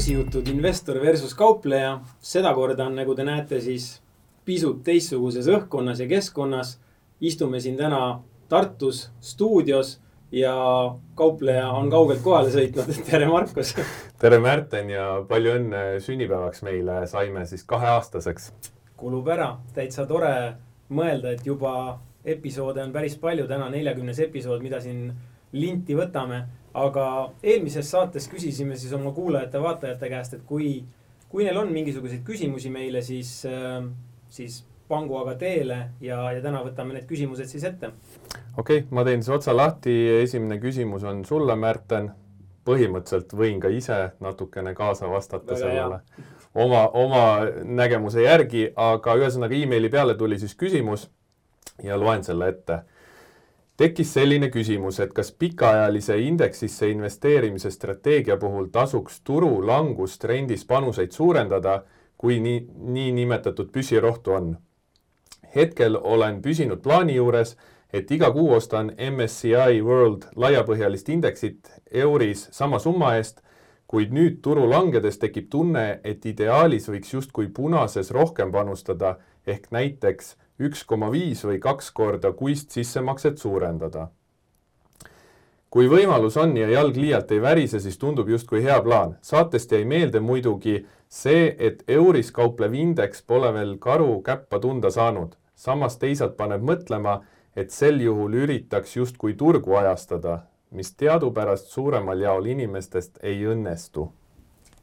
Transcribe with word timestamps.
börsijutud 0.00 0.48
investor 0.48 0.96
versus 1.00 1.34
kaupleja. 1.34 2.00
sedakorda 2.20 2.86
on, 2.86 2.94
nagu 2.96 3.14
te 3.14 3.24
näete, 3.24 3.58
siis 3.60 4.00
pisut 4.48 4.78
teistsuguses 4.84 5.44
õhkkonnas 5.44 6.00
ja 6.00 6.06
keskkonnas. 6.08 6.78
istume 7.20 7.60
siin 7.60 7.76
täna 7.76 8.22
Tartus 8.48 9.10
stuudios 9.20 10.00
ja 10.32 10.54
kaupleja 11.14 11.68
on 11.68 11.90
kaugelt 11.90 12.22
kohale 12.22 12.48
sõitnud. 12.48 12.88
tere, 13.10 13.28
Markus. 13.28 13.74
tere, 14.18 14.38
Märten 14.38 14.88
ja 14.90 15.22
palju 15.28 15.52
õnne 15.58 16.00
sünnipäevaks 16.00 16.62
meile. 16.62 17.06
saime 17.06 17.44
siis 17.46 17.64
kaheaastaseks. 17.64 18.52
kulub 18.96 19.28
ära, 19.28 19.58
täitsa 19.74 20.06
tore 20.06 20.54
mõelda, 20.88 21.34
et 21.36 21.44
juba 21.46 22.00
episoode 22.24 22.80
on 22.82 22.92
päris 22.92 23.18
palju. 23.18 23.46
täna 23.46 23.68
neljakümnes 23.68 24.18
episood, 24.18 24.62
mida 24.62 24.80
siin 24.80 25.12
linti 25.52 25.94
võtame 25.94 26.46
aga 26.74 27.04
eelmises 27.42 27.90
saates 27.90 28.28
küsisime 28.30 28.76
siis 28.78 28.92
oma 28.96 29.12
kuulajate-vaatajate 29.16 30.10
käest, 30.12 30.34
et 30.38 30.42
kui, 30.46 30.80
kui 31.28 31.46
neil 31.46 31.58
on 31.58 31.72
mingisuguseid 31.74 32.22
küsimusi 32.26 32.70
meile, 32.70 33.02
siis, 33.02 33.40
äh, 33.48 33.82
siis 34.30 34.62
pangu 34.90 35.18
aga 35.20 35.36
teele 35.38 35.78
ja, 36.02 36.22
ja 36.34 36.42
täna 36.42 36.62
võtame 36.66 36.96
need 36.96 37.06
küsimused 37.10 37.50
siis 37.50 37.64
ette. 37.66 37.92
okei 38.56 38.82
okay,, 38.82 38.88
ma 38.90 39.04
teen 39.06 39.22
siis 39.22 39.36
otsa 39.36 39.54
lahti, 39.56 39.94
esimene 40.22 40.58
küsimus 40.62 41.06
on 41.06 41.24
sulle, 41.24 41.56
Märten. 41.56 42.10
põhimõtteliselt 42.64 43.32
võin 43.34 43.60
ka 43.60 43.70
ise 43.72 43.96
natukene 44.20 44.74
kaasa 44.76 45.08
vastata 45.10 45.54
Väga 45.54 45.58
sellele 45.58 46.00
oma, 46.54 46.88
oma 46.88 47.22
nägemuse 47.64 48.22
järgi, 48.22 48.68
aga 48.76 49.14
ühesõnaga 49.16 49.56
emaili 49.56 49.88
peale 49.88 50.14
tuli 50.14 50.38
siis 50.38 50.54
küsimus 50.54 51.08
ja 51.82 51.96
loen 51.96 52.24
selle 52.24 52.48
ette 52.48 52.82
tekkis 53.80 54.12
selline 54.12 54.50
küsimus, 54.52 54.98
et 55.00 55.12
kas 55.16 55.30
pikaajalise 55.32 56.18
indeksisse 56.20 56.90
investeerimise 56.92 57.70
strateegia 57.72 58.36
puhul 58.36 58.68
tasuks 58.72 59.22
turu 59.24 59.62
langustrendis 59.66 60.66
panuseid 60.68 61.16
suurendada, 61.16 61.78
kui 62.20 62.36
nii, 62.44 62.66
niinimetatud 62.76 63.70
püsirohtu 63.72 64.36
on. 64.36 64.56
hetkel 65.54 65.96
olen 65.96 66.42
püsinud 66.42 66.82
plaani 66.82 67.16
juures, 67.16 67.56
et 67.92 68.10
iga 68.10 68.28
kuu 68.30 68.52
ostan 68.54 68.92
MSCI 68.94 69.80
World 69.82 70.28
laiapõhjalist 70.36 71.08
indeksit 71.08 71.72
euris 71.90 72.48
sama 72.52 72.78
summa 72.78 73.16
eest, 73.16 73.40
kuid 73.90 74.12
nüüd 74.14 74.38
turu 74.44 74.68
langedes 74.70 75.18
tekib 75.18 75.48
tunne, 75.50 76.00
et 76.04 76.26
ideaalis 76.26 76.86
võiks 76.92 77.16
justkui 77.16 77.48
punases 77.48 78.12
rohkem 78.14 78.52
panustada, 78.52 79.16
ehk 79.46 79.72
näiteks 79.74 80.36
üks 80.60 80.84
koma 80.84 81.10
viis 81.12 81.44
või 81.44 81.58
kaks 81.62 81.90
korda 81.96 82.32
kuist 82.36 82.70
sissemakset 82.70 83.38
suurendada. 83.38 84.08
kui 85.70 85.86
võimalus 85.88 86.36
on 86.36 86.56
ja 86.56 86.68
jalg 86.68 86.96
liialt 86.96 87.30
ei 87.32 87.42
värise, 87.42 87.80
siis 87.80 87.98
tundub 87.98 88.28
justkui 88.28 88.62
hea 88.62 88.80
plaan. 88.82 89.16
saatest 89.22 89.72
jäi 89.72 89.84
meelde 89.84 90.20
muidugi 90.20 90.86
see, 91.08 91.56
et 91.58 91.82
euris 91.88 92.32
kauplev 92.32 92.74
indeks 92.74 93.22
pole 93.22 93.52
veel 93.54 93.78
karu 93.78 94.22
käppa 94.22 94.58
tunda 94.58 94.90
saanud. 94.90 95.36
samas 95.54 95.96
teisalt 95.96 96.36
paneb 96.36 96.62
mõtlema, 96.62 97.20
et 97.56 97.70
sel 97.70 98.00
juhul 98.00 98.34
üritaks 98.34 98.96
justkui 98.96 99.34
turgu 99.34 99.74
ajastada, 99.74 100.46
mis 100.70 100.92
teadupärast 100.94 101.66
suuremal 101.66 102.20
jaol 102.20 102.46
inimestest 102.46 103.18
ei 103.22 103.44
õnnestu 103.46 104.10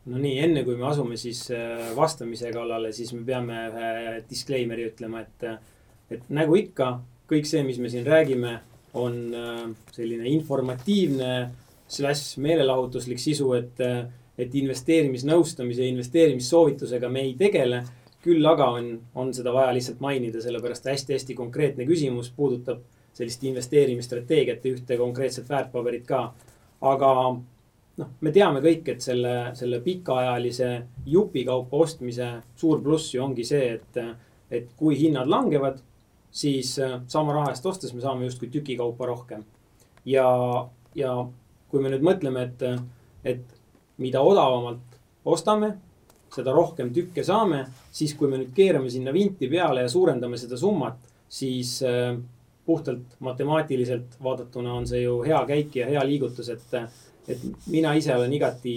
no 0.07 0.21
nii, 0.21 0.37
enne 0.45 0.63
kui 0.67 0.77
me 0.79 0.87
asume 0.89 1.17
siis 1.19 1.43
äh, 1.55 1.89
vastamise 1.95 2.51
kallale, 2.55 2.93
siis 2.95 3.13
me 3.15 3.23
peame 3.27 3.59
ühe 3.67 4.15
disclaimer'i 4.29 4.87
ütlema, 4.91 5.23
et, 5.25 5.45
äh, 5.47 5.57
et 6.17 6.29
nagu 6.33 6.55
ikka, 6.59 6.93
kõik 7.27 7.47
see, 7.49 7.63
mis 7.67 7.79
me 7.83 7.91
siin 7.91 8.07
räägime, 8.07 8.57
on 8.97 9.17
äh, 9.35 9.63
selline 9.95 10.29
informatiivne 10.31 11.31
slaš 11.91 12.37
meelelahutuslik 12.43 13.19
sisu, 13.21 13.51
et, 13.55 13.79
et 14.37 14.55
investeerimisnõustamise 14.59 15.85
ja 15.85 15.91
investeerimissoovitusega 15.93 17.09
me 17.11 17.23
ei 17.27 17.37
tegele. 17.39 17.85
küll 18.27 18.43
aga 18.49 18.65
on, 18.75 18.87
on 19.15 19.29
seda 19.31 19.53
vaja 19.55 19.71
lihtsalt 19.71 20.01
mainida, 20.03 20.41
sellepärast 20.43 20.89
hästi-hästi 20.89 21.35
konkreetne 21.37 21.85
küsimus 21.87 22.27
puudutab 22.35 22.81
sellist 23.15 23.43
investeerimisstrateegiat 23.47 24.65
ja 24.65 24.73
ühte 24.73 24.97
konkreetset 24.99 25.47
väärtpaberit 25.49 26.03
ka. 26.09 26.33
aga 26.81 27.11
noh, 28.01 28.13
me 28.21 28.33
teame 28.33 28.61
kõik, 28.63 28.93
et 28.93 29.03
selle, 29.03 29.33
selle 29.57 29.79
pikaajalise 29.85 30.71
jupikaupa 31.09 31.83
ostmise 31.85 32.29
suur 32.57 32.81
pluss 32.83 33.13
ju 33.15 33.23
ongi 33.25 33.45
see, 33.47 33.73
et, 33.77 33.99
et 34.51 34.69
kui 34.77 34.97
hinnad 34.99 35.29
langevad, 35.31 35.81
siis 36.31 36.75
äh, 36.83 36.99
sama 37.09 37.35
raha 37.35 37.53
eest 37.53 37.65
ostes 37.65 37.93
me 37.95 38.03
saame 38.03 38.27
justkui 38.27 38.51
tükikaupa 38.53 39.09
rohkem. 39.09 39.43
ja, 40.05 40.27
ja 40.95 41.17
kui 41.67 41.83
me 41.83 41.91
nüüd 41.91 42.05
mõtleme, 42.05 42.47
et, 42.47 42.63
et 43.27 43.43
mida 43.99 44.21
odavamalt 44.23 44.97
ostame, 45.27 45.73
seda 46.31 46.53
rohkem 46.55 46.93
tükke 46.95 47.23
saame, 47.25 47.65
siis 47.91 48.13
kui 48.15 48.29
me 48.31 48.39
nüüd 48.39 48.53
keerame 48.55 48.91
sinna 48.91 49.13
vinti 49.15 49.49
peale 49.51 49.83
ja 49.85 49.91
suurendame 49.91 50.39
seda 50.39 50.59
summat, 50.59 50.99
siis 51.27 51.79
äh, 51.87 52.15
puhtalt 52.67 53.17
matemaatiliselt 53.23 54.17
vaadatuna 54.23 54.73
on 54.75 54.87
see 54.87 55.05
ju 55.05 55.21
hea 55.23 55.39
käik 55.47 55.75
ja 55.79 55.87
hea 55.87 56.03
liigutus, 56.07 56.49
et 56.51 56.75
et 57.27 57.43
mina 57.67 57.93
ise 57.97 58.15
olen 58.15 58.33
igati 58.33 58.75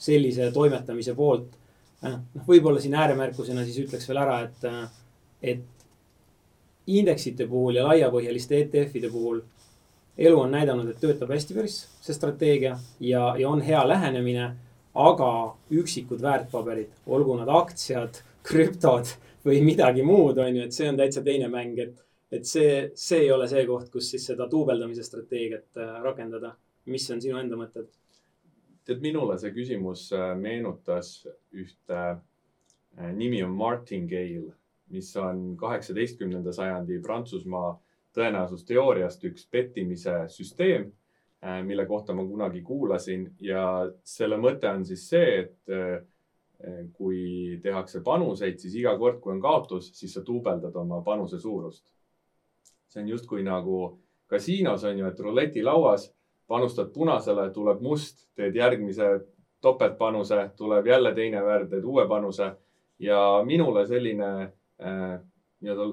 sellise 0.00 0.50
toimetamise 0.52 1.14
poolt. 1.14 1.56
Äh, 2.04 2.16
noh, 2.16 2.46
võib-olla 2.48 2.80
siin 2.80 2.96
ääremärkusena 2.96 3.64
siis 3.64 3.82
ütleks 3.84 4.08
veel 4.08 4.22
ära, 4.22 4.40
et, 4.46 4.92
et 5.42 5.86
indeksite 6.90 7.46
puhul 7.48 7.78
ja 7.78 7.86
laiapõhjaliste 7.88 8.58
ETF-ide 8.64 9.10
puhul 9.12 9.42
elu 10.20 10.40
on 10.40 10.50
näidanud, 10.52 10.88
et 10.90 11.00
töötab 11.00 11.30
hästi 11.32 11.56
päris 11.56 11.76
see 12.04 12.16
strateegia 12.16 12.74
ja, 13.00 13.22
ja 13.38 13.48
on 13.48 13.62
hea 13.64 13.80
lähenemine. 13.88 14.50
aga 14.94 15.56
üksikud 15.70 16.18
väärtpaberid, 16.18 16.88
olgu 17.06 17.36
nad 17.38 17.48
aktsiad, 17.54 18.16
krüptod 18.42 19.12
või 19.46 19.60
midagi 19.62 20.02
muud, 20.02 20.40
on 20.42 20.56
ju, 20.56 20.64
et 20.66 20.74
see 20.74 20.88
on 20.90 20.96
täitsa 20.98 21.22
teine 21.22 21.46
mäng, 21.48 21.78
et, 21.78 21.92
et 22.32 22.44
see, 22.44 22.90
see 22.98 23.20
ei 23.22 23.30
ole 23.30 23.46
see 23.48 23.62
koht, 23.68 23.86
kus 23.92 24.08
siis 24.10 24.26
seda 24.32 24.48
duubeldamise 24.50 25.06
strateegiat 25.06 25.78
äh, 25.78 25.92
rakendada 26.02 26.56
mis 26.90 27.06
on 27.14 27.22
sinu 27.22 27.38
enda 27.40 27.58
mõtted? 27.58 27.88
tead, 28.90 29.02
minule 29.04 29.36
see 29.38 29.52
küsimus 29.54 30.08
äh, 30.16 30.32
meenutas 30.38 31.20
ühte, 31.54 32.00
äh, 32.98 33.10
nimi 33.14 33.42
on 33.44 33.54
martingale, 33.54 34.54
mis 34.90 35.10
on 35.20 35.52
kaheksateistkümnenda 35.60 36.52
sajandi 36.54 36.98
Prantsusmaa 37.04 37.74
tõenäosusteooriast 38.16 39.22
üks 39.30 39.46
pettimise 39.50 40.24
süsteem, 40.32 40.88
äh, 41.44 41.60
mille 41.66 41.86
kohta 41.86 42.16
ma 42.16 42.26
kunagi 42.26 42.64
kuulasin 42.66 43.28
ja 43.44 43.64
selle 44.02 44.40
mõte 44.40 44.70
on 44.70 44.86
siis 44.88 45.06
see, 45.12 45.44
et 45.44 46.08
kui 46.92 47.56
tehakse 47.64 48.02
panuseid, 48.04 48.58
siis 48.60 48.74
iga 48.76 48.92
kord, 49.00 49.16
kui 49.24 49.32
on 49.32 49.38
kaotus, 49.40 49.86
siis 49.96 50.12
sa 50.12 50.20
duubeldad 50.26 50.74
oma 50.76 50.98
panuse 51.06 51.38
suurust. 51.40 51.86
see 52.90 53.00
on 53.00 53.08
justkui 53.08 53.44
nagu 53.46 53.76
kasiinos 54.28 54.84
on 54.84 54.98
ju, 54.98 55.06
et 55.06 55.20
ruletilauas 55.24 56.10
panustad 56.50 56.90
punasele, 56.94 57.46
tuleb 57.54 57.80
must, 57.80 58.24
teed 58.34 58.56
järgmise 58.58 59.10
topeltpanuse, 59.62 60.50
tuleb 60.58 60.86
jälle 60.86 61.14
teine 61.14 61.42
värv, 61.46 61.68
teed 61.70 61.84
uue 61.86 62.06
panuse 62.08 62.48
ja 62.98 63.20
minule 63.46 63.84
selline 63.86 64.30
äh, 64.42 65.20
nii-öelda 65.60 65.86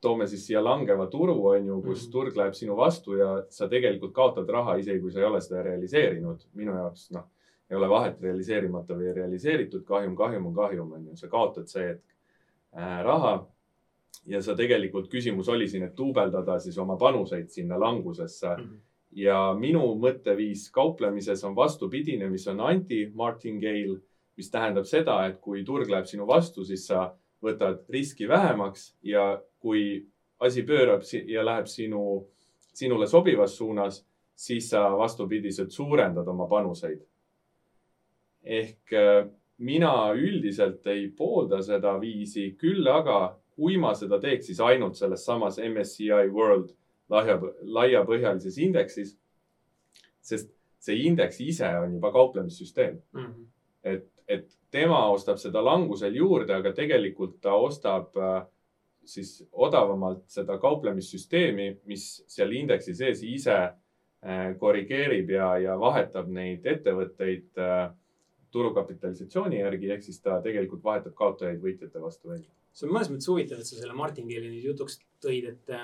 toome 0.00 0.26
siis 0.30 0.46
siia 0.46 0.62
langeva 0.64 1.06
turu, 1.10 1.34
on 1.50 1.66
ju, 1.66 1.80
kus 1.82 2.06
mm. 2.06 2.12
turg 2.12 2.38
läheb 2.38 2.54
sinu 2.54 2.76
vastu 2.78 3.18
ja 3.18 3.28
sa 3.50 3.68
tegelikult 3.68 4.14
kaotad 4.14 4.48
raha, 4.48 4.78
isegi 4.78 5.02
kui 5.02 5.12
sa 5.12 5.20
ei 5.20 5.28
ole 5.28 5.42
seda 5.42 5.62
realiseerinud. 5.66 6.48
minu 6.54 6.76
jaoks, 6.78 7.10
noh, 7.16 7.26
ei 7.70 7.76
ole 7.76 7.90
vahet 7.90 8.20
realiseerimata 8.22 8.96
või 8.96 9.12
realiseeritud 9.14 9.84
kahjum, 9.84 10.16
kahjum 10.16 10.48
on 10.48 10.54
kahjum, 10.54 10.92
on 10.96 11.06
ju, 11.10 11.16
sa 11.18 11.28
kaotad 11.28 11.68
see 11.68 11.86
hetk 11.90 12.04
äh, 12.78 13.00
raha. 13.04 13.38
ja 14.26 14.42
sa 14.42 14.54
tegelikult, 14.56 15.10
küsimus 15.10 15.48
oli 15.48 15.68
siin, 15.68 15.84
et 15.88 15.96
duubeldada 15.96 16.58
siis 16.60 16.78
oma 16.78 16.96
panuseid 16.96 17.50
sinna 17.50 17.80
langusesse 17.80 18.56
mm. 18.56 18.62
-hmm 18.62 18.84
ja 19.12 19.54
minu 19.58 19.82
mõtteviis 20.00 20.68
kauplemises 20.74 21.44
on 21.44 21.56
vastupidine, 21.56 22.28
mis 22.30 22.46
on 22.48 22.60
anti-martingale, 22.60 23.98
mis 24.36 24.50
tähendab 24.50 24.86
seda, 24.86 25.20
et 25.26 25.40
kui 25.40 25.64
turg 25.64 25.90
läheb 25.90 26.06
sinu 26.06 26.26
vastu, 26.28 26.64
siis 26.64 26.86
sa 26.86 27.08
võtad 27.42 27.84
riski 27.90 28.28
vähemaks 28.28 28.92
ja 29.02 29.40
kui 29.58 30.06
asi 30.40 30.62
pöörab 30.62 31.02
ja 31.26 31.44
läheb 31.44 31.66
sinu, 31.66 32.02
sinule 32.74 33.06
sobivas 33.06 33.56
suunas, 33.58 34.04
siis 34.34 34.70
sa 34.70 34.84
vastupidiselt 34.98 35.70
suurendad 35.74 36.28
oma 36.28 36.46
panuseid. 36.46 37.00
ehk 38.42 38.92
äh, 38.92 39.26
mina 39.58 40.12
üldiselt 40.14 40.86
ei 40.86 41.08
poolda 41.10 41.58
seda 41.62 42.00
viisi, 42.00 42.54
küll 42.58 42.86
aga 42.86 43.36
kui 43.56 43.76
ma 43.76 43.94
seda 43.94 44.20
teeks, 44.22 44.46
siis 44.46 44.60
ainult 44.60 44.94
selles 44.96 45.24
samas 45.26 45.58
MSCI 45.58 46.30
World 46.30 46.70
laia, 47.08 47.38
laiapõhjalises 47.62 48.58
indeksis. 48.58 49.16
sest 50.20 50.50
see 50.78 51.06
indeks 51.08 51.40
ise 51.40 51.68
on 51.80 51.94
juba 51.94 52.12
kauplemissüsteem 52.12 53.00
mm. 53.12 53.24
-hmm. 53.24 53.46
et, 53.84 54.06
et 54.28 54.58
tema 54.70 55.00
ostab 55.10 55.38
seda 55.38 55.64
langusel 55.64 56.14
juurde, 56.14 56.54
aga 56.54 56.72
tegelikult 56.72 57.40
ta 57.40 57.54
ostab 57.54 58.16
äh, 58.16 58.42
siis 59.04 59.48
odavamalt 59.52 60.26
seda 60.26 60.58
kauplemissüsteemi, 60.58 61.68
mis 61.88 62.24
seal 62.28 62.52
indeksi 62.52 62.94
sees 62.94 63.22
ise 63.22 63.56
äh, 63.56 64.58
korrigeerib 64.60 65.30
ja, 65.30 65.54
ja 65.58 65.78
vahetab 65.80 66.28
neid 66.28 66.66
ettevõtteid 66.66 67.62
äh, 67.64 67.88
turukapitalisatsiooni 68.50 69.60
järgi, 69.60 69.90
ehk 69.92 70.04
siis 70.04 70.20
ta 70.24 70.40
tegelikult 70.44 70.84
vahetab 70.84 71.14
kaotajaid 71.16 71.60
võitjate 71.62 72.00
vastu 72.00 72.32
välja. 72.32 72.48
see 72.72 72.86
on 72.88 72.94
mõnes 72.94 73.10
mõttes 73.12 73.28
huvitav, 73.28 73.60
et 73.60 73.66
sa 73.66 73.76
selle 73.76 73.96
martingale'i 73.96 74.52
nüüd 74.52 74.70
jutuks 74.70 75.00
tõid, 75.24 75.48
et, 75.54 75.74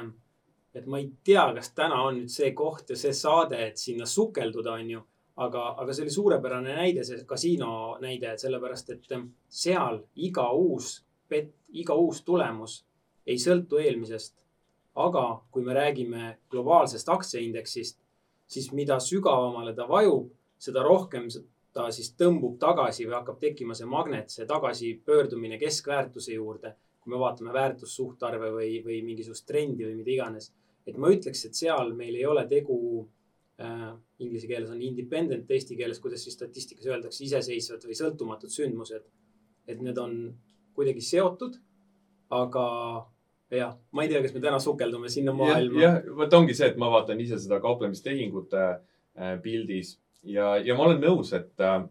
et 0.74 0.86
ma 0.86 0.98
ei 0.98 1.10
tea, 1.24 1.46
kas 1.54 1.70
täna 1.74 2.02
on 2.02 2.18
nüüd 2.18 2.30
see 2.32 2.50
koht 2.52 2.90
ja 2.90 2.96
see 2.98 3.12
saade, 3.14 3.60
et 3.66 3.78
sinna 3.78 4.06
sukelduda, 4.06 4.72
on 4.72 4.90
ju. 4.90 5.02
aga, 5.36 5.62
aga 5.82 5.92
see 5.92 6.04
oli 6.04 6.12
suurepärane 6.14 6.74
näide, 6.76 7.04
see 7.04 7.24
kasiino 7.26 7.96
näide, 8.00 8.36
sellepärast, 8.38 8.90
et 8.90 9.12
ähm, 9.12 9.28
seal 9.48 10.02
iga 10.14 10.50
uus 10.54 11.00
bet, 11.28 11.50
iga 11.72 11.94
uus 11.94 12.22
tulemus 12.22 12.82
ei 13.26 13.38
sõltu 13.40 13.80
eelmisest. 13.82 14.40
aga 14.94 15.22
kui 15.50 15.64
me 15.66 15.74
räägime 15.74 16.36
globaalsest 16.50 17.08
aktsiaindeksist, 17.10 17.96
siis 18.46 18.68
mida 18.72 19.00
sügavamale 19.02 19.72
ta 19.74 19.88
vajub, 19.88 20.28
seda 20.58 20.84
rohkem 20.86 21.26
ta 21.74 21.88
siis 21.90 22.12
tõmbub 22.20 22.60
tagasi 22.62 23.08
või 23.08 23.16
hakkab 23.16 23.40
tekkima 23.40 23.74
see 23.74 23.88
magnet, 23.90 24.30
see 24.30 24.46
tagasipöördumine 24.46 25.58
keskväärtuse 25.58 26.36
juurde. 26.38 26.76
kui 27.00 27.10
me 27.12 27.18
vaatame 27.20 27.52
väärtussuhtarve 27.52 28.48
või, 28.52 28.78
või 28.84 29.02
mingisugust 29.04 29.44
trendi 29.46 29.84
või 29.84 29.96
mida 29.98 30.10
iganes. 30.10 30.52
Et 30.86 30.96
ma 31.00 31.10
ütleks, 31.12 31.44
et 31.46 31.56
seal 31.56 31.94
meil 31.96 32.16
ei 32.18 32.26
ole 32.28 32.44
tegu 32.50 32.78
äh,, 33.60 33.92
inglise 34.22 34.48
keeles 34.50 34.72
on 34.72 34.82
independent, 34.82 35.50
eesti 35.50 35.78
keeles, 35.78 36.00
kuidas 36.02 36.24
siis 36.24 36.36
statistikas 36.36 36.88
öeldakse, 36.90 37.24
iseseisvad 37.24 37.86
või 37.88 37.98
sõltumatud 37.98 38.52
sündmused. 38.52 39.06
et 39.66 39.80
need 39.80 39.98
on 39.98 40.34
kuidagi 40.76 41.00
seotud, 41.00 41.56
aga 42.30 42.64
jah, 43.54 43.76
ma 43.92 44.04
ei 44.04 44.10
tea, 44.10 44.20
kas 44.22 44.34
me 44.34 44.42
täna 44.42 44.58
sukeldume 44.60 45.08
sinna 45.08 45.32
maailma. 45.32 45.80
jah, 45.80 46.00
vot 46.16 46.40
ongi 46.40 46.54
see, 46.54 46.68
et 46.72 46.80
ma 46.80 46.90
vaatan 46.92 47.20
ise 47.20 47.38
seda 47.40 47.60
kauplemistehingute 47.64 48.64
äh, 48.70 49.36
pildis 49.42 49.96
ja, 50.24 50.54
ja 50.56 50.76
ma 50.76 50.88
olen 50.88 51.02
nõus, 51.02 51.32
et, 51.36 51.52
äh, 51.60 51.84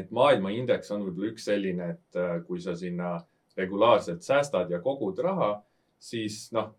et 0.00 0.10
maailmaindeks 0.14 0.92
on 0.94 1.06
võib-olla 1.06 1.32
üks 1.32 1.46
selline, 1.50 1.92
et 1.96 2.20
äh, 2.20 2.38
kui 2.46 2.62
sa 2.62 2.76
sinna 2.78 3.18
regulaarselt 3.58 4.24
säästad 4.24 4.70
ja 4.72 4.80
kogud 4.80 5.18
raha, 5.22 5.54
siis 6.00 6.46
noh, 6.56 6.72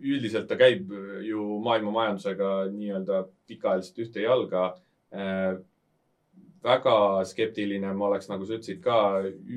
üldiselt 0.00 0.48
ta 0.48 0.56
käib 0.56 0.92
ju 1.26 1.46
maailma 1.64 1.92
majandusega 1.94 2.52
nii-öelda 2.72 3.24
pikaajaliselt 3.50 4.00
ühte 4.06 4.24
jalga 4.24 4.64
äh, 5.12 5.58
väga 6.64 7.24
skeptiline 7.24 7.92
ma 7.96 8.08
oleks, 8.10 8.28
nagu 8.28 8.46
sa 8.46 8.56
ütlesid 8.58 8.80
ka 8.84 8.96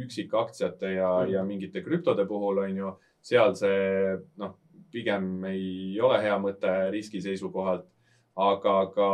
üksikaktsiate 0.03 0.95
ja 0.95 1.09
mm., 1.23 1.31
ja 1.33 1.43
mingite 1.47 1.83
krüptode 1.83 2.25
puhul 2.27 2.63
on 2.63 2.77
ju, 2.77 2.91
seal 3.23 3.55
see 3.59 4.15
noh, 4.39 4.55
pigem 4.93 5.43
ei 5.49 5.99
ole 6.01 6.21
hea 6.23 6.37
mõte 6.39 6.71
riski 6.93 7.21
seisukohalt. 7.21 7.89
aga 8.33 8.71
ka 8.95 9.07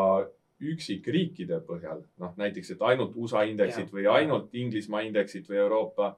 üksikriikide 0.63 1.57
põhjal, 1.67 2.05
noh 2.23 2.37
näiteks, 2.39 2.69
et 2.71 2.83
ainult 2.87 3.17
USA 3.19 3.41
indeksid 3.43 3.89
ja. 3.89 3.91
või 3.91 4.05
ainult 4.07 4.53
Inglismaa 4.55 5.01
indeksid 5.03 5.47
või 5.49 5.57
Euroopa. 5.59 6.15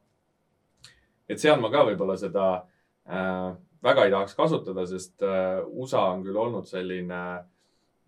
et 1.29 1.39
seal 1.39 1.59
ma 1.61 1.71
ka 1.73 1.85
võib-olla 1.87 2.17
seda 2.17 2.45
äh, 3.09 3.55
väga 3.83 4.05
ei 4.05 4.11
tahaks 4.11 4.35
kasutada, 4.35 4.85
sest 4.87 5.23
äh, 5.25 5.61
USA 5.67 6.07
on 6.13 6.25
küll 6.25 6.37
olnud 6.37 6.67
selline 6.69 7.21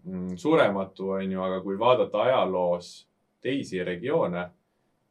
mm, 0.03 0.35
surematu, 0.37 1.09
on 1.17 1.31
ju, 1.31 1.41
aga 1.41 1.61
kui 1.65 1.79
vaadata 1.79 2.21
ajaloos 2.27 2.91
teisi 3.43 3.83
regioone 3.83 4.47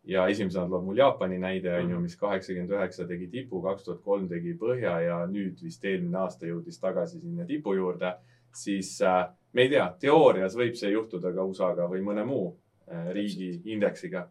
ja 0.04 0.26
esimesena 0.28 0.66
tuleb 0.66 0.84
mul 0.84 0.98
Jaapani 0.98 1.38
näide, 1.38 1.74
on 1.76 1.90
ju, 1.90 1.96
mhm. 1.96 2.02
mis 2.02 2.16
kaheksakümmend 2.16 2.74
üheksa 2.74 3.06
tegi 3.06 3.28
tipu, 3.30 3.62
kaks 3.62 3.86
tuhat 3.86 4.02
kolm 4.02 4.28
tegi 4.28 4.54
põhja 4.58 4.98
ja 5.04 5.20
nüüd 5.30 5.62
vist 5.62 5.84
eelmine 5.84 6.18
aasta 6.24 6.48
jõudis 6.48 6.80
tagasi 6.82 7.20
sinna 7.20 7.46
tipu 7.46 7.74
juurde, 7.78 8.14
siis 8.54 8.96
äh, 9.06 9.24
me 9.52 9.66
ei 9.66 9.72
tea, 9.72 9.86
teoorias 10.00 10.56
võib 10.58 10.76
see 10.78 10.92
juhtuda 10.92 11.32
ka 11.34 11.46
USA-ga 11.46 11.88
või 11.90 12.02
mõne 12.06 12.26
muu 12.26 12.52
äh, 12.90 13.10
riigi 13.14 13.54
indeksiga. 13.64 14.28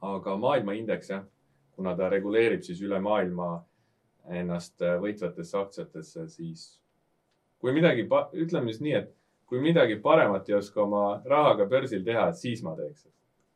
aga 0.00 0.36
maailmaindeks 0.36 1.10
jah, 1.10 1.24
kuna 1.76 1.92
ta 1.96 2.08
reguleerib 2.08 2.62
siis 2.64 2.80
üle 2.80 3.00
maailma 3.00 3.58
ennast 4.28 4.82
äh, 4.82 4.98
võitvatesse 5.02 5.58
aktsiatesse, 5.58 6.26
siis 6.28 6.66
kui 7.60 7.72
midagi, 7.76 8.06
ütleme 8.40 8.72
siis 8.72 8.82
nii, 8.84 8.94
et 8.96 9.14
kui 9.50 9.60
midagi 9.62 9.98
paremat 10.02 10.48
ei 10.48 10.56
oska 10.60 10.84
oma 10.84 11.04
rahaga 11.26 11.66
börsil 11.68 12.04
teha, 12.06 12.30
siis 12.36 12.62
ma 12.62 12.76
teeks. 12.78 13.08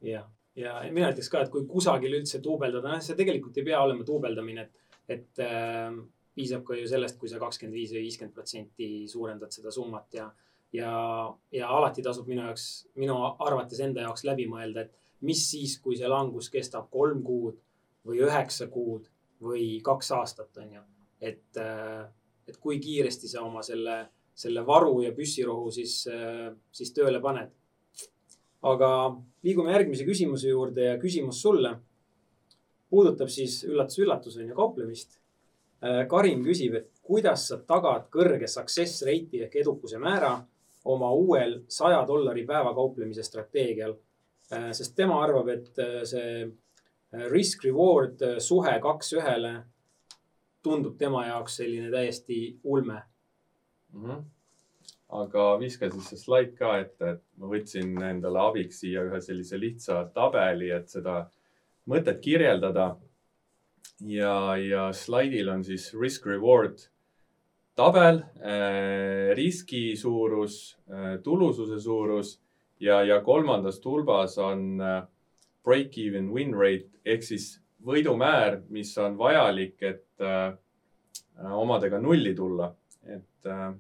jah, 0.05 0.27
ja 0.59 0.81
mina 0.91 1.13
ütleks 1.13 1.31
ka, 1.31 1.45
et 1.45 1.53
kui 1.53 1.67
kusagil 1.71 2.19
üldse 2.19 2.43
duubeldada, 2.45 2.97
noh, 2.97 3.05
see 3.05 3.17
tegelikult 3.19 3.61
ei 3.61 3.69
pea 3.69 3.83
olema 3.83 4.07
duubeldamine, 4.07 4.67
et, 4.67 4.91
et 5.17 5.45
äh, 5.45 5.95
piisab 6.35 6.65
ka 6.67 6.77
ju 6.79 6.89
sellest, 6.91 7.19
kui 7.21 7.31
sa 7.31 7.39
kakskümmend 7.43 7.79
viis 7.79 7.95
või 7.95 8.09
viiskümmend 8.09 8.35
protsenti 8.35 8.91
suurendad 9.11 9.55
seda 9.55 9.73
summat 9.75 10.19
ja, 10.19 10.29
ja, 10.75 10.93
ja 11.55 11.71
alati 11.79 12.03
tasub 12.03 12.29
minu 12.31 12.43
jaoks, 12.49 12.69
minu 12.99 13.21
arvates 13.31 13.81
enda 13.85 14.05
jaoks 14.05 14.27
läbi 14.27 14.49
mõelda, 14.51 14.85
et 14.85 15.25
mis 15.25 15.47
siis, 15.51 15.79
kui 15.81 15.97
see 15.97 16.11
langus 16.11 16.51
kestab 16.53 16.91
kolm 16.93 17.23
kuud 17.25 17.61
või 18.05 18.21
üheksa 18.27 18.67
kuud 18.73 19.07
või 19.45 19.67
kaks 19.85 20.11
aastat, 20.17 20.51
on 20.63 20.73
ju. 20.79 20.85
et, 21.21 21.61
et 22.49 22.57
kui 22.61 22.79
kiiresti 22.83 23.31
sa 23.31 23.43
oma 23.45 23.63
selle, 23.63 23.99
selle 24.35 24.65
varu 24.67 25.03
ja 25.05 25.13
püssirohu 25.17 25.71
siis, 25.73 26.03
siis 26.73 26.93
tööle 26.97 27.21
paned. 27.21 27.51
aga 28.65 28.89
liigume 29.45 29.73
järgmise 29.73 30.05
küsimuse 30.09 30.49
juurde 30.49 30.89
ja 30.91 30.99
küsimus 30.99 31.43
sulle 31.43 31.75
puudutab 32.91 33.29
siis 33.29 33.63
üllatus-üllatus 33.69 34.39
on 34.41 34.49
ju 34.49 34.57
kauplemist 34.57 35.19
Äh, 35.85 36.07
Karin 36.09 36.41
küsib, 36.45 36.79
et 36.79 37.03
kuidas 37.05 37.49
sa 37.51 37.59
tagad 37.69 38.07
kõrge 38.13 38.49
success 38.49 39.03
rate'i 39.05 39.43
ehk 39.45 39.59
edukuse 39.61 39.99
määra 40.01 40.33
oma 40.89 41.11
uuel 41.13 41.59
saja 41.69 42.01
dollari 42.09 42.47
päeva 42.49 42.73
kauplemise 42.77 43.25
strateegial. 43.27 43.97
Äh, 44.53 44.71
sest 44.77 44.95
tema 44.97 45.19
arvab, 45.25 45.51
et 45.53 45.83
äh, 45.83 45.99
see 46.09 46.47
risk 47.31 47.65
reward 47.65 48.23
suhe 48.43 48.75
kaks 48.83 49.13
ühele 49.19 49.55
tundub 50.65 50.97
tema 50.99 51.27
jaoks 51.29 51.59
selline 51.61 51.91
täiesti 51.93 52.39
ulme 52.65 53.03
mm. 53.93 54.05
-hmm. 54.05 54.23
aga 55.21 55.47
viska 55.61 55.91
siis 55.91 56.09
see 56.11 56.19
slaid 56.19 56.55
ka 56.59 56.79
ette, 56.81 57.11
et 57.11 57.23
ma 57.37 57.51
võtsin 57.53 57.95
endale 58.11 58.41
abiks 58.49 58.81
siia 58.81 59.05
ühe 59.09 59.21
sellise 59.21 59.61
lihtsa 59.61 60.05
tabeli, 60.15 60.71
et 60.71 60.89
seda 60.89 61.27
mõtet 61.91 62.21
kirjeldada 62.25 62.97
ja, 64.01 64.57
ja 64.57 64.89
slaidil 64.93 65.49
on 65.49 65.65
siis 65.65 65.93
risk 66.01 66.27
reward 66.27 66.89
tabel 67.77 68.23
äh,, 68.41 69.35
riski 69.37 69.97
suurus 69.97 70.79
äh,, 70.91 71.19
tulususe 71.23 71.81
suurus 71.81 72.39
ja, 72.81 73.03
ja 73.03 73.21
kolmandas 73.21 73.81
tulbas 73.81 74.39
on 74.39 74.81
äh, 74.81 75.03
break-even 75.65 76.31
win 76.33 76.55
rate 76.57 76.91
ehk 77.05 77.25
siis 77.25 77.55
võidumäär, 77.85 78.63
mis 78.73 78.93
on 79.01 79.17
vajalik, 79.19 79.77
et 79.85 80.25
äh, 80.25 80.55
omadega 81.53 82.01
nulli 82.01 82.35
tulla. 82.35 82.73
et 83.05 83.47
äh, 83.47 83.73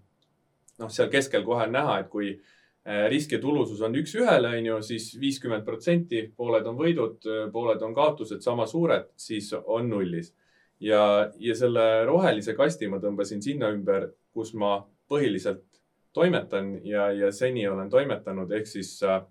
noh, 0.78 0.90
seal 0.92 1.08
keskel 1.08 1.44
kohe 1.44 1.64
on 1.64 1.72
näha, 1.72 1.98
et 2.02 2.08
kui 2.12 2.30
äh, 2.34 3.06
risk 3.08 3.32
ja 3.32 3.40
tulusus 3.40 3.80
on 3.80 3.96
üks-ühele, 3.96 4.50
on 4.58 4.66
ju, 4.66 4.80
siis 4.84 5.14
viiskümmend 5.20 5.64
protsenti, 5.64 6.26
pooled 6.36 6.66
on 6.68 6.76
võidud, 6.76 7.28
pooled 7.52 7.82
on 7.82 7.94
kaotused 7.96 8.44
sama 8.44 8.66
suured, 8.68 9.08
siis 9.16 9.52
on 9.64 9.88
nullis. 9.88 10.34
ja, 10.80 11.30
ja 11.38 11.54
selle 11.56 12.04
rohelise 12.04 12.52
kasti 12.54 12.88
ma 12.92 13.00
tõmbasin 13.00 13.40
sinna 13.42 13.70
ümber, 13.72 14.10
kus 14.34 14.52
ma 14.54 14.82
põhiliselt 15.08 15.64
toimetan 16.14 16.80
ja, 16.86 17.10
ja 17.12 17.32
seni 17.32 17.66
olen 17.68 17.90
toimetanud, 17.90 18.52
ehk 18.52 18.68
siis 18.68 18.96
äh, 19.02 19.22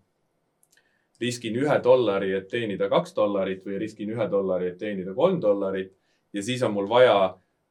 riskin 1.24 1.56
ühe 1.56 1.78
dollari, 1.84 2.34
et 2.38 2.50
teenida 2.52 2.90
kaks 2.92 3.16
dollarit 3.16 3.64
või 3.66 3.80
riskin 3.82 4.12
ühe 4.12 4.28
dollari, 4.32 4.74
et 4.74 4.78
teenida 4.78 5.16
kolm 5.16 5.40
dollarit 5.42 5.94
ja 6.34 6.44
siis 6.44 6.64
on 6.68 6.76
mul 6.76 6.90
vaja 6.90 7.16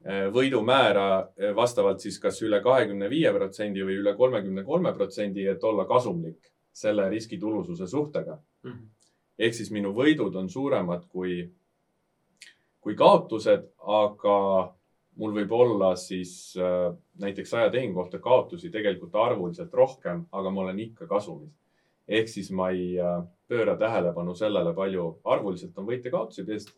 Eh, 0.03 0.25
võidumäära 0.35 1.29
eh, 1.39 1.53
vastavalt 1.55 2.03
siis 2.03 2.17
kas 2.19 2.41
üle 2.43 2.59
kahekümne 2.63 3.07
viie 3.07 3.31
protsendi 3.31 3.85
või 3.87 4.01
üle 4.01 4.17
kolmekümne 4.19 4.65
kolme 4.67 4.91
protsendi, 4.97 5.45
et 5.47 5.63
olla 5.63 5.85
kasumlik 5.87 6.49
selle 6.75 7.05
riskitulususe 7.11 7.87
suhtega 7.87 8.35
mm. 8.35 8.71
-hmm. 8.73 8.89
ehk 9.39 9.55
siis 9.55 9.71
minu 9.71 9.93
võidud 9.95 10.35
on 10.35 10.49
suuremad 10.51 11.05
kui, 11.07 11.47
kui 12.81 12.97
kaotused, 12.99 13.69
aga 13.79 14.39
mul 15.23 15.37
võib 15.39 15.55
olla 15.55 15.95
siis 15.95 16.57
äh, 16.59 16.91
näiteks 17.23 17.55
saja 17.55 17.71
tehingu 17.71 18.01
kohta 18.03 18.19
kaotusi 18.19 18.71
tegelikult 18.71 19.15
arvuliselt 19.15 19.75
rohkem, 19.75 20.27
aga 20.33 20.51
ma 20.51 20.61
olen 20.67 20.81
ikka 20.81 21.07
kasumis. 21.07 21.62
Ehk 22.09 22.29
siis 22.29 22.51
ma 22.55 22.71
ei 22.75 22.97
äh, 23.01 23.21
pööra 23.49 23.77
tähelepanu 23.79 24.35
sellele, 24.35 24.75
palju 24.75 25.09
arvuliselt 25.25 25.79
on 25.79 25.89
võite-kaotusi, 25.89 26.45
sest 26.47 26.73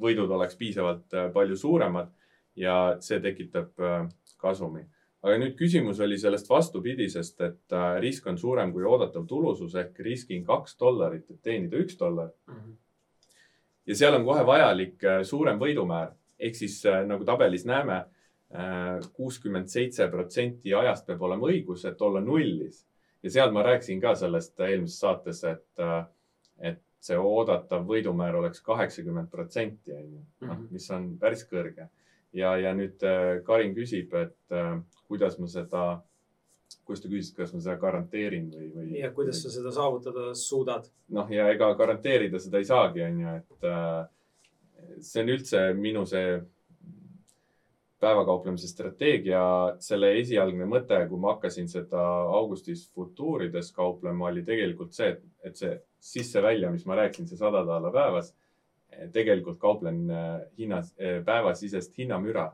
võidud 0.00 0.30
oleks 0.30 0.58
piisavalt 0.58 1.14
äh, 1.16 1.30
palju 1.34 1.56
suuremad 1.58 2.12
ja 2.56 2.96
see 3.04 3.20
tekitab 3.20 3.80
äh, 3.80 4.04
kasumi. 4.40 4.86
aga 5.26 5.38
nüüd 5.40 5.56
küsimus 5.58 6.00
oli 6.04 6.18
sellest 6.20 6.48
vastupidisest, 6.48 7.40
et 7.42 7.74
risk 8.00 8.26
on 8.30 8.36
suurem 8.38 8.72
kui 8.72 8.84
oodatav 8.86 9.24
tulusus 9.26 9.74
ehk 9.74 9.98
riskin 10.04 10.44
kaks 10.44 10.76
dollarit, 10.78 11.24
et 11.30 11.40
teenida 11.42 11.76
üks 11.76 11.98
dollar 11.98 12.28
mm. 12.46 12.54
-hmm. 12.54 12.76
ja 13.86 13.96
seal 13.96 14.14
on 14.14 14.24
kohe 14.24 14.46
vajalik 14.46 15.02
suurem 15.22 15.58
võidumäär 15.58 16.12
ehk 16.38 16.54
siis 16.54 16.82
nagu 17.06 17.24
tabelis 17.24 17.64
näeme, 17.64 18.04
kuuskümmend 19.12 19.68
seitse 19.68 20.08
protsenti 20.08 20.74
ajast 20.74 21.06
peab 21.06 21.22
olema 21.22 21.48
õigus, 21.48 21.88
et 21.88 22.02
olla 22.02 22.20
nullis 22.20 22.86
ja 23.22 23.30
seal 23.30 23.52
ma 23.52 23.62
rääkisin 23.66 24.00
ka 24.00 24.14
sellest 24.14 24.60
eelmises 24.60 25.00
saates, 25.00 25.44
et 25.44 25.86
et 26.58 26.82
see 27.00 27.16
oodatav 27.20 27.84
võidumäär 27.86 28.34
oleks 28.38 28.60
kaheksakümmend 28.64 29.28
protsenti, 29.30 29.92
on 29.92 30.06
ju, 30.12 30.20
noh, 30.46 30.56
Mhm. 30.56 30.66
mis 30.70 30.90
on 30.90 31.18
päris 31.18 31.44
kõrge. 31.46 31.88
ja, 32.32 32.56
ja 32.56 32.74
nüüd 32.74 33.02
äh, 33.02 33.42
Karin 33.44 33.74
küsib, 33.74 34.12
et 34.14 34.36
äh, 34.52 34.80
kuidas 35.08 35.38
ma 35.38 35.46
seda, 35.46 36.02
kuidas 36.84 37.02
ta 37.02 37.08
küsis, 37.08 37.34
kas 37.36 37.52
ma 37.54 37.60
seda 37.60 37.76
garanteerin 37.76 38.50
või, 38.50 38.72
või. 38.74 38.98
ja 38.98 39.10
kuidas 39.10 39.42
sa 39.42 39.50
seda 39.50 39.70
saavutada 39.72 40.34
suudad? 40.34 40.88
noh, 41.08 41.30
ja 41.30 41.48
ega 41.50 41.74
garanteerida 41.74 42.38
seda 42.38 42.58
ei 42.58 42.64
saagi, 42.64 43.02
on 43.02 43.20
ju, 43.20 43.36
et 43.36 43.64
äh, 43.64 44.06
see 45.00 45.22
on 45.22 45.28
üldse 45.28 45.62
minu 45.74 46.04
see 46.06 46.40
päevakauplemise 48.00 48.68
strateegia, 48.68 49.42
selle 49.80 50.12
esialgne 50.20 50.66
mõte, 50.68 50.98
kui 51.08 51.20
ma 51.20 51.34
hakkasin 51.34 51.68
seda 51.70 52.02
augustis 52.36 52.84
futuurides 52.94 53.70
kauplema, 53.76 54.28
oli 54.28 54.42
tegelikult 54.44 54.92
see, 54.96 55.14
et, 55.14 55.22
et 55.48 55.56
see 55.56 55.72
sisse-välja, 56.10 56.70
mis 56.74 56.84
ma 56.86 56.98
rääkisin, 57.00 57.28
see 57.30 57.40
sada 57.40 57.64
daala 57.66 57.92
päevas, 57.94 58.34
tegelikult 59.12 59.58
kauplen 59.60 60.04
äh, 60.12 60.28
hinnas, 60.58 60.94
päevasisest 61.24 61.96
hinnamüra. 61.98 62.52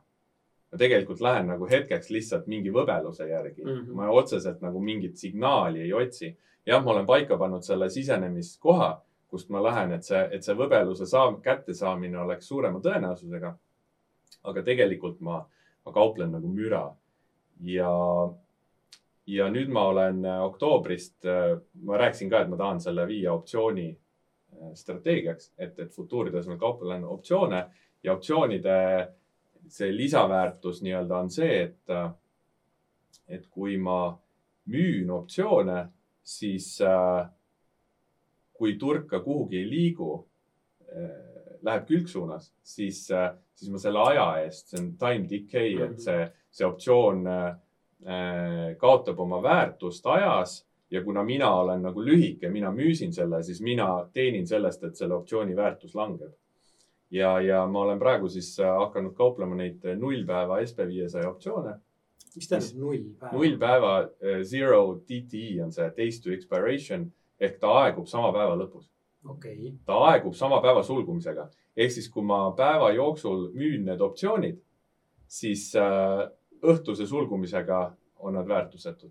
ma 0.73 0.79
tegelikult 0.79 1.21
lähen 1.21 1.51
nagu 1.53 1.67
hetkeks 1.69 2.09
lihtsalt 2.11 2.47
mingi 2.49 2.71
võbeluse 2.73 3.27
järgi 3.29 3.61
mm. 3.65 3.71
-hmm. 3.71 3.97
ma 3.99 4.09
otseselt 4.11 4.63
nagu 4.65 4.81
mingit 4.81 5.17
signaali 5.17 5.81
ei 5.81 5.93
otsi. 5.93 6.37
jah, 6.67 6.85
ma 6.85 6.91
olen 6.91 7.07
paika 7.07 7.37
pannud 7.39 7.63
selle 7.63 7.91
sisenemiskoha, 7.91 9.03
kust 9.29 9.51
ma 9.51 9.63
lähen, 9.63 9.93
et 9.93 10.05
see, 10.05 10.29
et 10.33 10.43
see 10.43 10.55
võbeluse 10.55 11.07
saam-, 11.07 11.41
kättesaamine 11.43 12.19
oleks 12.19 12.49
suurema 12.49 12.81
tõenäosusega 12.81 13.55
aga 14.43 14.63
tegelikult 14.63 15.21
ma, 15.21 15.41
ma 15.85 15.93
kauplen 15.93 16.33
nagu 16.33 16.49
müra. 16.49 16.85
ja, 17.63 17.91
ja 19.27 19.49
nüüd 19.51 19.71
ma 19.71 19.87
olen 19.93 20.25
äh, 20.25 20.41
oktoobrist, 20.43 21.23
ma 21.85 21.99
rääkisin 21.99 22.31
ka, 22.31 22.43
et 22.43 22.51
ma 22.51 22.59
tahan 22.59 22.81
selle 22.83 23.07
viia 23.07 23.35
optsiooni 23.35 23.89
äh, 23.93 24.73
strateegiaks, 24.75 25.53
et, 25.59 25.79
et 25.79 25.95
futuurides 25.95 26.49
ma 26.51 26.57
kauplen 26.59 27.05
optsioone 27.05 27.65
ja 28.03 28.17
optsioonide 28.17 28.79
see 29.71 29.93
lisaväärtus 29.95 30.83
nii-öelda 30.83 31.19
on 31.23 31.31
see, 31.31 31.63
et, 31.69 31.91
äh, 31.91 32.11
et 33.29 33.47
kui 33.51 33.77
ma 33.79 34.17
müün 34.67 35.11
optsioone, 35.11 35.87
siis 36.23 36.79
kui 38.55 38.77
turg 38.79 39.09
ka 39.11 39.19
kuhugi 39.21 39.59
ei 39.59 39.67
liigu 39.67 40.11
läheb 41.63 41.87
külgsuunas, 41.89 42.51
siis, 42.63 43.05
siis 43.55 43.71
ma 43.71 43.81
selle 43.81 44.03
aja 44.13 44.27
eest, 44.43 44.73
see 44.73 44.81
on 44.83 44.91
time 45.01 45.29
decay, 45.31 45.77
et 45.87 46.01
see, 46.03 46.27
see 46.53 46.67
optsioon 46.67 47.27
äh, 47.31 47.53
kaotab 48.81 49.21
oma 49.23 49.41
väärtust 49.43 50.07
ajas 50.11 50.61
ja 50.93 51.03
kuna 51.05 51.25
mina 51.25 51.51
olen 51.55 51.83
nagu 51.83 52.05
lühike, 52.05 52.51
mina 52.51 52.73
müüsin 52.73 53.13
selle, 53.13 53.43
siis 53.43 53.63
mina 53.65 53.89
teenin 54.13 54.47
sellest, 54.47 54.85
et 54.85 54.97
selle 54.97 55.15
optsiooni 55.15 55.57
väärtus 55.57 55.95
langeb. 55.95 56.33
ja, 57.11 57.41
ja 57.41 57.67
ma 57.67 57.81
olen 57.81 57.99
praegu 57.99 58.29
siis 58.29 58.57
hakanud 58.59 59.15
kauplema 59.15 59.55
neid 59.55 59.85
nullpäeva 59.97 60.61
SB 60.67 60.87
viiesaja 60.89 61.31
optsioone. 61.31 61.75
mis 62.37 62.49
tähendab 62.49 62.79
null 62.81 63.03
päeva? 63.21 63.33
null 63.37 63.59
päeva, 63.59 63.93
zero 64.43 65.01
DTE 65.09 65.63
on 65.65 65.73
see 65.73 65.91
days 65.97 66.21
to 66.21 66.31
expiration 66.31 67.13
ehk 67.41 67.59
ta 67.61 67.73
aegub 67.85 68.07
sama 68.07 68.33
päeva 68.33 68.57
lõpus 68.57 68.89
okay.. 69.29 69.73
ta 69.87 69.99
aegub 70.11 70.35
sama 70.35 70.61
päeva 70.63 70.83
sulgumisega. 70.83 71.49
ehk 71.77 71.93
siis, 71.93 72.09
kui 72.11 72.25
ma 72.27 72.45
päeva 72.57 72.93
jooksul 72.93 73.51
müün 73.55 73.85
need 73.89 74.01
optsioonid, 74.01 74.61
siis 75.27 75.71
äh, 75.77 76.29
õhtuse 76.63 77.07
sulgumisega 77.07 77.83
on 78.23 78.35
nad 78.39 78.49
väärtusetud. 78.49 79.11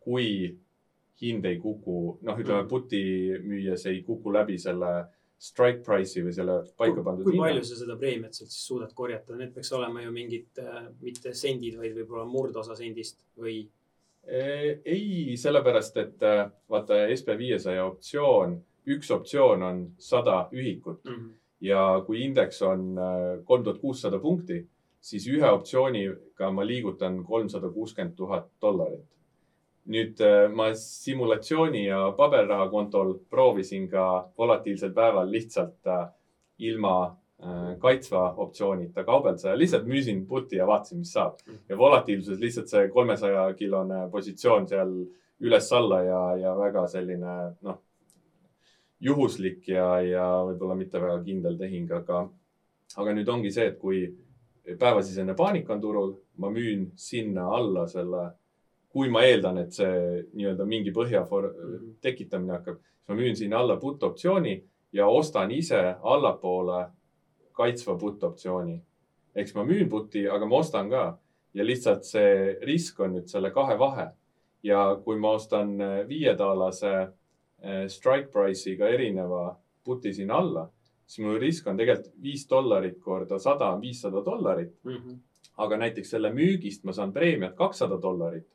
kui 0.00 0.56
hind 1.20 1.44
ei 1.44 1.58
kuku, 1.58 2.18
noh, 2.22 2.38
ütleme 2.38 2.64
puti 2.68 3.02
müües 3.44 3.84
ei 3.90 4.02
kuku 4.06 4.32
läbi 4.32 4.58
selle 4.58 4.92
strike 5.38 5.82
price'i 5.86 6.22
või 6.24 6.34
selle 6.34 6.54
paika 6.78 7.02
pandud 7.06 7.26
kui 7.26 7.38
palju 7.38 7.64
sa 7.66 7.76
seda 7.78 7.96
preemiat 7.98 8.34
sealt 8.34 8.50
siis 8.50 8.64
suudad 8.66 8.94
korjata, 8.94 9.36
need 9.38 9.52
peaks 9.54 9.70
olema 9.76 10.02
ju 10.02 10.14
mingid 10.14 10.62
äh, 10.62 10.88
mitte 11.02 11.34
sendid, 11.34 11.76
vaid 11.78 11.94
võib-olla 11.98 12.24
murdosa 12.30 12.78
sendist 12.78 13.22
või? 13.38 13.60
Ei, 14.28 15.36
sellepärast, 15.36 15.96
et 15.96 16.22
äh, 16.22 16.50
vaata 16.70 17.06
SB 17.16 17.38
viiesaja 17.38 17.84
optsioon, 17.84 18.58
üks 18.86 19.10
optsioon 19.10 19.62
on 19.62 19.84
sada 19.98 20.48
ühikut 20.52 21.04
mm 21.04 21.14
-hmm. 21.14 21.30
ja 21.60 22.02
kui 22.06 22.24
indeks 22.24 22.62
on 22.62 22.96
kolm 23.44 23.64
tuhat 23.64 23.78
kuussada 23.78 24.18
punkti, 24.18 24.66
siis 25.00 25.28
ühe 25.28 25.50
optsiooniga 25.50 26.50
ma 26.52 26.66
liigutan 26.66 27.22
kolmsada 27.24 27.70
kuuskümmend 27.70 28.16
tuhat 28.16 28.50
dollarit. 28.62 29.06
nüüd 29.88 30.20
äh, 30.20 30.50
ma 30.52 30.66
simulatsiooni 30.76 31.86
ja 31.86 32.12
paberrahakontol 32.16 33.14
proovisin 33.30 33.86
ka 33.88 34.02
volatiilsel 34.38 34.90
päeval 34.92 35.30
lihtsalt 35.32 35.86
äh, 35.86 36.10
ilma 36.58 37.16
kaitsva 37.78 38.34
optsioonita 38.42 39.04
kaubelda, 39.06 39.54
lihtsalt 39.58 39.86
müüsin 39.86 40.24
puti 40.26 40.56
ja 40.58 40.66
vaatasin, 40.66 40.98
mis 40.98 41.12
saab. 41.12 41.38
ja 41.68 41.78
volatiilsuses 41.78 42.40
lihtsalt 42.40 42.68
see 42.68 42.88
kolmesaja 42.88 43.52
kilone 43.54 44.08
positsioon 44.10 44.66
seal 44.68 44.94
üles-alla 45.40 46.02
ja, 46.02 46.22
ja 46.36 46.54
väga 46.58 46.86
selline 46.90 47.34
noh, 47.62 47.78
juhuslik 49.00 49.68
ja, 49.68 50.00
ja 50.02 50.26
võib-olla 50.48 50.74
mitte 50.74 51.00
väga 51.00 51.20
kindel 51.22 51.58
tehing, 51.58 51.92
aga, 51.94 52.24
aga 52.96 53.14
nüüd 53.14 53.30
ongi 53.30 53.52
see, 53.54 53.68
et 53.70 53.78
kui 53.78 54.02
päevasisene 54.78 55.36
paanika 55.38 55.76
on 55.76 55.80
turul, 55.80 56.12
ma 56.42 56.50
müün 56.50 56.90
sinna 56.98 57.46
alla 57.54 57.86
selle, 57.88 58.26
kui 58.90 59.08
ma 59.14 59.22
eeldan, 59.22 59.62
et 59.62 59.72
see 59.72 60.24
nii-öelda 60.34 60.66
mingi 60.66 60.92
põhja 60.96 61.22
for, 61.28 61.52
tekitamine 62.02 62.58
hakkab, 62.58 62.82
siis 62.82 63.12
ma 63.12 63.22
müün 63.22 63.38
sinna 63.38 63.62
alla 63.62 63.78
put 63.78 64.02
optsiooni 64.02 64.58
ja 64.92 65.06
ostan 65.06 65.52
ise 65.54 65.94
allapoole 66.02 66.86
kaitsva 67.58 67.98
put 67.98 68.22
optsiooni. 68.24 68.78
eks 69.38 69.54
ma 69.54 69.64
müün 69.64 69.88
put'i, 69.90 70.24
aga 70.30 70.46
ma 70.46 70.62
ostan 70.62 70.90
ka 70.90 71.02
ja 71.54 71.64
lihtsalt 71.64 72.06
see 72.06 72.56
risk 72.66 73.00
on 73.00 73.14
nüüd 73.16 73.28
selle 73.30 73.50
kahe 73.54 73.78
vahe. 73.78 74.08
ja 74.62 74.80
kui 75.04 75.18
ma 75.22 75.36
ostan 75.38 75.76
viietaalase 76.08 76.92
strike 77.88 78.30
price'iga 78.32 78.88
erineva 78.90 79.42
put'i 79.84 80.12
sinna 80.14 80.40
alla, 80.42 80.64
siis 81.06 81.24
mu 81.24 81.36
risk 81.38 81.66
on 81.70 81.78
tegelikult 81.78 82.14
viis 82.22 82.44
dollarit 82.50 82.98
korda 83.00 83.38
sada 83.38 83.70
on 83.74 83.80
viissada 83.80 84.22
dollarit 84.24 84.74
mm. 84.84 84.96
-hmm. 84.96 85.18
aga 85.56 85.76
näiteks 85.76 86.10
selle 86.10 86.30
müügist 86.30 86.84
ma 86.84 86.92
saan 86.92 87.12
preemiat 87.12 87.54
kakssada 87.56 88.02
dollarit. 88.02 88.46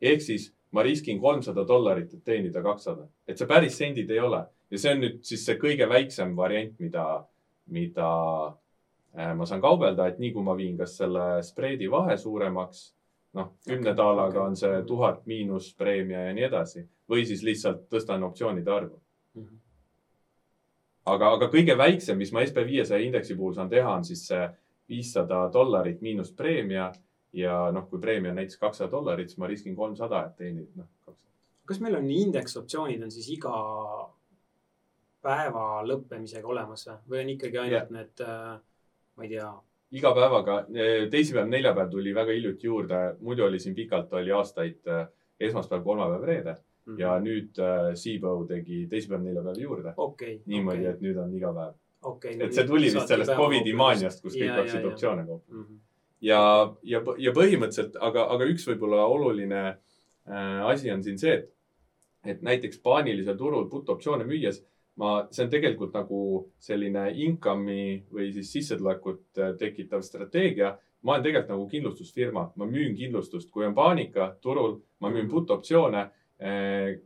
ehk 0.00 0.20
siis 0.22 0.52
ma 0.72 0.82
riskin 0.82 1.20
kolmsada 1.20 1.64
dollarit, 1.68 2.14
et 2.14 2.24
teenida 2.24 2.62
kakssada, 2.62 3.08
et 3.28 3.38
see 3.38 3.46
päris 3.46 3.76
sendid 3.78 4.10
ei 4.10 4.20
ole 4.20 4.44
ja 4.70 4.78
see 4.78 4.92
on 4.94 5.00
nüüd 5.04 5.18
siis 5.26 5.44
see 5.46 5.58
kõige 5.58 5.88
väiksem 5.88 6.36
variant, 6.36 6.78
mida 6.78 7.04
mida 7.70 8.10
ma 9.36 9.46
saan 9.46 9.60
kaubelda, 9.60 10.06
et 10.06 10.18
nii 10.22 10.30
kui 10.32 10.42
ma 10.46 10.54
viin 10.56 10.76
kas 10.78 10.96
selle 11.00 11.42
spreedi 11.42 11.88
vahe 11.90 12.14
suuremaks, 12.16 12.84
noh, 13.38 13.52
kümne 13.66 13.94
daalaga 13.96 14.44
on 14.44 14.56
see 14.58 14.82
tuhat 14.86 15.26
miinus 15.30 15.72
preemia 15.78 16.28
ja 16.28 16.34
nii 16.34 16.46
edasi 16.46 16.84
või 17.10 17.26
siis 17.26 17.42
lihtsalt 17.46 17.86
tõstan 17.90 18.24
optsioonide 18.26 18.72
arvu 18.74 18.96
mm. 18.98 19.42
-hmm. 19.42 19.60
aga, 21.14 21.32
aga 21.36 21.50
kõige 21.52 21.76
väiksem, 21.78 22.18
mis 22.18 22.32
ma 22.32 22.44
SB 22.46 22.66
viiesaja 22.66 23.04
indeksi 23.04 23.36
puhul 23.38 23.54
saan 23.54 23.70
teha, 23.70 23.94
on 23.94 24.04
siis 24.04 24.26
see 24.26 24.48
viissada 24.88 25.48
dollarit 25.52 26.00
miinus 26.00 26.32
preemia 26.32 26.90
ja 27.32 27.70
noh, 27.72 27.88
kui 27.88 28.00
preemia 28.00 28.30
on 28.30 28.40
näiteks 28.42 28.58
kakssada 28.58 28.90
dollarit, 28.90 29.30
siis 29.30 29.38
ma 29.38 29.46
riskin 29.46 29.76
kolmsada, 29.76 30.24
et 30.26 30.36
teenida 30.36 30.70
noh, 30.74 30.88
kakssada. 31.04 31.34
kas 31.66 31.80
meil 31.80 31.94
on 31.94 32.10
indeksoptsioonid 32.10 33.02
on 33.02 33.10
siis 33.10 33.30
iga 33.30 33.54
päeva 35.22 35.82
lõppemisega 35.86 36.48
olemas 36.48 36.86
või 37.08 37.24
on 37.24 37.34
ikkagi 37.36 37.58
ainult 37.58 37.76
yeah. 37.76 37.90
need, 37.90 38.24
ma 39.16 39.26
ei 39.26 39.32
tea? 39.34 39.50
iga 40.00 40.12
päevaga, 40.14 40.56
teisipäev, 41.10 41.48
neljapäev 41.50 41.90
tuli 41.90 42.14
väga 42.14 42.32
hiljuti 42.32 42.66
juurde, 42.66 43.00
muidu 43.20 43.44
oli 43.44 43.58
siin 43.58 43.74
pikalt, 43.74 44.12
oli 44.14 44.32
aastaid 44.32 44.86
esmaspäev, 45.40 45.82
kolmapäev, 45.84 46.24
reede 46.24 46.56
mm 46.86 46.96
-hmm. 46.96 47.00
ja 47.00 47.18
nüüd 47.20 47.58
äh, 47.58 47.94
Seabow 47.94 48.46
tegi 48.46 48.86
teisipäev, 48.86 49.22
neljapäev 49.22 49.58
juurde 49.58 49.92
okay,. 49.96 50.40
niimoodi 50.46 50.80
okay., 50.80 50.92
et 50.92 51.00
nüüd 51.00 51.16
on 51.16 51.34
iga 51.34 51.52
päev 51.54 51.74
okay,. 52.02 52.36
et 52.40 52.54
see 52.54 52.66
tuli 52.66 52.92
vist 52.94 53.08
sellest 53.08 53.36
Covidi 53.36 53.72
maaniast, 53.72 54.22
kus 54.22 54.34
kõik 54.34 54.56
hakkasid 54.56 54.84
optsioone 54.84 55.26
kauplema 55.26 55.62
mm. 55.62 55.66
-hmm. 55.68 55.78
ja, 56.20 56.74
ja, 56.82 57.02
ja 57.18 57.32
põhimõtteliselt, 57.32 57.96
aga, 58.00 58.26
aga 58.34 58.44
üks 58.44 58.66
võib-olla 58.68 59.06
oluline 59.06 59.62
äh, 59.68 60.66
asi 60.66 60.90
on 60.90 61.02
siin 61.02 61.18
see, 61.18 61.34
et, 61.34 61.54
et 62.24 62.42
näiteks 62.42 62.78
paanilisel 62.78 63.36
turul 63.36 63.68
put-optsioone 63.68 64.24
müües 64.24 64.64
ma, 65.00 65.10
see 65.32 65.46
on 65.46 65.50
tegelikult 65.52 65.96
nagu 65.96 66.20
selline 66.60 67.08
income'i 67.24 68.00
või 68.12 68.30
siis 68.34 68.52
sissetulekut 68.56 69.42
tekitav 69.58 70.04
strateegia. 70.04 70.76
ma 71.02 71.14
olen 71.14 71.22
tegelikult 71.24 71.54
nagu 71.54 71.68
kindlustusfirma, 71.68 72.42
ma 72.56 72.66
müün 72.68 72.92
kindlustust, 72.96 73.48
kui 73.50 73.64
on 73.64 73.74
paanika 73.74 74.34
turul, 74.42 74.80
ma 75.00 75.10
müün 75.10 75.28
put-optsioone. 75.28 76.10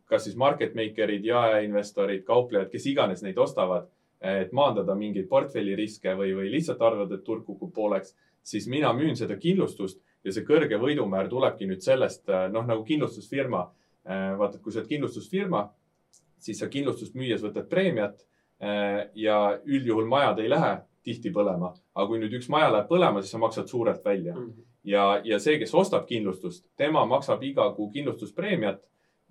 kas 0.07 0.25
siis 0.25 0.37
market 0.37 0.75
maker'id, 0.75 1.25
jaeinvestorid, 1.27 2.23
kauplejad, 2.25 2.69
kes 2.71 2.87
iganes 2.87 3.23
neid 3.23 3.39
ostavad, 3.39 3.89
et 4.23 4.53
maandada 4.53 4.95
mingeid 4.95 5.27
portfelliriske 5.29 6.15
või, 6.15 6.35
või 6.35 6.51
lihtsalt 6.53 6.83
arvavad, 6.83 7.13
et 7.13 7.25
turg 7.25 7.45
kukub 7.45 7.73
pooleks, 7.75 8.15
siis 8.43 8.69
mina 8.71 8.93
müün 8.95 9.17
seda 9.17 9.37
kindlustust 9.37 9.99
ja 10.25 10.33
see 10.33 10.47
kõrge 10.47 10.79
võidumäär 10.81 11.29
tulebki 11.29 11.67
nüüd 11.67 11.83
sellest, 11.83 12.31
noh 12.51 12.67
nagu 12.67 12.85
kindlustusfirma. 12.85 13.71
vaata, 14.39 14.57
et 14.57 14.63
kui 14.63 14.73
sa 14.73 14.83
oled 14.83 14.89
kindlustusfirma 14.89 15.63
siis 16.45 16.61
sa 16.61 16.69
kindlustust 16.71 17.17
müües 17.19 17.43
võtad 17.45 17.69
preemiat 17.71 18.21
äh, 18.63 19.07
ja 19.19 19.39
üldjuhul 19.65 20.09
majad 20.11 20.43
ei 20.43 20.51
lähe 20.53 20.77
tihti 21.05 21.33
põlema. 21.33 21.75
aga 21.95 22.07
kui 22.09 22.21
nüüd 22.21 22.37
üks 22.39 22.49
maja 22.53 22.71
läheb 22.73 22.89
põlema, 22.89 23.23
siis 23.23 23.35
sa 23.37 23.41
maksad 23.43 23.69
suurelt 23.69 24.05
välja 24.05 24.35
mm. 24.35 24.47
-hmm. 24.47 24.69
ja, 24.93 25.21
ja 25.25 25.39
see, 25.39 25.59
kes 25.59 25.75
ostab 25.75 26.07
kindlustust, 26.09 26.67
tema 26.77 27.05
maksab 27.07 27.43
iga 27.43 27.71
kuu 27.77 27.91
kindlustuspreemiat. 27.91 28.83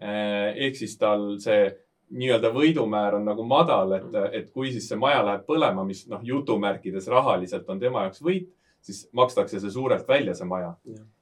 Äh, 0.04 0.58
ehk 0.68 0.76
siis 0.76 0.98
tal 0.98 1.38
see 1.40 1.72
nii-öelda 2.14 2.50
võidumäär 2.54 3.16
on 3.16 3.26
nagu 3.26 3.44
madal, 3.44 3.92
et, 3.92 4.04
mhm. 4.04 4.34
et 4.34 4.50
kui 4.52 4.72
siis 4.72 4.88
see 4.90 4.98
maja 5.00 5.24
läheb 5.26 5.46
põlema, 5.48 5.86
mis 5.86 6.08
noh, 6.10 6.20
jutumärkides 6.24 7.08
rahaliselt 7.08 7.70
on 7.70 7.80
tema 7.80 8.04
jaoks 8.04 8.22
võit 8.22 8.52
siis 8.84 9.10
makstakse 9.16 9.60
see 9.60 9.72
suurelt 9.72 10.08
välja, 10.08 10.36
see 10.36 10.48
maja. 10.48 10.74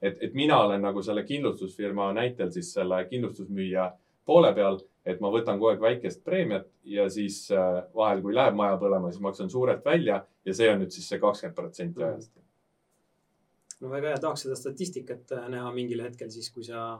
et, 0.02 0.18
et 0.22 0.34
mina 0.34 0.58
olen 0.66 0.82
nagu 0.82 1.04
selle 1.06 1.24
kindlustusfirma 1.24 2.12
näitel 2.18 2.50
siis 2.52 2.74
selle 2.74 3.04
kindlustusmüüja 3.10 3.92
poole 4.26 4.54
peal, 4.58 4.80
et 5.05 5.22
ma 5.22 5.31
võtan 5.34 5.58
kogu 5.58 5.72
aeg 5.72 5.81
väikest 5.81 6.24
preemiat 6.25 6.67
ja 6.86 7.08
siis 7.10 7.43
äh, 7.55 7.81
vahel, 7.98 8.22
kui 8.22 8.36
läheb 8.36 8.58
maja 8.58 8.77
põlema, 8.81 9.12
siis 9.12 9.24
maksan 9.24 9.50
suurelt 9.50 9.86
välja 9.86 10.22
ja 10.46 10.55
see 10.58 10.70
on 10.70 10.84
nüüd 10.84 10.93
siis 10.93 11.08
see 11.10 11.22
kakskümmend 11.22 11.58
protsenti 11.58 12.01
mhm. 12.01 12.10
ajast. 12.10 12.34
no 13.81 13.93
väga 13.93 14.13
hea, 14.13 14.24
tahaks 14.25 14.46
seda 14.46 14.58
statistikat 14.60 15.38
äh, 15.38 15.48
näha 15.53 15.72
mingil 15.75 16.03
hetkel 16.05 16.29
siis, 16.34 16.51
kui 16.53 16.65
sa, 16.67 17.00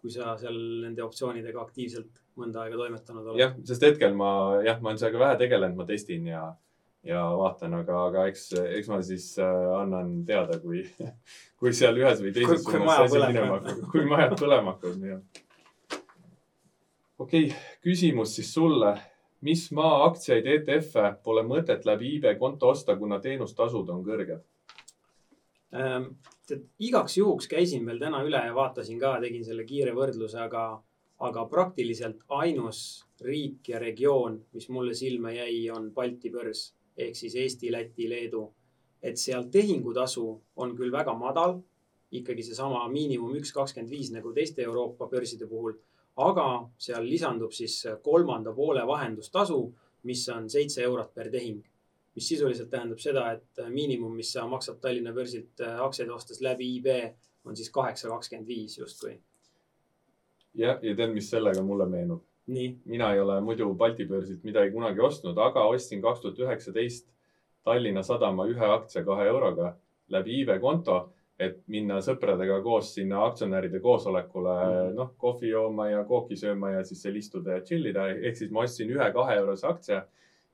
kui 0.00 0.12
sa 0.12 0.36
seal 0.40 0.56
nende 0.84 1.04
optsioonidega 1.04 1.60
aktiivselt 1.60 2.22
mõnda 2.40 2.64
aega 2.64 2.80
toimetanud 2.80 3.32
oled. 3.32 3.42
jah, 3.42 3.56
sest 3.68 3.84
hetkel 3.84 4.16
ma 4.16 4.30
jah, 4.64 4.80
ma 4.80 4.92
olen 4.92 5.02
sellega 5.02 5.24
vähe 5.26 5.42
tegelenud, 5.44 5.80
ma 5.80 5.88
testin 5.88 6.32
ja 6.32 6.46
ja 7.06 7.22
vaatan, 7.38 7.74
aga, 7.78 7.98
aga 8.08 8.26
eks, 8.30 8.48
eks 8.80 8.88
ma 8.90 9.00
siis 9.04 9.28
äh, 9.38 9.56
annan 9.78 10.24
teada, 10.26 10.58
kui, 10.62 10.82
kui 11.60 11.74
seal 11.76 12.00
ühes 12.00 12.22
või 12.24 12.32
teises 12.34 12.64
suunas 12.64 13.04
asi 13.04 13.20
minema 13.20 13.60
hakkab, 13.60 13.84
kui 13.92 14.06
majad 14.08 14.34
põlema 14.40 14.74
hakkavad, 14.74 15.02
nii 15.02 15.14
on. 15.18 15.26
Okei 17.18 17.44
okay,, 17.44 17.58
küsimus 17.82 18.34
siis 18.36 18.54
sulle. 18.54 18.96
mis 19.40 19.66
maa 19.72 20.04
aktsiaid, 20.06 20.46
ETF-e 20.48 21.10
pole 21.22 21.42
mõtet 21.44 21.84
läbi 21.84 22.14
iibe 22.14 22.34
konto 22.40 22.70
osta, 22.72 22.96
kuna 22.96 23.20
teenustasud 23.20 23.90
on 23.92 24.04
kõrged 24.04 24.40
ähm,? 25.74 26.14
igaks 26.78 27.16
juhuks 27.18 27.48
käisin 27.50 27.86
veel 27.86 27.98
täna 27.98 28.22
üle 28.24 28.40
ja 28.46 28.54
vaatasin 28.54 29.00
ka, 29.02 29.16
tegin 29.20 29.44
selle 29.44 29.64
kiire 29.66 29.92
võrdluse, 29.94 30.38
aga, 30.38 30.64
aga 31.18 31.44
praktiliselt 31.50 32.22
ainus 32.28 32.80
riik 33.20 33.68
ja 33.68 33.80
regioon, 33.82 34.38
mis 34.54 34.68
mulle 34.68 34.94
silma 34.94 35.32
jäi, 35.34 35.66
on 35.74 35.90
Balti 35.94 36.30
börs 36.30 36.68
ehk 36.96 37.16
siis 37.16 37.34
Eesti, 37.34 37.72
Läti, 37.72 38.08
Leedu. 38.08 38.52
et 39.02 39.18
seal 39.20 39.44
tehingutasu 39.52 40.24
on 40.56 40.72
küll 40.76 40.92
väga 40.92 41.12
madal, 41.14 41.58
ikkagi 42.10 42.42
seesama 42.42 42.86
miinimum 42.88 43.34
üks 43.36 43.52
kakskümmend 43.52 43.90
viis 43.90 44.10
nagu 44.10 44.32
teiste 44.32 44.62
Euroopa 44.62 45.06
börside 45.10 45.46
puhul, 45.46 45.76
aga 46.16 46.46
seal 46.78 47.04
lisandub 47.04 47.52
siis 47.52 47.82
kolmanda 48.02 48.52
poole 48.56 48.86
vahendustasu, 48.86 49.60
mis 50.08 50.28
on 50.32 50.50
seitse 50.50 50.82
eurot 50.82 51.14
per 51.14 51.30
tehing. 51.30 51.64
mis 52.16 52.28
sisuliselt 52.28 52.70
tähendab 52.72 52.98
seda, 52.98 53.26
et 53.32 53.58
miinimum, 53.68 54.14
mis 54.16 54.30
sa 54.32 54.46
maksad 54.48 54.78
Tallinna 54.80 55.12
börsilt 55.12 55.60
aktsiaid 55.60 56.08
ostes 56.10 56.40
läbi 56.40 56.70
IB, 56.76 56.86
on 57.44 57.56
siis 57.56 57.68
kaheksa 57.70 58.08
kakskümmend 58.08 58.48
viis 58.48 58.78
justkui. 58.78 59.18
jah, 60.54 60.78
ja 60.82 60.94
tead, 60.96 61.12
mis 61.12 61.30
sellega 61.30 61.62
mulle 61.62 61.86
meenub? 61.86 62.22
mina 62.84 63.12
ei 63.12 63.20
ole 63.20 63.40
muidu 63.40 63.74
Balti 63.74 64.06
börsilt 64.06 64.44
midagi 64.44 64.70
kunagi 64.70 65.00
ostnud, 65.00 65.38
aga 65.38 65.64
ostsin 65.66 66.02
kaks 66.02 66.20
tuhat 66.20 66.38
üheksateist 66.38 67.08
Tallinna 67.64 68.02
Sadama 68.02 68.46
ühe 68.46 68.66
aktsia 68.70 69.04
kahe 69.04 69.26
euroga 69.26 69.74
läbi 70.08 70.38
iibe 70.40 70.58
konto, 70.62 71.08
et 71.38 71.56
minna 71.68 71.98
sõpradega 72.00 72.62
koos 72.64 72.94
sinna 72.96 73.24
aktsionäride 73.26 73.80
koosolekule 73.84 74.52
mm 74.54 74.70
-hmm. 74.72 74.94
noh, 74.96 75.10
kohvi 75.20 75.50
jooma 75.50 75.88
ja 75.90 76.04
kooki 76.04 76.36
sööma 76.36 76.70
ja 76.70 76.84
siis 76.84 77.02
seal 77.02 77.16
istuda 77.16 77.58
ja 77.58 77.60
chill 77.60 77.86
ida. 77.86 78.08
ehk 78.08 78.36
siis 78.36 78.50
ma 78.50 78.60
ostsin 78.60 78.90
ühe 78.90 79.12
kahe 79.12 79.36
eurose 79.36 79.66
aktsia 79.66 80.06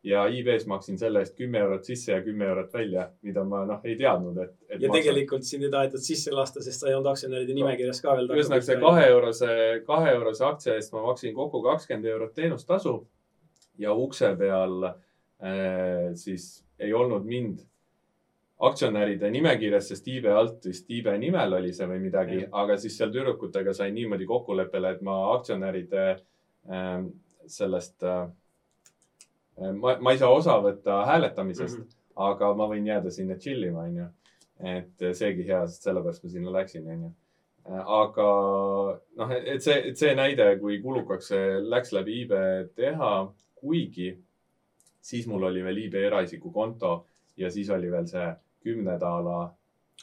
ja 0.03 0.27
IB-s 0.27 0.67
maksin 0.67 0.99
selle 0.99 1.23
eest 1.23 1.37
kümme 1.39 1.59
eurot 1.59 1.85
sisse 1.85 2.13
ja 2.13 2.23
kümme 2.23 2.45
eurot 2.45 2.73
välja, 2.75 3.09
mida 3.23 3.45
ma 3.45 3.63
noh, 3.67 3.81
ei 3.85 3.97
teadnud, 3.97 4.39
et, 4.43 4.55
et. 4.69 4.81
ja 4.81 4.89
maksan. 4.89 4.97
tegelikult 4.99 5.45
sind 5.47 5.63
ei 5.63 5.71
tahetud 5.71 6.03
sisse 6.03 6.33
lasta, 6.35 6.63
sest 6.63 6.83
sa 6.83 6.89
ei 6.89 6.95
olnud 6.95 7.11
aktsionäride 7.13 7.55
nimekirjas 7.55 8.03
ka 8.03 8.17
veel. 8.17 8.31
ühesõnaga 8.35 8.67
see 8.67 8.81
kahe 8.83 9.07
eurose, 9.07 9.49
kahe 9.87 10.15
eurose 10.17 10.45
aktsia 10.45 10.75
eest 10.75 10.93
ma 10.93 11.05
maksin 11.07 11.35
kokku 11.35 11.63
kakskümmend 11.63 12.11
eurot 12.15 12.35
teenustasu 12.35 12.97
ja 13.79 13.95
ukse 13.95 14.35
peal 14.39 14.89
äh, 14.89 16.11
siis 16.19 16.65
ei 16.79 16.93
olnud 16.93 17.25
mind 17.29 17.63
aktsionäride 18.63 19.31
nimekirjas, 19.31 19.89
sest 19.91 20.07
IB 20.09 20.29
alt 20.31 20.67
vist 20.69 20.91
IB 20.91 21.09
nimel 21.19 21.59
oli 21.59 21.73
see 21.75 21.89
või 21.91 21.99
midagi, 22.05 22.45
aga 22.47 22.77
siis 22.79 22.97
seal 22.99 23.11
tüdrukutega 23.15 23.75
sain 23.75 23.95
niimoodi 23.95 24.29
kokkuleppele, 24.29 24.95
et 24.95 25.03
ma 25.03 25.17
aktsionäride 25.33 26.05
äh, 26.13 27.01
sellest 27.51 28.07
äh, 28.07 28.29
ma, 29.57 29.97
ma 30.01 30.13
ei 30.13 30.21
saa 30.21 30.31
osa 30.31 30.59
võtta 30.63 31.03
hääletamisest 31.07 31.79
mm, 31.79 31.85
-hmm. 31.85 31.99
aga 32.29 32.53
ma 32.55 32.69
võin 32.71 32.87
jääda 32.87 33.11
sinna 33.11 33.37
chill 33.37 33.65
ima, 33.69 33.87
onju. 33.89 34.07
et 34.63 35.05
seegi 35.17 35.47
hea, 35.47 35.67
sest 35.67 35.89
sellepärast 35.89 36.23
ma 36.25 36.31
sinna 36.31 36.53
läksin, 36.53 36.87
onju. 36.87 37.13
Aga 37.97 38.27
noh, 39.17 39.33
et 39.33 39.63
see, 39.63 39.75
et 39.91 39.99
see 39.99 40.15
näide, 40.19 40.49
kui 40.59 40.81
kulukaks 40.83 41.29
see 41.31 41.61
läks 41.63 41.93
läbi 41.95 42.17
iibe 42.21 42.41
teha, 42.75 43.13
kuigi 43.55 44.09
siis 45.03 45.27
mul 45.27 45.47
oli 45.51 45.63
veel 45.65 45.79
iibe 45.85 46.03
eraisiku 46.07 46.51
konto 46.53 47.07
ja 47.37 47.51
siis 47.51 47.71
oli 47.71 47.91
veel 47.91 48.07
see 48.07 48.27
kümne 48.63 48.99
daala 49.01 49.53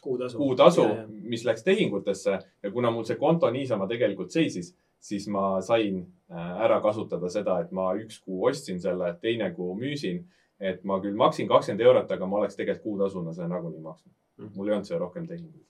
kuutasu, 0.03 0.37
kuutasu, 0.37 0.85
mis 1.07 1.45
läks 1.45 1.63
tehingutesse 1.63 2.39
ja 2.63 2.71
kuna 2.71 2.91
mul 2.91 3.07
see 3.07 3.17
konto 3.19 3.49
niisama 3.51 3.87
tegelikult 3.87 4.31
seisis 4.31 4.75
siis 4.99 5.27
ma 5.27 5.61
sain 5.61 6.01
äh, 6.31 6.61
ära 6.65 6.79
kasutada 6.83 7.29
seda, 7.31 7.59
et 7.63 7.71
ma 7.75 7.91
üks 7.99 8.19
kuu 8.23 8.45
ostsin 8.49 8.79
selle, 8.81 9.13
teine 9.21 9.51
kuu 9.55 9.75
müüsin. 9.79 10.25
et 10.59 10.81
ma 10.83 10.97
küll 10.99 11.15
maksin 11.15 11.47
kakskümmend 11.47 11.81
eurot, 11.85 12.09
aga 12.11 12.25
ma 12.27 12.41
oleks 12.41 12.57
tegelikult 12.59 12.83
kuutasuna 12.83 13.31
selle 13.31 13.47
nagunii 13.47 13.79
maksnud 13.79 14.11
mm. 14.11 14.45
-hmm. 14.45 14.55
mul 14.55 14.67
ei 14.67 14.73
olnud 14.73 14.87
see 14.87 14.97
rohkem 14.99 15.27
tehinguid. 15.27 15.61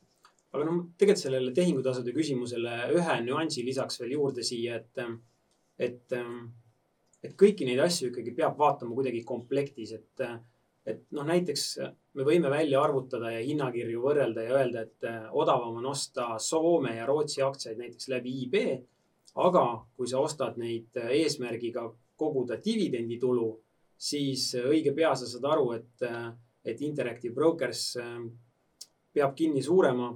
aga 0.53 0.63
noh, 0.65 0.79
tegelikult 0.97 1.21
sellele 1.23 1.51
tehingutasude 1.53 2.13
küsimusele 2.15 2.77
ühe 2.97 3.17
nüansi 3.25 3.65
lisaks 3.65 4.01
veel 4.01 4.15
juurde 4.15 4.43
siia, 4.43 4.79
et, 4.81 5.03
et, 5.87 6.17
et 7.23 7.35
kõiki 7.43 7.69
neid 7.69 7.83
asju 7.85 8.09
ikkagi 8.09 8.33
peab 8.41 8.57
vaatama 8.57 8.97
kuidagi 8.97 9.21
komplektis, 9.23 9.93
et, 9.93 10.25
et 10.89 11.03
noh, 11.15 11.25
näiteks 11.27 11.65
me 12.17 12.25
võime 12.25 12.49
välja 12.49 12.81
arvutada 12.81 13.31
ja 13.31 13.43
hinnakirju 13.45 14.01
võrrelda 14.01 14.45
ja 14.45 14.55
öelda, 14.57 14.85
et 14.87 15.33
odavam 15.37 15.77
on 15.81 15.91
osta 15.91 16.31
Soome 16.41 16.95
ja 16.95 17.05
Rootsi 17.05 17.43
aktsiaid 17.45 17.77
näiteks 17.77 18.09
läbi 18.11 18.33
IB 18.43 18.55
aga 19.35 19.63
kui 19.95 20.07
sa 20.07 20.21
ostad 20.23 20.57
neid 20.57 20.95
äh, 20.97 21.11
eesmärgiga 21.23 21.85
koguda 22.19 22.59
dividenditulu, 22.63 23.49
siis 23.97 24.53
äh, 24.57 24.67
õige 24.69 24.93
pea 24.95 25.13
sa 25.15 25.27
saad 25.29 25.45
aru, 25.53 25.71
et, 25.77 26.05
äh, 26.07 26.31
et 26.65 26.81
Interactive 26.81 27.33
Brokers 27.33 27.93
peab 29.13 29.35
kinni 29.35 29.61
suurema 29.63 30.11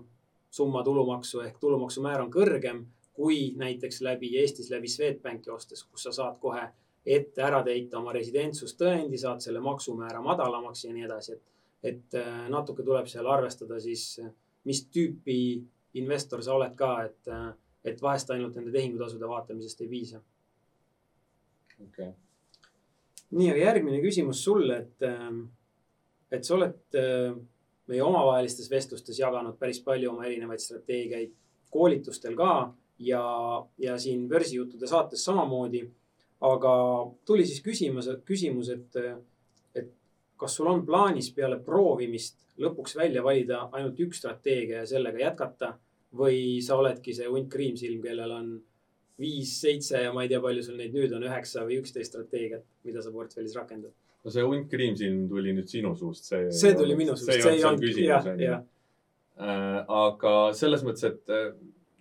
summa 0.54 0.84
tulumaksu 0.86 1.42
ehk 1.42 1.58
tulumaksumäär 1.62 2.22
on 2.22 2.32
kõrgem 2.34 2.84
kui 3.14 3.54
näiteks 3.58 4.02
läbi 4.06 4.34
Eestis 4.42 4.70
läbi 4.74 4.90
Swedbanki 4.90 5.50
ostes, 5.54 5.84
kus 5.86 6.04
sa 6.04 6.12
saad 6.14 6.40
kohe 6.42 6.66
ette 7.06 7.44
ära 7.44 7.60
täita 7.64 8.00
oma 8.00 8.14
residentsustõendi, 8.16 9.18
saad 9.20 9.44
selle 9.44 9.60
maksumäära 9.64 10.22
madalamaks 10.24 10.86
ja 10.86 10.94
nii 10.94 11.04
edasi, 11.08 11.36
et, 11.36 11.44
et 11.84 12.18
natuke 12.50 12.84
tuleb 12.84 13.10
seal 13.12 13.28
arvestada 13.28 13.80
siis, 13.84 14.22
mis 14.64 14.86
tüüpi 14.88 15.38
investor 16.00 16.44
sa 16.44 16.56
oled 16.56 16.78
ka, 16.80 16.94
et 17.10 17.34
et 17.84 18.02
vahest 18.02 18.30
ainult 18.32 18.56
nende 18.58 18.72
tehingutasude 18.72 19.28
vaatamisest 19.28 19.82
ei 19.84 19.90
piisa. 19.92 20.22
okei 21.84 22.08
okay.. 22.08 22.12
nii, 23.32 23.50
aga 23.52 23.60
järgmine 23.60 24.00
küsimus 24.04 24.44
sulle, 24.44 24.78
et, 24.86 25.08
ähm, 25.08 25.42
et 26.32 26.46
sa 26.48 26.56
oled 26.56 27.00
äh, 27.00 27.36
meie 27.92 28.04
omavahelistes 28.06 28.70
vestlustes 28.72 29.20
jaganud 29.20 29.58
päris 29.60 29.82
palju 29.84 30.14
oma 30.14 30.28
erinevaid 30.30 30.64
strateegiaid, 30.64 31.34
koolitustel 31.74 32.38
ka 32.40 32.54
ja, 33.04 33.24
ja 33.82 33.98
siin 34.00 34.28
börsijuttude 34.30 34.88
saates 34.88 35.26
samamoodi. 35.26 35.84
Aga 36.44 36.74
tuli 37.26 37.46
siis 37.48 37.62
küsimus, 37.64 38.10
küsimus, 38.28 38.70
et, 38.74 38.98
et 39.76 39.90
kas 40.40 40.58
sul 40.58 40.68
on 40.72 40.84
plaanis 40.86 41.32
peale 41.36 41.60
proovimist 41.64 42.42
lõpuks 42.62 42.98
välja 43.00 43.24
valida 43.26 43.64
ainult 43.72 44.00
üks 44.04 44.20
strateegia 44.22 44.84
ja 44.84 44.90
sellega 44.90 45.22
jätkata 45.22 45.74
või 46.18 46.62
sa 46.62 46.78
oledki 46.78 47.16
see 47.16 47.30
hunt 47.30 47.50
kriimsilm, 47.52 48.02
kellel 48.04 48.36
on 48.36 48.54
viis, 49.20 49.56
seitse 49.62 50.04
ja 50.04 50.14
ma 50.14 50.26
ei 50.26 50.32
tea, 50.32 50.42
palju 50.44 50.64
sul 50.66 50.78
neid 50.78 50.94
nüüd 50.94 51.14
on, 51.16 51.26
üheksa 51.26 51.66
või 51.68 51.80
üksteist 51.82 52.14
strateegiat, 52.14 52.66
mida 52.86 53.02
sa 53.02 53.14
portfellis 53.14 53.56
rakendad? 53.58 53.94
no 54.24 54.32
see 54.32 54.46
hunt 54.48 54.70
kriimsilm 54.72 55.26
tuli 55.32 55.54
nüüd 55.56 55.70
sinu 55.70 55.94
suust, 56.00 56.30
see. 56.30 56.48
see 56.56 56.76
tuli 56.78 56.96
minu 57.00 57.16
suust, 57.18 57.34
see 57.34 57.58
ei 57.58 57.66
olnud 57.68 57.84
küsimus, 57.84 58.30
onju. 58.34 58.60
Äh, 59.34 59.80
aga 59.98 60.34
selles 60.56 60.84
mõttes, 60.86 61.08
et 61.10 61.34
äh, 61.34 61.50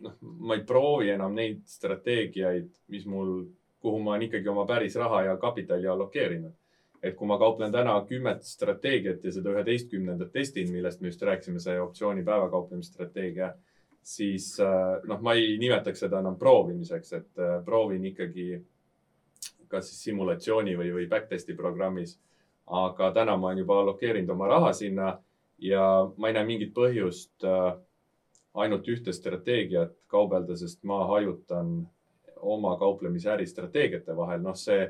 noh, 0.05 0.14
ma 0.20 0.59
ei 0.59 0.62
proovi 0.68 1.11
enam 1.14 1.35
neid 1.35 1.64
strateegiaid, 1.66 2.68
mis 2.92 3.09
mul, 3.11 3.40
kuhu 3.83 3.99
ma 4.03 4.14
olen 4.14 4.29
ikkagi 4.29 4.49
oma 4.49 4.66
päris 4.66 4.97
raha 4.97 5.23
ja 5.29 5.37
kapitali 5.37 5.88
allokeerinud. 5.88 6.53
et 7.03 7.16
kui 7.18 7.27
ma 7.27 7.38
kauplen 7.38 7.73
täna 7.73 7.97
kümmet 8.07 8.45
strateegiat 8.47 9.25
ja 9.25 9.33
seda 9.35 9.51
üheteistkümnendat 9.51 10.33
testin, 10.33 10.71
millest 10.73 11.01
me 11.01 11.09
just 11.09 11.23
rääkisime, 11.23 11.59
see 11.59 11.81
optsiooni 11.81 12.23
päevakauplemisstrateegia 12.25 13.55
siis 14.03 14.61
äh, 14.61 15.01
noh, 15.05 15.21
ma 15.23 15.35
ei 15.38 15.57
nimetaks 15.59 16.05
seda 16.05 16.21
enam 16.23 16.37
proovimiseks, 16.38 17.12
et 17.18 17.42
äh, 17.42 17.59
proovin 17.64 18.05
ikkagi 18.11 18.61
kas 19.73 19.88
siis 19.88 20.03
simulatsiooni 20.09 20.77
või, 20.77 20.90
või 20.99 21.09
backtest'i 21.09 21.57
programmis. 21.57 22.18
aga 22.66 23.11
täna 23.12 23.37
ma 23.37 23.49
olen 23.49 23.59
juba 23.59 23.81
allokeerinud 23.81 24.31
oma 24.31 24.47
raha 24.49 24.73
sinna 24.73 25.18
ja 25.59 25.87
ma 26.16 26.29
ei 26.29 26.35
näe 26.37 26.45
mingit 26.47 26.75
põhjust 26.75 27.45
äh, 27.45 27.75
ainult 28.55 28.88
ühte 28.88 29.12
strateegiat 29.12 29.97
kaubelda, 30.07 30.57
sest 30.57 30.85
ma 30.85 31.05
hajutan 31.09 31.88
oma 32.42 32.76
kauplemise 32.78 33.31
äristrateegiate 33.31 34.16
vahel. 34.16 34.42
noh, 34.42 34.57
see 34.59 34.88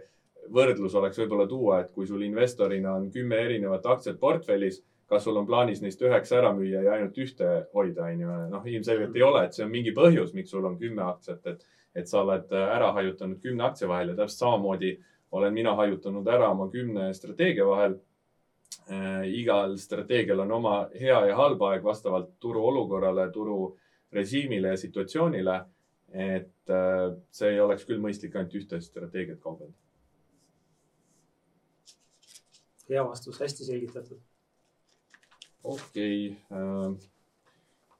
võrdlus 0.52 0.94
oleks 0.98 1.18
võib-olla 1.20 1.46
tuua, 1.46 1.80
et 1.80 1.92
kui 1.92 2.06
sul 2.06 2.22
investorina 2.26 2.96
on 2.98 3.10
kümme 3.10 3.38
erinevat 3.44 3.86
aktsiat 3.86 4.18
portfellis, 4.20 4.82
kas 5.06 5.24
sul 5.24 5.36
on 5.36 5.46
plaanis 5.46 5.82
neist 5.82 6.02
üheksa 6.02 6.38
ära 6.40 6.50
müüa 6.56 6.82
ja 6.82 6.96
ainult 6.96 7.18
ühte 7.20 7.48
hoida, 7.74 8.08
on 8.08 8.20
ju. 8.24 8.40
noh, 8.50 8.66
ilmselgelt 8.66 9.16
ei 9.16 9.22
ole, 9.22 9.44
et 9.46 9.54
see 9.54 9.64
on 9.64 9.70
mingi 9.70 9.92
põhjus, 9.94 10.32
miks 10.34 10.50
sul 10.50 10.64
on 10.64 10.78
kümme 10.80 11.04
aktsiat, 11.04 11.46
et, 11.46 11.64
et 11.94 12.08
sa 12.08 12.22
oled 12.24 12.52
ära 12.56 12.92
hajutanud 12.96 13.40
kümne 13.42 13.68
aktsia 13.68 13.88
vahel 13.90 14.12
ja 14.12 14.18
täpselt 14.22 14.46
samamoodi 14.46 14.96
olen 15.32 15.52
mina 15.54 15.74
hajutanud 15.74 16.26
ära 16.28 16.50
oma 16.52 16.68
kümne 16.70 17.12
strateegia 17.14 17.66
vahel 17.66 17.96
äh,. 18.90 19.28
igal 19.28 19.76
strateegial 19.76 20.44
on 20.44 20.52
oma 20.52 20.74
hea 21.00 21.20
ja 21.28 21.36
halb 21.36 21.62
aeg 21.62 21.84
vastavalt 21.84 22.34
turu 22.40 22.66
olukorrale, 22.66 23.30
turu 23.32 23.76
režiimile 24.12 24.68
ja 24.68 24.76
situatsioonile. 24.76 25.60
Et 26.12 26.70
äh, 26.70 27.06
see 27.32 27.54
ei 27.54 27.60
oleks 27.60 27.86
küll 27.88 28.02
mõistlik 28.02 28.36
ainult 28.36 28.54
ühte 28.58 28.80
strateegiat 28.84 29.40
kaubelda 29.40 29.72
hea 32.92 33.04
vastus, 33.08 33.40
hästi 33.40 33.64
selgitatud. 33.64 34.20
okei 35.64 36.30
okay. 36.30 36.58
äh,, 36.58 37.08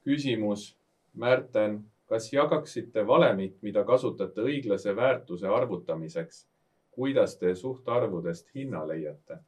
küsimus. 0.03 0.75
Märten, 1.13 1.75
kas 2.09 2.31
jagaksite 2.33 3.03
valemit, 3.07 3.59
mida 3.61 3.83
kasutate 3.85 4.41
õiglase 4.41 4.95
väärtuse 4.95 5.47
arvutamiseks? 5.47 6.47
kuidas 6.93 7.37
te 7.37 7.55
suhtarvudest 7.55 8.49
hinna 8.55 8.83
leiate? 8.87 9.39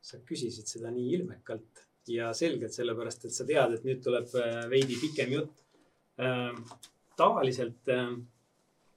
sa 0.00 0.20
küsisid 0.24 0.68
seda 0.68 0.90
nii 0.92 1.14
ilmekalt 1.16 1.82
ja 2.08 2.30
selgelt, 2.32 2.72
sellepärast 2.72 3.24
et 3.24 3.34
sa 3.34 3.44
tead, 3.44 3.74
et 3.74 3.84
nüüd 3.84 4.04
tuleb 4.04 4.30
äh, 4.40 4.62
veidi 4.70 5.00
pikem 5.00 5.34
jutt 5.38 5.64
äh,. 6.20 6.54
Tavaliselt 7.18 7.90
äh, 7.92 8.12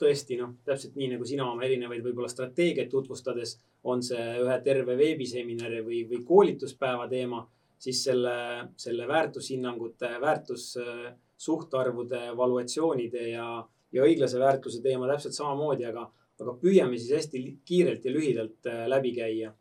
tõesti 0.01 0.38
noh, 0.39 0.55
täpselt 0.65 0.95
nii 0.97 1.12
nagu 1.13 1.27
sina 1.27 1.45
oma 1.49 1.65
erinevaid 1.67 2.03
võib-olla 2.05 2.29
strateegiaid 2.31 2.89
tutvustades, 2.91 3.57
on 3.84 4.01
see 4.05 4.23
ühe 4.41 4.57
terve 4.65 4.97
veebiseminari 4.97 5.81
või, 5.86 6.03
või 6.10 6.23
koolituspäeva 6.25 7.07
teema, 7.12 7.43
siis 7.81 8.03
selle, 8.05 8.34
selle 8.77 9.07
väärtushinnangute, 9.10 10.10
väärtussuhtarvude, 10.21 12.21
valuatsioonide 12.38 13.29
ja, 13.31 13.47
ja 13.91 14.03
õiglase 14.05 14.39
väärtuse 14.41 14.84
teema 14.86 15.10
täpselt 15.10 15.38
samamoodi, 15.38 15.88
aga, 15.89 16.05
aga 16.41 16.55
püüame 16.62 16.99
siis 16.99 17.15
hästi 17.17 17.43
kiirelt 17.65 18.05
ja 18.05 18.13
lühidalt 18.13 18.69
äh, 18.69 18.86
läbi 18.89 19.15
käia. 19.17 19.55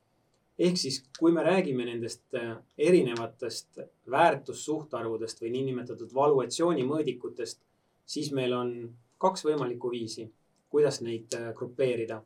ehk 0.61 0.77
siis, 0.77 1.01
kui 1.16 1.33
me 1.33 1.42
räägime 1.44 1.87
nendest 1.88 2.35
äh, 2.37 2.57
erinevatest 2.79 3.81
väärtussuhtarvudest 4.11 5.40
või 5.40 5.51
niinimetatud 5.57 6.14
valuatsiooni 6.14 6.85
mõõdikutest, 6.85 7.62
siis 8.11 8.33
meil 8.37 8.55
on 8.57 8.75
kaks 9.20 9.44
võimalikku 9.46 9.90
viisi, 9.92 10.27
kuidas 10.70 11.01
neid 11.07 11.35
äh, 11.38 11.53
grupeerida. 11.57 12.23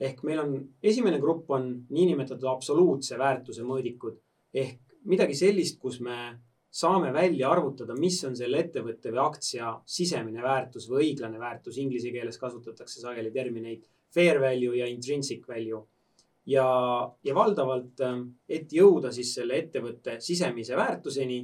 ehk 0.00 0.22
meil 0.28 0.40
on, 0.42 0.56
esimene 0.82 1.18
grupp 1.20 1.50
on 1.56 1.70
niinimetatud 1.88 2.48
absoluutse 2.50 3.16
väärtuse 3.18 3.62
mõõdikud 3.64 4.18
ehk 4.52 4.98
midagi 5.08 5.36
sellist, 5.38 5.78
kus 5.80 6.00
me 6.04 6.16
saame 6.76 7.12
välja 7.14 7.48
arvutada, 7.50 7.94
mis 7.96 8.18
on 8.28 8.34
selle 8.36 8.60
ettevõtte 8.60 9.12
või 9.12 9.22
aktsia 9.22 9.72
sisemine 9.88 10.42
väärtus 10.44 10.90
või 10.90 11.06
õiglane 11.06 11.40
väärtus. 11.40 11.78
Inglise 11.80 12.12
keeles 12.12 12.36
kasutatakse 12.38 13.00
sageli 13.00 13.30
termineid 13.32 13.86
fair 14.12 14.40
value 14.42 14.76
ja 14.82 14.88
intrinsic 14.90 15.46
value. 15.48 15.84
ja, 16.46 16.66
ja 17.24 17.34
valdavalt, 17.34 18.00
äh, 18.06 18.18
et 18.48 18.72
jõuda 18.72 19.10
siis 19.12 19.32
selle 19.34 19.56
ettevõtte 19.62 20.20
sisemise 20.22 20.76
väärtuseni, 20.78 21.40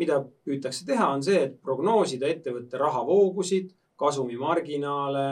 mida 0.00 0.20
püütakse 0.46 0.86
teha, 0.88 1.10
on 1.14 1.22
see, 1.24 1.44
et 1.46 1.58
prognoosida 1.62 2.28
ettevõtte 2.30 2.80
rahavoogusid, 2.80 3.74
kasumimarginaale, 4.00 5.26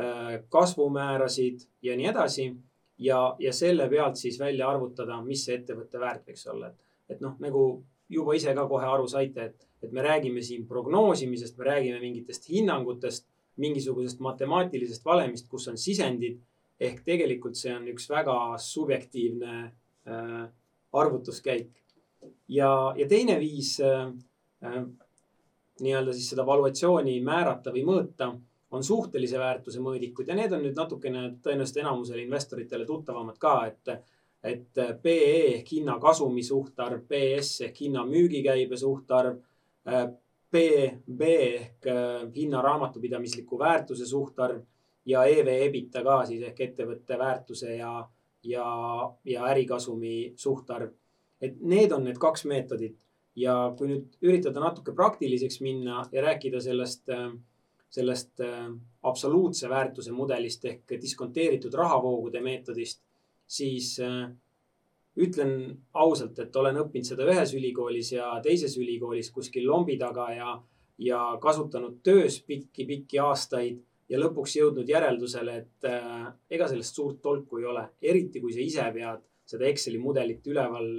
äh, 0.00 0.38
kasvumäärasid 0.52 1.66
ja 1.84 1.96
nii 1.98 2.08
edasi. 2.14 2.54
ja, 2.98 3.36
ja 3.38 3.52
selle 3.52 3.90
pealt 3.92 4.16
siis 4.16 4.38
välja 4.40 4.70
arvutada, 4.72 5.18
mis 5.20 5.42
see 5.44 5.58
ettevõtte 5.58 6.00
väärt 6.00 6.30
võiks 6.30 6.46
olla, 6.48 6.70
et, 6.70 6.78
et 7.12 7.20
noh, 7.20 7.34
nagu 7.44 7.64
juba 8.08 8.34
ise 8.38 8.54
ka 8.56 8.64
kohe 8.70 8.86
aru 8.88 9.08
saite, 9.10 9.50
et, 9.50 9.66
et 9.84 9.92
me 9.92 10.00
räägime 10.02 10.42
siin 10.42 10.64
prognoosimisest, 10.66 11.58
me 11.58 11.66
räägime 11.68 12.00
mingitest 12.00 12.48
hinnangutest, 12.48 13.26
mingisugusest 13.60 14.20
matemaatilisest 14.24 15.04
valemist, 15.04 15.48
kus 15.48 15.68
on 15.68 15.78
sisendid. 15.80 16.40
ehk 16.80 16.98
tegelikult 17.04 17.56
see 17.56 17.70
on 17.72 17.86
üks 17.88 18.04
väga 18.12 18.32
subjektiivne 18.60 19.52
äh, 19.64 20.42
arvutuskäik. 20.92 21.70
Ja, 22.48 22.70
ja 22.96 23.08
teine 23.08 23.38
viis 23.40 23.76
äh, 23.80 24.06
äh 24.62 24.84
nii-öelda 25.76 26.12
siis 26.16 26.30
seda 26.32 26.46
valuatsiooni 26.48 27.18
määrata 27.20 27.68
või 27.68 27.82
mõõta, 27.84 28.30
on 28.72 28.84
suhtelise 28.84 29.36
väärtuse 29.38 29.80
mõõdikud 29.84 30.28
ja 30.28 30.36
need 30.38 30.52
on 30.56 30.62
nüüd 30.64 30.76
natukene 30.76 31.24
tõenäoliselt 31.44 31.82
enamusele 31.82 32.22
investoritele 32.24 32.86
tuttavamad 32.88 33.36
ka, 33.38 33.52
et, 33.68 33.90
et 34.42 34.80
PE 35.02 35.34
ehk 35.58 35.72
hinna 35.76 35.98
kasumi 36.00 36.42
suhtarv, 36.42 37.02
PS 37.08 37.66
ehk 37.68 37.82
hinna 37.84 38.06
müügikäibe 38.08 38.78
suhtarv, 38.80 39.36
PB 40.50 41.20
ehk 41.20 41.86
äh, 41.86 42.26
hinna 42.34 42.62
raamatupidamisliku 42.62 43.58
väärtuse 43.58 44.06
suhtarv 44.06 44.62
ja 45.06 45.24
EV 45.24 45.48
EBITDA 45.68 46.02
ka 46.02 46.20
siis 46.26 46.42
ehk 46.48 46.60
ettevõtte 46.68 47.18
väärtuse 47.18 47.76
ja, 47.76 47.92
ja, 48.42 48.68
ja 49.24 49.48
ärikasumi 49.50 50.32
suhtarv. 50.36 50.94
Et 51.40 51.60
need 51.60 51.92
on 51.92 52.06
need 52.06 52.18
kaks 52.20 52.46
meetodit. 52.48 52.96
Ja 53.36 53.54
kui 53.76 53.90
nüüd 53.90 54.16
üritada 54.24 54.62
natuke 54.62 54.94
praktiliseks 54.96 55.60
minna 55.60 56.00
ja 56.12 56.22
rääkida 56.24 56.60
sellest, 56.64 57.10
äh, 57.12 57.28
sellest 57.92 58.40
äh, 58.40 58.70
absoluutse 59.04 59.68
väärtuse 59.68 60.14
mudelist 60.16 60.64
ehk 60.64 60.96
diskonteeritud 61.02 61.74
rahavoogude 61.76 62.40
meetodist, 62.40 63.02
siis 63.46 63.98
äh, 64.00 64.30
ütlen 65.20 65.52
ausalt, 65.92 66.38
et 66.40 66.56
olen 66.56 66.80
õppinud 66.80 67.08
seda 67.08 67.26
ühes 67.28 67.52
ülikoolis 67.56 68.14
ja 68.14 68.30
teises 68.44 68.76
ülikoolis 68.80 69.30
kuskil 69.32 69.68
lombi 69.68 69.98
taga 70.00 70.30
ja, 70.32 70.54
ja 70.98 71.20
kasutanud 71.40 72.00
töös 72.04 72.40
pikki-pikki 72.48 73.20
aastaid 73.20 73.82
ja 74.08 74.20
lõpuks 74.20 74.56
jõudnud 74.56 74.88
järeldusele, 74.88 75.56
et 75.56 75.86
ega 76.52 76.68
sellest 76.68 76.94
suurt 76.94 77.22
tolku 77.24 77.58
ei 77.58 77.64
ole, 77.68 77.86
eriti 78.00 78.40
kui 78.44 78.52
sa 78.54 78.60
ise 78.62 78.84
pead 78.94 79.24
seda 79.48 79.66
Exceli 79.70 79.98
mudelit 79.98 80.46
üleval 80.46 80.90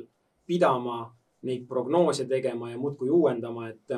pidama 0.48 1.04
neid 1.48 1.68
prognoose 1.68 2.26
tegema 2.26 2.72
ja 2.72 2.78
muudkui 2.78 3.10
uuendama, 3.10 3.70
et, 3.70 3.98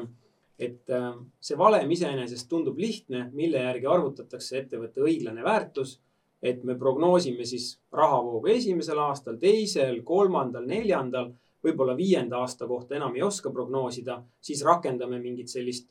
et 0.59 0.93
äh, 0.93 1.09
see 1.41 1.57
valem 1.57 1.91
iseenesest 1.91 2.49
tundub 2.49 2.77
lihtne, 2.77 3.29
mille 3.33 3.61
järgi 3.63 3.87
arvutatakse 3.87 4.63
ettevõtte 4.63 5.05
õiglane 5.05 5.43
väärtus. 5.43 5.99
et 6.41 6.61
me 6.63 6.71
prognoosime 6.79 7.43
siis 7.45 7.81
rahavoogu 7.91 8.47
esimesel 8.47 8.99
aastal, 9.03 9.35
teisel, 9.35 9.97
kolmandal, 10.07 10.63
neljandal, 10.63 11.33
võib-olla 11.63 11.97
viienda 11.97 12.37
aasta 12.39 12.67
kohta 12.67 12.95
enam 12.95 13.15
ei 13.15 13.25
oska 13.25 13.51
prognoosida, 13.51 14.21
siis 14.39 14.63
rakendame 14.63 15.19
mingit 15.19 15.51
sellist 15.51 15.89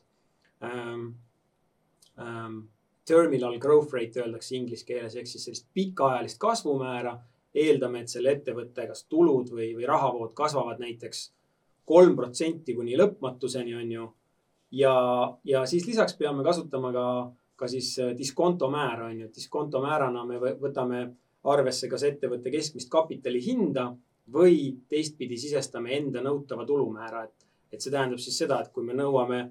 ähm, 0.63 1.05
ähm, 2.17 2.57
terminal 3.05 3.59
growth 3.59 3.93
rate 3.93 4.23
öeldakse 4.23 4.55
inglise 4.57 4.85
keeles 4.85 5.15
ehk 5.15 5.29
siis 5.29 5.45
sellist 5.45 5.67
pikaajalist 5.73 6.41
kasvumäära 6.41 7.13
eeldame, 7.55 8.03
et 8.03 8.11
selle 8.11 8.35
ettevõtte 8.37 8.85
kas 8.87 9.05
tulud 9.09 9.49
või, 9.53 9.71
või 9.77 9.87
rahavood 9.89 10.33
kasvavad 10.37 10.81
näiteks 10.81 11.29
kolm 11.89 12.15
protsenti 12.15 12.75
kuni 12.77 12.97
lõpmatuseni, 12.97 13.75
on 13.75 13.91
ju. 13.91 14.07
ja, 14.77 14.93
ja 15.43 15.65
siis 15.65 15.87
lisaks 15.87 16.13
peame 16.17 16.43
kasutama 16.45 16.91
ka, 16.93 17.05
ka 17.55 17.67
siis 17.67 17.95
äh, 17.99 18.13
diskontomäära, 18.17 19.09
on 19.09 19.25
ju, 19.25 19.31
diskontomäärana 19.35 20.25
me 20.25 20.53
võtame 20.61 21.07
arvesse 21.49 21.89
kas 21.89 22.03
ettevõtte 22.03 22.51
keskmist 22.51 22.91
kapitali 22.91 23.41
hinda 23.41 23.89
või 24.33 24.75
teistpidi 24.89 25.37
sisestame 25.41 25.95
enda 25.97 26.21
nõutava 26.21 26.65
tulumäära, 26.67 27.23
et, 27.25 27.47
et 27.73 27.81
see 27.81 27.91
tähendab 27.91 28.21
siis 28.21 28.37
seda, 28.37 28.59
et 28.61 28.69
kui 28.73 28.85
me 28.85 28.93
nõuame 28.93 29.41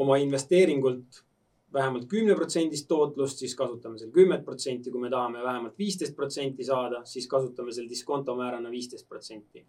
oma 0.00 0.20
investeeringult 0.22 1.24
vähemalt 1.72 2.08
kümne 2.10 2.34
protsendist 2.34 2.88
tootlust, 2.88 3.38
siis 3.38 3.54
kasutame 3.58 3.98
seal 3.98 4.10
kümmet 4.14 4.44
protsenti, 4.44 4.90
kui 4.90 5.02
me 5.02 5.10
tahame 5.10 5.42
vähemalt 5.44 5.78
viisteist 5.78 6.16
protsenti 6.16 6.66
saada, 6.66 7.04
siis 7.06 7.28
kasutame 7.30 7.72
seal 7.72 7.88
diskontomäärana 7.90 8.70
viisteist 8.70 9.08
protsenti. 9.08 9.64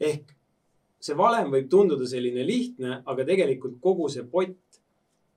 ehk 0.00 0.32
see 1.02 1.16
valem 1.18 1.50
võib 1.50 1.68
tunduda 1.70 2.06
selline 2.06 2.44
lihtne, 2.46 3.00
aga 3.06 3.24
tegelikult 3.26 3.80
kogu 3.82 4.08
see 4.10 4.24
pott, 4.30 4.80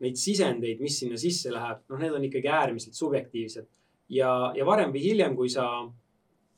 neid 0.03 0.19
sisendeid, 0.19 0.81
mis 0.83 0.99
sinna 0.99 1.17
sisse 1.17 1.53
läheb, 1.53 1.85
noh, 1.89 1.99
need 2.01 2.13
on 2.13 2.25
ikkagi 2.27 2.51
äärmiselt 2.51 2.97
subjektiivsed. 2.97 3.67
ja, 4.09 4.51
ja 4.55 4.65
varem 4.65 4.91
või 4.93 5.01
hiljem, 5.01 5.35
kui 5.35 5.49
sa 5.49 5.65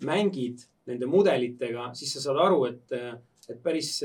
mängid 0.03 0.65
nende 0.87 1.07
mudelitega, 1.07 1.91
siis 1.95 2.13
sa 2.13 2.23
saad 2.25 2.39
aru, 2.43 2.65
et, 2.67 2.91
et 3.47 3.61
päris, 3.63 4.01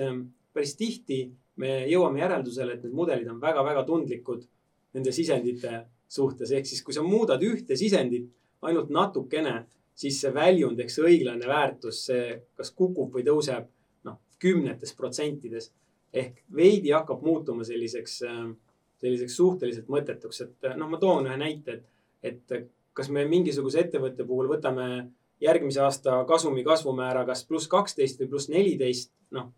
päris 0.54 0.76
tihti 0.78 1.24
me 1.62 1.82
jõuame 1.90 2.22
järeldusele, 2.22 2.76
et 2.76 2.84
need 2.86 2.94
mudelid 2.94 3.28
on 3.30 3.40
väga-väga 3.42 3.82
tundlikud 3.88 4.46
nende 4.94 5.12
sisendite 5.12 5.84
suhtes. 6.08 6.50
ehk 6.50 6.66
siis, 6.66 6.82
kui 6.82 6.94
sa 6.94 7.02
muudad 7.02 7.42
ühte 7.42 7.76
sisendit 7.76 8.28
ainult 8.62 8.90
natukene, 8.90 9.64
siis 9.94 10.20
see 10.20 10.32
väljund 10.34 10.80
ehk 10.80 10.90
see 10.90 11.06
õiglane 11.08 11.48
väärtus, 11.48 12.04
see 12.08 12.26
kas 12.56 12.72
kukub 12.76 13.14
või 13.14 13.24
tõuseb 13.26 13.68
noh, 14.08 14.18
kümnetes 14.38 14.94
protsentides 14.98 15.70
ehk 16.12 16.42
veidi 16.54 16.92
hakkab 16.92 17.22
muutuma 17.24 17.64
selliseks, 17.64 18.20
selliseks 19.00 19.36
suhteliselt 19.36 19.88
mõttetuks, 19.92 20.44
et 20.44 20.70
noh, 20.76 20.90
ma 20.90 21.00
toon 21.00 21.26
ühe 21.28 21.38
näite, 21.40 21.80
et, 22.22 22.44
et 22.52 22.70
kas 22.92 23.08
me 23.08 23.24
mingisuguse 23.28 23.80
ettevõtte 23.80 24.26
puhul 24.28 24.50
võtame 24.50 24.88
järgmise 25.42 25.80
aasta 25.82 26.22
kasumi 26.28 26.64
kasvumäära 26.64 27.24
kas 27.26 27.44
pluss 27.48 27.70
kaksteist 27.70 28.20
või 28.22 28.30
pluss 28.34 28.50
neliteist, 28.52 29.10
noh, 29.34 29.48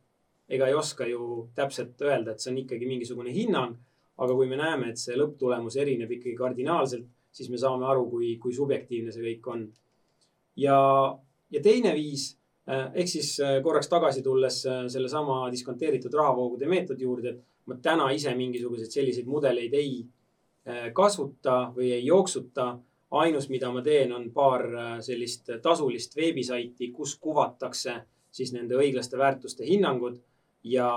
ega 0.48 0.68
ei 0.68 0.76
oska 0.78 1.08
ju 1.08 1.48
täpselt 1.56 2.00
öelda, 2.04 2.32
et 2.32 2.40
see 2.40 2.52
on 2.52 2.62
ikkagi 2.62 2.88
mingisugune 2.88 3.32
hinnang. 3.34 3.76
Aga 4.18 4.34
kui 4.34 4.46
me 4.46 4.58
näeme, 4.58 4.92
et 4.92 5.00
see 5.00 5.16
lõpptulemus 5.18 5.76
erineb 5.80 6.10
ikkagi 6.16 6.36
kardinaalselt, 6.38 7.06
siis 7.34 7.50
me 7.50 7.58
saame 7.58 7.86
aru, 7.90 8.06
kui, 8.12 8.34
kui 8.42 8.54
subjektiivne 8.54 9.12
see 9.12 9.24
kõik 9.24 9.50
on. 9.50 9.66
ja, 10.56 10.78
ja 11.50 11.62
teine 11.62 11.94
viis 11.96 12.28
eh, 12.68 12.86
ehk 13.02 13.10
siis 13.10 13.32
eh, 13.42 13.58
korraks 13.62 13.90
tagasi 13.90 14.22
tulles 14.22 14.60
eh, 14.70 14.84
sellesama 14.92 15.48
diskonteeritud 15.50 16.14
rahavoogude 16.14 16.70
meetodi 16.70 17.08
juurde, 17.08 17.34
et 17.34 17.70
ma 17.70 17.78
täna 17.82 18.10
ise 18.14 18.34
mingisuguseid 18.38 18.92
selliseid 18.92 19.30
mudeleid 19.30 19.74
ei 19.74 20.04
kasuta 20.96 21.54
või 21.74 21.90
ei 21.92 22.06
jooksuta 22.06 22.70
ainus, 23.20 23.50
mida 23.52 23.68
ma 23.72 23.82
teen, 23.84 24.14
on 24.16 24.30
paar 24.32 24.62
sellist 25.04 25.50
tasulist 25.62 26.16
veebisaiti, 26.16 26.88
kus 26.88 27.18
kuvatakse 27.20 27.98
siis 28.32 28.52
nende 28.56 28.78
õiglaste 28.80 29.18
väärtuste 29.20 29.66
hinnangud. 29.68 30.16
ja, 30.64 30.88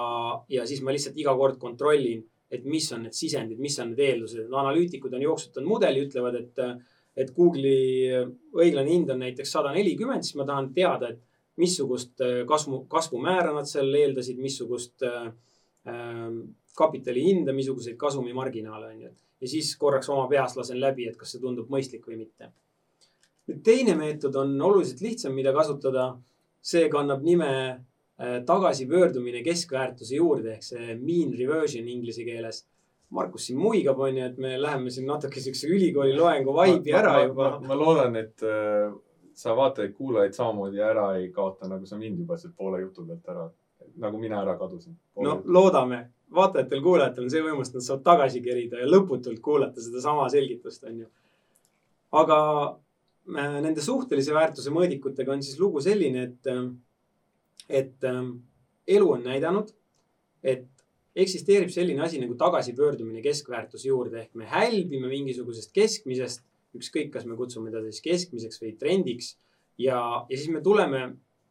ja 0.47 0.63
siis 0.67 0.79
ma 0.81 0.95
lihtsalt 0.95 1.19
iga 1.19 1.33
kord 1.35 1.57
kontrollin, 1.59 2.23
et 2.51 2.65
mis 2.65 2.85
on 2.95 3.03
need 3.03 3.15
sisendid, 3.15 3.59
mis 3.59 3.75
on 3.83 3.91
need 3.91 4.03
eeldused. 4.05 4.47
analüütikud 4.47 5.13
on 5.13 5.25
jooksutanud 5.25 5.67
mudeli, 5.67 6.05
ütlevad, 6.07 6.37
et, 6.39 6.61
et 7.17 7.33
Google'i 7.35 8.21
õiglane 8.55 8.93
hind 8.93 9.11
on 9.11 9.23
näiteks 9.25 9.51
sada 9.57 9.73
nelikümmend, 9.75 10.23
siis 10.23 10.37
ma 10.39 10.47
tahan 10.47 10.71
teada, 10.75 11.11
et 11.11 11.23
missugust 11.57 12.21
äh, 12.21 12.43
kasvu, 12.47 12.85
kasvumäära 12.91 13.53
nad 13.55 13.67
seal 13.69 13.93
eeldasid, 13.99 14.39
missugust 14.39 15.03
äh, 15.03 15.31
ähm, 15.89 16.41
kapitali 16.77 17.23
hinda, 17.25 17.55
missuguseid 17.57 17.97
kasumimarginaale 17.97 18.91
on 18.93 18.99
ju 19.07 19.15
ja 19.41 19.47
siis 19.47 19.75
korraks 19.77 20.09
oma 20.09 20.27
peas 20.29 20.55
lasen 20.57 20.79
läbi, 20.81 21.07
et 21.07 21.17
kas 21.17 21.33
see 21.33 21.41
tundub 21.41 21.69
mõistlik 21.73 22.05
või 22.07 22.21
mitte. 22.23 22.51
nüüd 23.47 23.61
teine 23.63 23.95
meetod 23.95 24.35
on 24.35 24.57
oluliselt 24.61 25.01
lihtsam, 25.01 25.33
mida 25.33 25.53
kasutada. 25.53 26.15
see 26.61 26.89
kannab 26.89 27.21
nime 27.23 27.85
tagasipöördumine 28.45 29.43
keskväärtuse 29.45 30.15
juurde 30.17 30.55
ehk 30.55 30.63
see 30.65 30.95
mean 30.97 31.35
reversion 31.37 31.87
inglise 31.87 32.25
keeles. 32.25 32.63
Markus 33.13 33.45
siin 33.47 33.59
muigab, 33.61 33.99
onju, 34.03 34.23
et 34.25 34.39
me 34.41 34.55
läheme 34.59 34.89
siin 34.91 35.05
natuke 35.07 35.39
siukse 35.39 35.69
ülikooli 35.71 36.15
loengu 36.17 36.55
vaibi 36.55 36.91
ära 36.91 37.13
ma, 37.13 37.21
juba. 37.23 37.51
ma 37.63 37.77
loodan, 37.77 38.17
et 38.19 38.43
äh, 38.43 38.89
sa 39.37 39.53
vaatajaid-kuulajaid 39.55 40.35
samamoodi 40.35 40.81
ära 40.83 41.05
ei 41.19 41.29
kaota, 41.31 41.69
nagu 41.71 41.85
sa 41.87 41.99
mind 42.01 42.19
juba 42.19 42.35
sealt 42.41 42.57
poole 42.57 42.81
jutu 42.81 43.05
pealt 43.07 43.29
ära, 43.31 43.45
nagu 44.03 44.19
mina 44.19 44.41
ära 44.41 44.57
kadusin. 44.59 44.97
no 45.23 45.37
loodame 45.45 46.01
vaatajatel-kuulajatel 46.35 47.27
on 47.27 47.31
see 47.31 47.43
võimalus, 47.43 47.71
et 47.71 47.77
nad 47.79 47.85
saavad 47.85 48.03
tagasi 48.07 48.41
kerida 48.43 48.81
ja 48.81 48.89
lõputult 48.89 49.39
kuulata 49.43 49.83
sedasama 49.83 50.27
selgitust, 50.33 50.83
on 50.89 51.03
ju. 51.03 51.07
aga 52.21 52.39
äh, 53.37 53.57
nende 53.63 53.83
suhtelise 53.83 54.35
väärtuse 54.35 54.73
mõõdikutega 54.75 55.35
on 55.35 55.43
siis 55.45 55.59
lugu 55.61 55.83
selline, 55.83 56.27
et, 56.31 56.51
äh, 56.51 56.65
et 57.69 58.03
äh, 58.07 58.23
elu 58.87 59.11
on 59.11 59.23
näidanud, 59.27 59.71
et 60.43 60.67
eksisteerib 61.17 61.71
selline 61.73 62.03
asi 62.05 62.19
nagu 62.21 62.35
tagasipöördumine 62.37 63.21
keskväärtuse 63.25 63.89
juurde 63.89 64.21
ehk 64.21 64.35
me 64.37 64.45
hälbime 64.45 65.09
mingisugusest 65.11 65.73
keskmisest, 65.75 66.43
ükskõik, 66.77 67.09
kas 67.13 67.25
me 67.25 67.37
kutsume 67.39 67.71
teda 67.73 67.89
siis 67.89 68.03
keskmiseks 68.05 68.61
või 68.61 68.75
trendiks 68.77 69.33
ja, 69.81 69.97
ja 70.29 70.37
siis 70.37 70.51
me 70.53 70.61
tuleme 70.61 71.07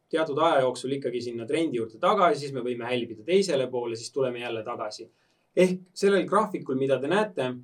teatud 0.09 0.39
aja 0.39 0.61
jooksul 0.63 0.95
ikkagi 0.99 1.21
sinna 1.21 1.47
trendi 1.47 1.81
juurde 1.81 1.99
tagasi, 1.99 2.45
siis 2.45 2.55
me 2.55 2.63
võime 2.63 2.87
hälbida 2.87 3.27
teisele 3.27 3.67
poole, 3.71 3.97
siis 3.99 4.13
tuleme 4.15 4.41
jälle 4.41 4.63
tagasi. 4.65 5.11
ehk 5.57 5.81
sellel 5.95 6.27
graafikul, 6.29 6.77
mida 6.79 7.01
te 7.01 7.09
näete, 7.11 7.55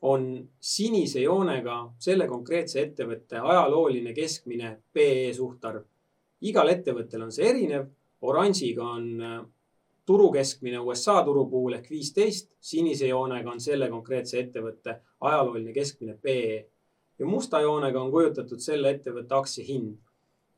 on 0.00 0.48
sinise 0.60 1.20
joonega 1.20 1.76
selle 2.00 2.26
konkreetse 2.28 2.80
ettevõtte 2.80 3.36
ajalooline 3.36 4.14
keskmine 4.16 4.78
PE 4.92 5.32
suhtarv. 5.36 5.84
igal 6.40 6.68
ettevõttel 6.68 7.22
on 7.22 7.32
see 7.32 7.48
erinev, 7.48 7.86
oranžiga 8.20 8.84
on 8.84 9.22
äh, 9.22 9.40
turu 10.06 10.30
keskmine 10.32 10.80
USA 10.80 11.20
turu 11.24 11.46
puhul 11.50 11.78
ehk 11.78 11.90
viisteist, 11.90 12.50
sinise 12.60 13.08
joonega 13.08 13.50
on 13.50 13.60
selle 13.60 13.88
konkreetse 13.90 14.40
ettevõtte 14.40 14.96
ajalooline 15.20 15.72
keskmine 15.72 16.16
PE 16.22 16.60
ja 17.18 17.26
musta 17.26 17.60
joonega 17.60 18.00
on 18.00 18.10
kujutatud 18.10 18.62
selle 18.64 18.94
ettevõtte 18.96 19.36
aktsia 19.36 19.64
hind. 19.64 19.98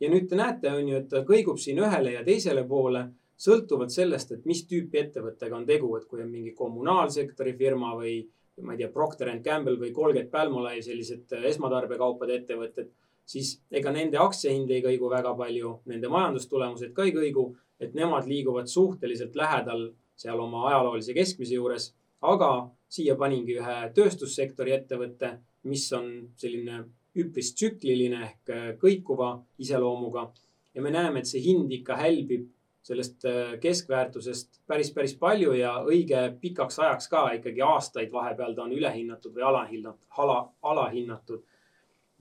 Ja 0.01 0.11
nüüd 0.11 0.29
te 0.31 0.38
näete, 0.38 0.70
on 0.72 0.88
ju, 0.88 0.98
et 0.98 1.09
ta 1.11 1.22
kõigub 1.27 1.59
siin 1.62 1.79
ühele 1.83 2.16
ja 2.16 2.22
teisele 2.27 2.64
poole 2.66 3.05
sõltuvalt 3.38 3.90
sellest, 3.94 4.33
et 4.33 4.46
mis 4.46 4.64
tüüpi 4.70 4.98
ettevõttega 4.98 5.57
on 5.57 5.66
tegu, 5.66 5.90
et 5.96 6.07
kui 6.11 6.22
on 6.22 6.31
mingi 6.31 6.55
kommunaalsektori 6.59 7.55
firma 7.59 7.94
või 7.98 8.20
ma 8.62 8.75
ei 8.75 8.83
tea, 8.83 8.90
Procter 8.92 9.31
and 9.33 9.44
Gamble 9.44 9.79
või 9.81 9.92
Colgate 9.94 10.31
Palmolive, 10.31 10.83
sellised 10.85 11.33
esmatarbekaupade 11.51 12.35
ettevõtted, 12.40 12.90
siis 13.26 13.56
ega 13.70 13.92
nende 13.94 14.18
aktsiahind 14.20 14.70
ei 14.70 14.82
kõigu 14.85 15.11
väga 15.11 15.35
palju, 15.38 15.78
nende 15.90 16.11
majandustulemused 16.12 16.92
ka 16.96 17.06
ei 17.06 17.14
kõigu, 17.16 17.48
et 17.80 17.94
nemad 17.98 18.28
liiguvad 18.30 18.70
suhteliselt 18.70 19.37
lähedal 19.38 19.90
seal 20.16 20.40
oma 20.40 20.66
ajaloolise 20.68 21.14
keskmise 21.14 21.54
juures. 21.54 21.92
aga 22.22 22.70
siia 22.88 23.16
paningi 23.18 23.56
ühe 23.58 23.78
tööstussektori 23.94 24.72
ettevõtte, 24.76 25.38
mis 25.66 25.88
on 25.96 26.11
selline 26.38 26.85
üpris 27.18 27.52
tsükliline 27.56 28.20
ehk 28.26 28.50
äh, 28.50 28.68
kõikuva 28.78 29.35
iseloomuga. 29.58 30.30
ja 30.74 30.82
me 30.82 30.90
näeme, 30.90 31.20
et 31.20 31.26
see 31.28 31.42
hind 31.44 31.72
ikka 31.72 31.96
hälbib 31.96 32.46
sellest 32.82 33.24
äh, 33.24 33.58
keskväärtusest 33.61 34.62
päris, 34.66 34.90
päris 34.94 35.14
palju 35.18 35.52
ja 35.54 35.74
õige 35.87 36.22
pikaks 36.40 36.78
ajaks 36.78 37.08
ka 37.08 37.26
ikkagi 37.38 37.62
aastaid 37.62 38.12
vahepeal 38.12 38.54
ta 38.54 38.64
on 38.64 38.72
ülehinnatud 38.72 39.35
või 39.35 39.46
alahinnatud, 39.50 40.08
ala, 40.18 40.38
alahinnatud. 40.62 41.44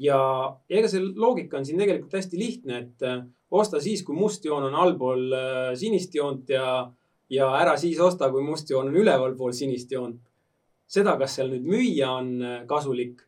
Ja 0.02 0.20
ega 0.70 0.90
see 0.90 1.04
loogika 1.04 1.60
on 1.60 1.68
siin 1.68 1.80
tegelikult 1.82 2.18
hästi 2.18 2.40
lihtne, 2.40 2.82
et 2.86 3.06
äh, 3.08 3.22
osta 3.52 3.82
siis, 3.84 4.04
kui 4.08 4.18
must 4.18 4.46
joon 4.46 4.70
on 4.70 4.78
allpool 4.84 5.34
sinist 5.78 6.16
joont 6.16 6.50
ja, 6.50 6.66
ja 7.30 7.50
ära 7.60 7.76
siis 7.78 8.00
osta, 8.00 8.32
kui 8.32 8.44
must 8.46 8.70
joon 8.72 8.90
on 8.90 9.02
ülevalpool 9.04 9.54
sinist 9.54 9.92
joont. 9.92 10.22
seda, 10.92 11.16
kas 11.20 11.38
seal 11.38 11.52
nüüd 11.52 11.68
müüa 11.68 12.08
on 12.20 12.32
kasulik 12.68 13.22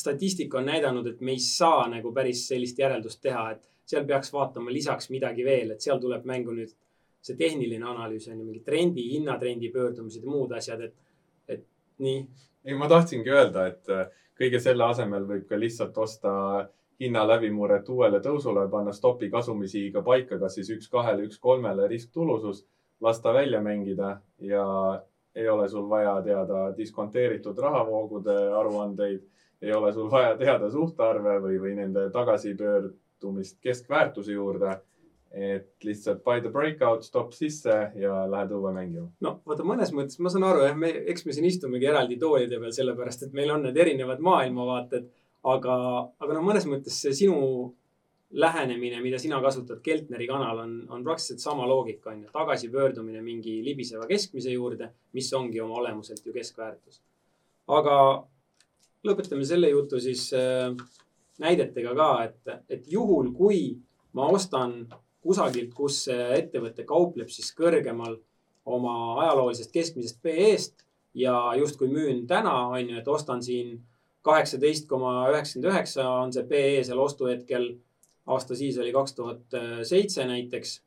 statistika 0.00 0.58
on 0.58 0.68
näidanud, 0.70 1.06
et 1.06 1.20
me 1.20 1.34
ei 1.36 1.42
saa 1.42 1.86
nagu 1.90 2.12
päris 2.14 2.46
sellist 2.48 2.78
järeldust 2.78 3.20
teha, 3.22 3.50
et 3.54 3.66
seal 3.90 4.06
peaks 4.08 4.32
vaatama 4.32 4.72
lisaks 4.72 5.10
midagi 5.10 5.44
veel, 5.44 5.74
et 5.74 5.84
seal 5.84 6.00
tuleb 6.02 6.26
mängu 6.28 6.54
nüüd 6.56 6.72
see 7.20 7.36
tehniline 7.36 7.84
analüüs 7.84 8.28
on 8.30 8.38
ju, 8.38 8.44
mingi 8.46 8.62
trendi, 8.64 9.04
hinnatrendi 9.12 9.68
pöördumised 9.74 10.24
ja 10.24 10.30
muud 10.30 10.54
asjad, 10.56 10.86
et, 10.86 10.94
et 11.48 11.66
nii. 12.00 12.22
ei, 12.64 12.76
ma 12.80 12.88
tahtsingi 12.88 13.34
öelda, 13.34 13.66
et 13.68 13.92
äh, 13.92 14.06
kõige 14.40 14.60
selle 14.60 14.84
asemel 14.88 15.26
võib 15.28 15.46
ka 15.48 15.58
lihtsalt 15.60 15.98
osta 15.98 16.32
hinna 17.00 17.26
läbimurret 17.28 17.88
uuele 17.88 18.20
tõusule, 18.24 18.66
panna 18.70 18.92
stopi 18.92 19.30
kasumisihiga 19.30 20.02
paika, 20.02 20.38
kas 20.38 20.58
siis 20.58 20.70
üks 20.76 20.88
kahele, 20.92 21.24
üks 21.28 21.38
kolmele 21.38 21.88
risktulusus, 21.88 22.64
lasta 23.00 23.32
välja 23.32 23.60
mängida 23.64 24.18
ja 24.44 24.64
ei 25.34 25.48
ole 25.48 25.68
sul 25.68 25.88
vaja 25.88 26.18
teada 26.24 26.70
diskonteeritud 26.76 27.58
rahavoogude 27.58 28.36
aruandeid 28.60 29.22
ei 29.62 29.72
ole 29.72 29.92
sul 29.92 30.10
vaja 30.10 30.36
teada 30.36 30.70
suhtarve 30.70 31.36
või, 31.44 31.58
või 31.60 31.74
nende 31.76 32.06
tagasipöördumist 32.14 33.58
keskväärtuse 33.60 34.32
juurde. 34.32 34.78
Et 35.30 35.84
lihtsalt 35.86 36.24
buy 36.26 36.40
the 36.42 36.50
breakout, 36.50 37.04
stopp 37.06 37.34
sisse 37.34 37.74
ja 37.94 38.14
lähed 38.30 38.50
õue 38.54 38.72
mängima. 38.74 39.06
no 39.22 39.36
vaata, 39.46 39.66
mõnes 39.66 39.92
mõttes 39.94 40.18
ma 40.18 40.32
saan 40.32 40.46
aru 40.48 40.64
jah, 40.64 40.76
me, 40.76 40.90
eks 41.12 41.26
me 41.26 41.34
siin 41.36 41.46
istumegi 41.46 41.86
eraldi 41.86 42.16
toolide 42.18 42.58
peal, 42.58 42.72
sellepärast 42.74 43.28
et 43.28 43.36
meil 43.36 43.52
on 43.54 43.62
need 43.68 43.78
erinevad 43.78 44.22
maailmavaated. 44.26 45.06
aga, 45.50 45.74
aga 46.20 46.34
noh, 46.36 46.42
mõnes 46.44 46.66
mõttes 46.68 46.98
see 47.00 47.14
sinu 47.16 47.36
lähenemine, 48.30 49.00
mida 49.02 49.18
sina 49.18 49.40
kasutad, 49.42 49.80
Keltneri 49.82 50.26
kanal 50.28 50.58
on, 50.62 50.74
on 50.90 51.04
praktiliselt 51.04 51.40
sama 51.42 51.66
loogika 51.66 52.10
on 52.10 52.24
ju, 52.24 52.28
tagasipöördumine 52.32 53.22
mingi 53.22 53.56
libiseva 53.64 54.06
keskmise 54.10 54.52
juurde, 54.52 54.90
mis 55.12 55.30
ongi 55.34 55.60
oma 55.60 55.78
olemuselt 55.80 56.26
ju 56.26 56.34
keskväärtus. 56.34 57.00
aga 57.70 57.96
lõpetame 59.06 59.46
selle 59.46 59.70
jutu 59.70 60.00
siis 60.02 60.26
äh, 60.34 60.74
näidetega 61.38 61.94
ka, 61.94 62.10
et, 62.24 62.66
et 62.68 62.90
juhul, 62.92 63.30
kui 63.34 63.78
ma 64.12 64.26
ostan 64.34 64.82
kusagilt, 65.20 65.74
kus 65.74 66.06
ettevõte 66.08 66.84
kaupleb 66.88 67.28
siis 67.32 67.52
kõrgemal 67.56 68.16
oma 68.70 68.94
ajaloolisest 69.24 69.72
keskmisest 69.72 70.20
PE-st 70.22 70.84
ja 71.14 71.34
justkui 71.58 71.88
müün 71.90 72.26
täna, 72.26 72.54
on 72.68 72.90
ju, 72.90 72.98
et 72.98 73.08
ostan 73.08 73.42
siin 73.42 73.78
kaheksateist 74.22 74.88
koma 74.88 75.28
üheksakümmend 75.30 75.72
üheksa 75.72 76.08
on 76.08 76.32
see 76.32 76.44
PE 76.48 76.84
seal 76.84 76.98
ostuhetkel. 77.00 77.72
aasta 78.26 78.54
siis 78.54 78.78
oli 78.78 78.92
kaks 78.92 79.14
tuhat 79.14 79.56
seitse 79.82 80.26
näiteks. 80.26 80.82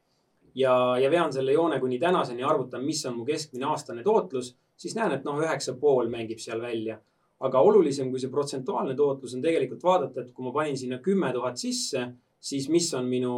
ja, 0.56 0.98
ja 0.98 1.10
vean 1.12 1.34
selle 1.34 1.52
joone 1.52 1.80
kuni 1.80 2.00
tänaseni, 2.00 2.44
arvutan, 2.44 2.84
mis 2.84 3.06
on 3.06 3.18
mu 3.18 3.26
keskmine 3.26 3.66
aastane 3.66 4.04
tootlus, 4.04 4.56
siis 4.78 4.96
näen, 4.96 5.12
et 5.12 5.24
noh, 5.24 5.40
üheksa 5.42 5.74
pool 5.74 6.10
mängib 6.10 6.40
seal 6.40 6.62
välja 6.62 7.00
aga 7.44 7.60
olulisem 7.60 8.12
kui 8.12 8.22
see 8.22 8.32
protsentuaalne 8.32 8.96
tootlus 8.96 9.36
on 9.36 9.44
tegelikult 9.44 9.84
vaadata, 9.84 10.24
et 10.24 10.32
kui 10.32 10.46
ma 10.46 10.54
panin 10.56 10.78
sinna 10.80 11.00
kümme 11.04 11.32
tuhat 11.36 11.60
sisse, 11.60 12.06
siis 12.40 12.70
mis 12.72 12.88
on 12.96 13.10
minu 13.10 13.34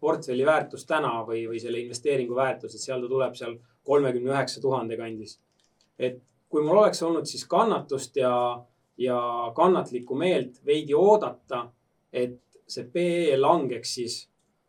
portfelli 0.00 0.46
väärtus 0.46 0.86
täna 0.86 1.20
või, 1.26 1.42
või 1.50 1.60
selle 1.60 1.80
investeeringu 1.82 2.34
väärtus, 2.34 2.74
et 2.74 2.80
seal 2.80 3.02
ta 3.02 3.10
tuleb 3.10 3.34
seal 3.36 3.58
kolmekümne 3.84 4.32
üheksa 4.32 4.60
tuhande 4.60 4.96
kandis. 4.96 5.38
et 5.98 6.22
kui 6.48 6.62
mul 6.62 6.78
oleks 6.78 7.02
olnud 7.02 7.26
siis 7.26 7.44
kannatust 7.46 8.16
ja, 8.16 8.64
ja 8.96 9.18
kannatlikku 9.56 10.14
meelt 10.14 10.60
veidi 10.66 10.94
oodata, 10.94 11.66
et 12.12 12.40
see 12.68 12.84
PE 12.92 13.36
langeks 13.36 13.94
siis 13.94 14.18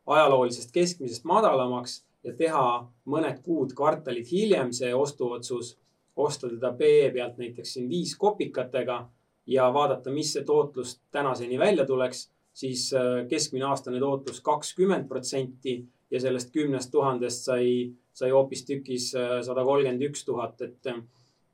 ajaloolisest 0.07 0.71
keskmisest 0.73 1.23
madalamaks 1.23 2.03
ja 2.23 2.33
teha 2.35 2.65
mõned 3.05 3.39
kuud, 3.43 3.73
kvartalid 3.77 4.27
hiljem 4.31 4.73
see 4.75 4.91
ostuotsus, 4.95 5.77
osta 6.15 6.49
teda 6.49 6.73
PE 6.73 7.11
pealt 7.13 7.37
näiteks 7.37 7.73
siin 7.73 7.89
viis 7.89 8.15
kopikatega 8.17 8.99
ja 9.47 9.69
vaadata, 9.73 10.11
mis 10.11 10.33
see 10.33 10.43
tootlus 10.43 10.97
tänaseni 11.11 11.59
välja 11.59 11.85
tuleks, 11.85 12.29
siis 12.59 12.89
äh, 12.93 13.23
keskmine 13.29 13.69
aastane 13.69 14.01
tootlus 14.01 14.41
kakskümmend 14.43 15.07
protsenti 15.07 15.77
ja 16.11 16.19
sellest 16.19 16.51
kümnest 16.51 16.91
tuhandest 16.91 17.47
sai, 17.47 17.93
sai 18.13 18.33
hoopistükkis 18.35 19.13
äh, 19.15 19.37
sada 19.45 19.63
kolmkümmend 19.63 20.03
üks 20.09 20.25
tuhat, 20.27 20.59
et, 20.65 20.89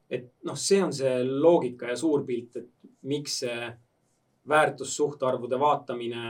et 0.10 0.32
noh, 0.48 0.58
see 0.58 0.82
on 0.84 0.94
see 0.96 1.20
loogika 1.28 1.92
ja 1.92 2.00
suur 2.00 2.26
pilt, 2.26 2.58
et 2.62 2.96
miks 3.06 3.42
see 3.44 3.70
väärtussuhtarvude 4.50 5.60
vaatamine 5.62 6.26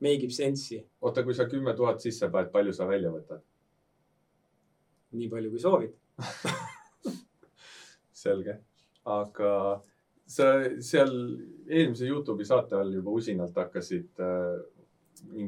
make 0.00 0.28
ib 0.28 0.32
sense'i. 0.32 0.82
oota, 1.00 1.24
kui 1.24 1.36
sa 1.36 1.48
kümme 1.48 1.72
tuhat 1.76 2.04
sisse 2.04 2.28
paned, 2.32 2.52
palju 2.52 2.76
sa 2.76 2.88
välja 2.88 3.12
võtad? 3.12 3.40
nii 5.16 5.32
palju, 5.32 5.52
kui 5.54 5.62
soovid 5.62 5.96
selge, 8.24 8.58
aga 9.08 9.52
sa 10.26 10.52
seal 10.82 11.12
eelmise 11.68 12.08
Youtube'i 12.08 12.46
saate 12.46 12.78
all 12.78 12.94
juba 12.94 13.14
usinalt 13.14 13.56
hakkasid 13.56 14.22
äh, 14.22 14.56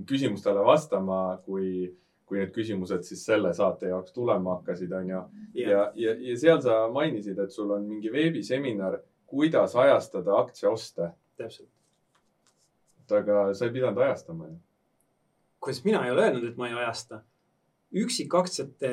küsimustele 0.06 0.62
vastama, 0.64 1.38
kui, 1.44 1.88
kui 2.26 2.40
need 2.40 2.52
küsimused 2.54 3.06
siis 3.06 3.24
selle 3.26 3.52
saate 3.56 3.90
jaoks 3.92 4.14
tulema 4.14 4.58
hakkasid, 4.58 4.92
onju. 5.00 5.24
ja, 5.58 5.88
ja, 5.94 6.14
ja 6.14 6.36
seal 6.38 6.62
sa 6.64 6.84
mainisid, 6.94 7.38
et 7.42 7.54
sul 7.54 7.74
on 7.74 7.88
mingi 7.88 8.12
veebiseminar, 8.12 9.00
kuidas 9.28 9.76
ajastada 9.76 10.38
aktsiaoste. 10.40 11.12
täpselt 11.38 11.68
aga 13.16 13.54
sa 13.54 13.66
ei 13.66 13.72
pidanud 13.72 13.98
ajastama 13.98 14.46
ju. 14.46 14.56
kuidas 15.60 15.84
mina 15.84 16.04
ei 16.04 16.10
ole 16.10 16.22
öelnud, 16.22 16.44
et 16.44 16.56
ma 16.56 16.68
ei 16.68 16.74
ajasta? 16.74 17.22
üksikaktsiate 17.92 18.90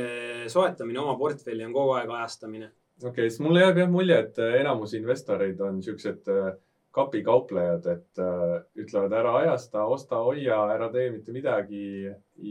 soetamine 0.47 0.99
oma 0.99 1.17
portfelli 1.19 1.65
on 1.65 1.73
kogu 1.75 1.97
aeg 1.97 2.09
ajastamine. 2.09 2.71
Okei 3.03 3.09
okay,, 3.09 3.29
siis 3.29 3.41
mulle 3.43 3.63
jääb 3.63 3.81
jah 3.83 3.91
mulje, 3.91 4.19
et 4.27 4.39
äh, 4.39 4.59
enamus 4.61 4.95
investoreid 4.97 5.61
on 5.61 5.81
siuksed 5.83 6.31
äh, 6.31 6.53
kapikauplejad, 6.95 7.87
et 7.91 8.23
äh, 8.23 8.57
ütlevad 8.79 9.15
ära 9.19 9.35
ajasta, 9.41 9.83
osta, 9.91 10.21
hoia, 10.23 10.61
ära 10.75 10.87
tee 10.93 11.09
mitte 11.11 11.35
midagi 11.35 12.05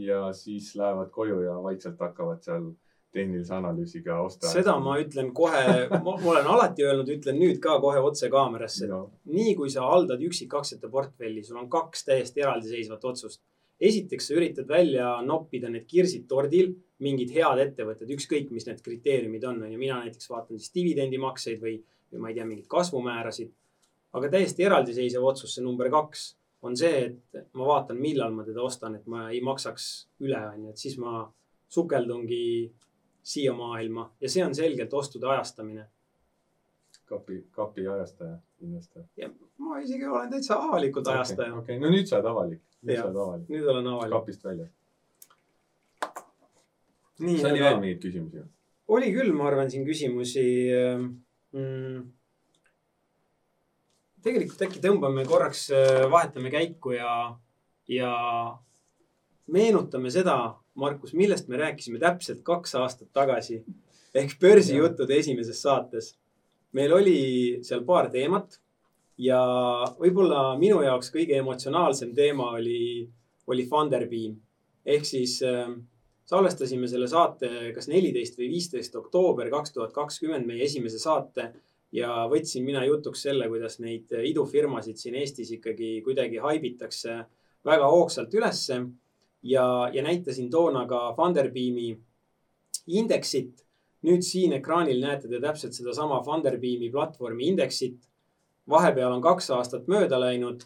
ja 0.05 0.27
siis 0.37 0.75
lähevad 0.77 1.09
koju 1.13 1.41
ja 1.47 1.55
vaikselt 1.63 2.01
hakkavad 2.01 2.43
seal 2.45 2.69
tehnilise 3.15 3.55
analüüsiga 3.55 4.19
osta. 4.21 4.51
seda 4.51 4.75
ma 4.83 4.97
ütlen 5.01 5.31
kohe, 5.35 5.87
ma 6.05 6.15
olen 6.17 6.49
alati 6.51 6.85
öelnud, 6.85 7.09
ütlen 7.15 7.39
nüüd 7.39 7.61
ka 7.63 7.77
kohe 7.83 8.01
otse 8.03 8.29
kaamerasse 8.33 8.89
no.. 8.91 9.01
nii 9.31 9.55
kui 9.57 9.71
sa 9.73 9.87
haldad 9.87 10.21
üksikaktsiate 10.27 10.91
portfelli, 10.91 11.43
sul 11.47 11.61
on 11.63 11.69
kaks 11.71 12.05
täiesti 12.09 12.43
eraldiseisvat 12.43 13.07
otsust. 13.11 13.41
esiteks 13.79 14.29
sa 14.29 14.35
üritad 14.37 14.67
välja 14.69 15.15
noppida 15.25 15.71
need 15.71 15.87
kirsid 15.87 16.27
tordil, 16.29 16.75
mingid 17.03 17.33
head 17.35 17.59
ettevõtted, 17.59 18.09
ükskõik, 18.15 18.51
mis 18.55 18.67
need 18.69 18.79
kriteeriumid 18.85 19.43
on, 19.43 19.61
on 19.65 19.71
ju. 19.73 19.79
mina 19.79 19.99
näiteks 20.03 20.29
vaatan 20.31 20.59
siis 20.59 20.71
dividendimakseid 20.75 21.61
või, 21.61 21.75
või 22.11 22.23
ma 22.23 22.31
ei 22.31 22.37
tea, 22.37 22.47
mingeid 22.47 22.67
kasvumäärasid. 22.71 23.51
aga 24.15 24.29
täiesti 24.31 24.63
eraldiseisev 24.63 25.23
otsus, 25.23 25.55
see 25.55 25.63
number 25.63 25.89
kaks 25.91 26.35
on 26.65 26.77
see, 26.77 27.01
et 27.35 27.49
ma 27.53 27.67
vaatan, 27.67 27.99
millal 28.01 28.31
ma 28.33 28.45
teda 28.47 28.63
ostan, 28.63 28.95
et 28.95 29.05
ma 29.11 29.27
ei 29.29 29.41
maksaks 29.43 30.07
üle, 30.23 30.39
on 30.53 30.63
ju, 30.63 30.69
et 30.71 30.81
siis 30.81 30.95
ma 31.01 31.25
sukeldungi 31.75 32.45
siia 33.25 33.53
maailma 33.53 34.07
ja 34.21 34.29
see 34.29 34.45
on 34.45 34.55
selgelt 34.55 34.93
ostude 34.93 35.27
ajastamine. 35.27 35.87
kapi, 37.05 37.47
kapi 37.51 37.87
ajastaja, 37.87 38.37
investor. 38.61 39.03
ja 39.17 39.29
ma 39.57 39.79
isegi 39.79 40.05
olen 40.05 40.29
täitsa 40.29 40.55
avalikult 40.55 41.07
okay, 41.07 41.17
ajastaja. 41.17 41.53
okei 41.53 41.77
okay., 41.77 41.83
no 41.83 41.93
nüüd 41.93 42.09
sa 42.09 42.19
oled 42.19 42.31
avalik. 42.31 42.61
nüüd 42.81 43.01
sa 43.01 43.07
oled 43.09 43.21
avalik. 43.25 43.49
nüüd 43.49 43.69
olen 43.73 43.87
avalik. 43.93 44.13
kapist 44.17 44.45
väljas. 44.45 44.71
Nii. 47.19 47.39
kas 47.39 47.49
oli 47.51 47.63
veel 47.63 47.79
mingeid 47.81 48.03
küsimusi? 48.03 48.43
oli 48.95 49.13
küll, 49.15 49.31
ma 49.33 49.47
arvan, 49.49 49.71
siin 49.71 49.85
küsimusi 49.87 50.45
mm, 51.55 52.03
tegelikult 54.25 54.67
äkki 54.67 54.81
tõmbame 54.83 55.25
korraks, 55.29 55.67
vahetame 56.11 56.51
käiku 56.53 56.95
ja, 56.95 57.09
ja 57.89 58.11
meenutame 59.51 60.11
seda, 60.13 60.55
Markus, 60.75 61.13
millest 61.15 61.47
me 61.47 61.59
rääkisime 61.61 62.01
täpselt 62.01 62.41
kaks 62.43 62.75
aastat 62.75 63.11
tagasi 63.15 63.61
ehk 64.15 64.37
börsijuttude 64.41 65.15
esimeses 65.15 65.61
saates. 65.61 66.15
meil 66.75 66.91
oli 66.91 67.19
seal 67.63 67.85
paar 67.87 68.09
teemat 68.11 68.57
ja 69.17 69.39
võib-olla 69.99 70.57
minu 70.59 70.81
jaoks 70.83 71.11
kõige 71.13 71.37
emotsionaalsem 71.39 72.11
teema 72.15 72.49
oli, 72.57 73.07
oli 73.47 73.65
Funderbeam 73.69 74.35
ehk 74.85 75.05
siis 75.07 75.37
äh, 75.43 75.71
salvestasime 76.25 76.87
selle 76.89 77.07
saate 77.07 77.71
kas 77.75 77.87
neliteist 77.91 78.39
või 78.39 78.49
viisteist 78.55 78.95
oktoober 78.97 79.49
kaks 79.53 79.75
tuhat 79.75 79.93
kakskümmend, 79.93 80.47
meie 80.49 80.65
esimese 80.65 80.99
saate 80.99 81.51
ja 81.95 82.25
võtsin 82.31 82.65
mina 82.65 82.83
jutuks 82.85 83.21
selle, 83.27 83.47
kuidas 83.51 83.79
neid 83.79 84.11
idufirmasid 84.31 84.99
siin 84.99 85.15
Eestis 85.21 85.51
ikkagi 85.57 85.99
kuidagi 86.05 86.41
haibitakse 86.43 87.19
väga 87.65 87.89
hoogsalt 87.91 88.33
ülesse 88.33 88.81
ja, 89.45 89.89
ja 89.93 90.03
näitasin 90.03 90.49
toona 90.49 90.85
ka 90.89 91.13
Funderbeami 91.17 91.93
indeksit. 92.87 93.61
nüüd 94.05 94.21
siin 94.21 94.51
ekraanil 94.53 94.99
näete 95.01 95.27
te 95.27 95.39
täpselt 95.41 95.73
sedasama 95.73 96.19
Funderbeami 96.23 96.91
platvormi 96.91 97.47
indeksit. 97.53 97.97
vahepeal 98.69 99.11
on 99.11 99.21
kaks 99.21 99.49
aastat 99.49 99.87
mööda 99.87 100.19
läinud. 100.19 100.65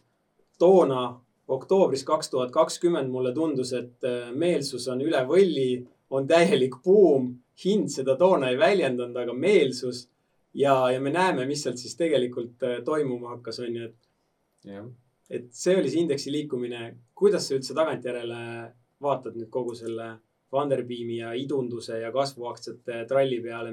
toona 0.60 1.20
oktoobris 1.50 2.06
kaks 2.06 2.30
tuhat 2.30 2.54
kakskümmend 2.54 3.10
mulle 3.12 3.34
tundus, 3.34 3.74
et 3.74 4.08
äh, 4.08 4.30
meelsus 4.32 4.88
on 4.92 5.02
üle 5.06 5.24
võlli, 5.28 5.84
on 6.10 6.28
täielik 6.28 6.82
buum. 6.84 7.36
hind 7.60 7.90
seda 7.92 8.16
toona 8.16 8.54
ei 8.54 8.58
väljendanud, 8.58 9.18
aga 9.20 9.34
meelsus 9.36 10.06
ja, 10.56 10.92
ja 10.94 11.02
me 11.04 11.12
näeme, 11.12 11.44
mis 11.46 11.66
sealt 11.66 11.78
siis 11.82 11.98
tegelikult 12.00 12.64
äh, 12.64 12.80
toimuma 12.86 13.36
hakkas, 13.36 13.60
on 13.66 13.76
ju, 13.76 13.90
et 13.90 14.72
yeah 14.72 14.88
et 15.30 15.52
see 15.54 15.78
oli 15.78 15.90
see 15.90 16.02
indeksi 16.04 16.32
liikumine. 16.34 16.96
kuidas 17.16 17.48
sa 17.48 17.56
üldse 17.58 17.76
tagantjärele 17.78 18.42
vaatad 19.02 19.38
nüüd 19.38 19.50
kogu 19.54 19.76
selle 19.78 20.16
Funderbeami 20.50 21.20
ja 21.20 21.34
idunduse 21.38 22.00
ja 22.02 22.10
kasvuaktsiate 22.12 23.04
tralli 23.10 23.38
peale, 23.44 23.72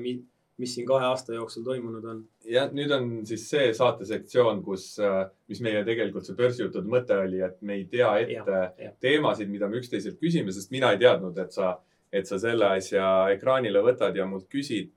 mis 0.57 0.75
siin 0.75 0.87
kahe 0.89 1.05
aasta 1.05 1.35
jooksul 1.35 1.65
toimunud 1.65 2.05
on? 2.09 2.23
jah, 2.49 2.71
nüüd 2.75 2.93
on 2.97 3.11
siis 3.29 3.45
see 3.51 3.69
saatesektsioon, 3.77 4.63
kus, 4.65 4.89
äh, 5.03 5.19
mis 5.51 5.61
meie 5.65 5.83
tegelikult 5.85 6.29
see 6.29 6.39
börsijuttude 6.39 6.89
mõte 6.91 7.19
oli, 7.27 7.43
et 7.45 7.61
me 7.61 7.77
ei 7.81 7.85
tea 7.93 8.13
ette 8.23 8.57
ja, 8.57 8.71
ja. 8.87 8.95
teemasid, 9.03 9.51
mida 9.53 9.69
me 9.69 9.81
üksteiselt 9.83 10.19
küsime, 10.23 10.55
sest 10.57 10.73
mina 10.73 10.95
ei 10.95 11.03
teadnud, 11.03 11.37
et 11.43 11.53
sa, 11.57 11.75
et 12.13 12.29
sa 12.29 12.41
selle 12.41 12.71
asja 12.79 13.07
ekraanile 13.35 13.85
võtad 13.85 14.17
ja 14.17 14.29
mult 14.29 14.49
küsid. 14.53 14.95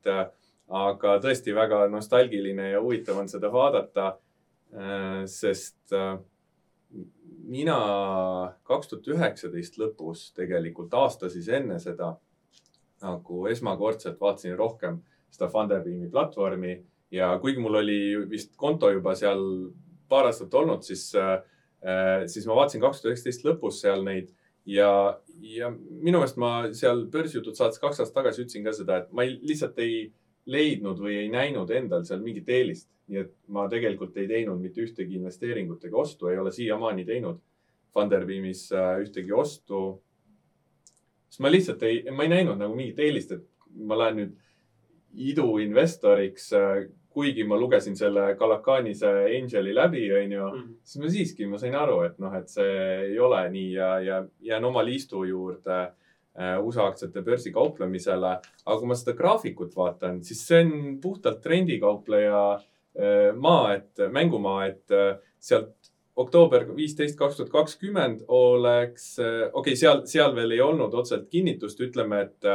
aga 0.69 1.15
tõesti 1.17 1.53
väga 1.55 1.87
nostalgiline 1.89 2.67
ja 2.69 2.81
huvitav 2.81 3.17
on 3.17 3.29
seda 3.29 3.49
vaadata. 3.51 4.11
Äh, 4.69 5.23
sest 5.25 5.93
äh, 5.97 6.19
mina 7.49 7.77
kaks 8.63 8.91
tuhat 8.91 9.07
üheksateist 9.15 9.79
lõpus 9.81 10.27
tegelikult 10.37 10.93
aasta 10.93 11.29
siis 11.29 11.47
enne 11.49 11.79
seda 11.81 12.13
nagu 13.01 13.47
esmakordselt 13.49 14.19
vaatasin 14.21 14.57
rohkem 14.59 14.99
seda 15.33 15.49
Funderbeami 15.51 16.09
platvormi. 16.11 16.75
Ja 17.11 17.31
kuigi 17.41 17.61
mul 17.61 17.79
oli 17.81 18.01
vist 18.29 18.53
konto 18.57 18.91
juba 18.93 19.15
seal 19.17 19.41
paar 20.09 20.29
aastat 20.29 20.53
olnud, 20.53 20.83
siis 20.85 21.09
äh,, 21.17 21.39
siis 22.27 22.45
ma 22.49 22.57
vaatasin 22.59 22.81
kaks 22.83 23.01
tuhat 23.01 23.13
üheksateist 23.13 23.45
lõpus 23.47 23.81
seal 23.83 24.05
neid. 24.05 24.29
Ja, 24.69 24.91
ja 25.41 25.71
minu 25.71 26.19
meelest 26.19 26.37
ma 26.37 26.51
seal 26.77 27.05
börsijutud 27.09 27.57
saates 27.57 27.81
kaks 27.81 28.01
aastat 28.01 28.19
tagasi 28.19 28.43
ütlesin 28.43 28.65
ka 28.65 28.73
seda, 28.75 29.01
et 29.01 29.13
ma 29.15 29.25
ei, 29.25 29.37
lihtsalt 29.41 29.79
ei 29.81 30.09
leidnud 30.49 30.99
või 31.01 31.15
ei 31.23 31.29
näinud 31.31 31.71
endal 31.73 32.05
seal 32.05 32.21
mingit 32.25 32.49
eelist. 32.49 32.89
Nii 33.09 33.23
et 33.23 33.31
ma 33.49 33.65
tegelikult 33.69 34.17
ei 34.21 34.27
teinud 34.29 34.61
mitte 34.61 34.83
ühtegi 34.83 35.17
investeeringut 35.17 35.85
ega 35.87 35.97
ostu, 35.97 36.29
ei 36.29 36.37
ole 36.37 36.51
siiamaani 36.53 37.07
teinud 37.07 37.39
Funderbeamis 37.93 38.67
äh, 38.77 38.99
ühtegi 39.01 39.33
ostu. 39.33 40.01
sest 41.29 41.41
ma 41.41 41.49
lihtsalt 41.49 41.83
ei, 41.85 42.03
ma 42.13 42.25
ei 42.25 42.29
näinud 42.35 42.57
nagu 42.57 42.75
mingit 42.77 42.99
eelist, 43.01 43.31
et 43.33 43.73
ma 43.85 43.97
lähen 43.97 44.19
nüüd 44.21 44.37
iduinvestoriks, 45.13 46.51
äh, 46.53 46.87
kuigi 47.09 47.43
ma 47.43 47.57
lugesin 47.57 47.95
selle 47.97 48.35
Kalakanise 48.37 49.09
Angeli 49.25 49.73
läbi, 49.75 50.03
onju 50.13 50.43
mm, 50.43 50.59
-hmm. 50.59 50.75
siis 50.83 51.03
ma 51.03 51.09
siiski, 51.09 51.47
ma 51.47 51.57
sain 51.57 51.75
aru, 51.75 52.01
et 52.05 52.19
noh, 52.19 52.35
et 52.35 52.49
see 52.49 52.75
ei 53.09 53.19
ole 53.19 53.41
nii 53.49 53.71
ja, 53.73 53.99
ja 53.99 54.25
jään 54.39 54.65
oma 54.65 54.85
liistu 54.85 55.23
juurde 55.23 55.79
USA 56.61 56.85
aktsiate 56.87 57.21
börsi 57.21 57.51
kauplemisele. 57.51 58.37
aga 58.65 58.77
kui 58.79 58.87
ma 58.87 58.95
seda 58.95 59.17
graafikut 59.17 59.75
vaatan, 59.75 60.23
siis 60.23 60.47
see 60.47 60.61
on 60.63 60.99
puhtalt 61.01 61.41
trendikaupleja 61.41 62.59
maa, 63.35 63.73
et 63.73 64.01
mängumaa, 64.11 64.65
et 64.65 64.93
sealt 65.39 65.91
oktoober 66.19 66.67
viisteist, 66.75 67.17
kaks 67.17 67.37
tuhat 67.39 67.51
kakskümmend 67.51 68.23
oleks, 68.27 69.13
okei 69.19 69.51
okay,, 69.53 69.75
seal, 69.75 70.03
seal 70.09 70.35
veel 70.35 70.55
ei 70.55 70.61
olnud 70.61 70.93
otseselt 70.93 71.29
kinnitust, 71.31 71.79
ütleme, 71.85 72.21
et, 72.27 72.49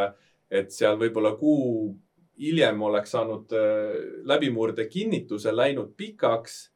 et 0.51 0.73
seal 0.73 0.99
võib-olla 1.01 1.35
kuu 1.41 1.95
hiljem 2.41 2.82
oleks 2.82 3.11
saanud 3.14 3.53
läbimurde 4.26 4.89
kinnituse, 4.91 5.53
läinud 5.57 5.93
pikaks 5.97 6.74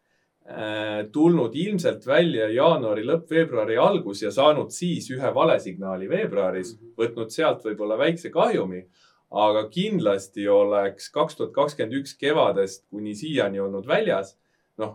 Äh, 0.50 1.04
tulnud 1.12 1.52
ilmselt 1.60 2.06
välja 2.08 2.46
jaanuari 2.48 3.02
lõpp, 3.04 3.26
veebruari 3.28 3.74
algus 3.76 4.22
ja 4.22 4.30
saanud 4.32 4.70
siis 4.72 5.10
ühe 5.12 5.32
valesignaali 5.36 6.06
veebruaris, 6.08 6.70
mhm. 6.72 6.94
võtnud 6.96 7.34
sealt 7.34 7.66
võib-olla 7.68 7.98
väikse 8.00 8.32
kahjumi. 8.32 8.86
aga 9.30 9.66
kindlasti 9.68 10.46
oleks 10.48 11.10
kaks 11.12 11.36
tuhat 11.36 11.50
kakskümmend 11.52 11.98
üks 11.98 12.14
kevadest 12.16 12.86
kuni 12.88 13.12
siiani 13.14 13.60
olnud 13.60 13.86
väljas. 13.86 14.38
noh, 14.78 14.94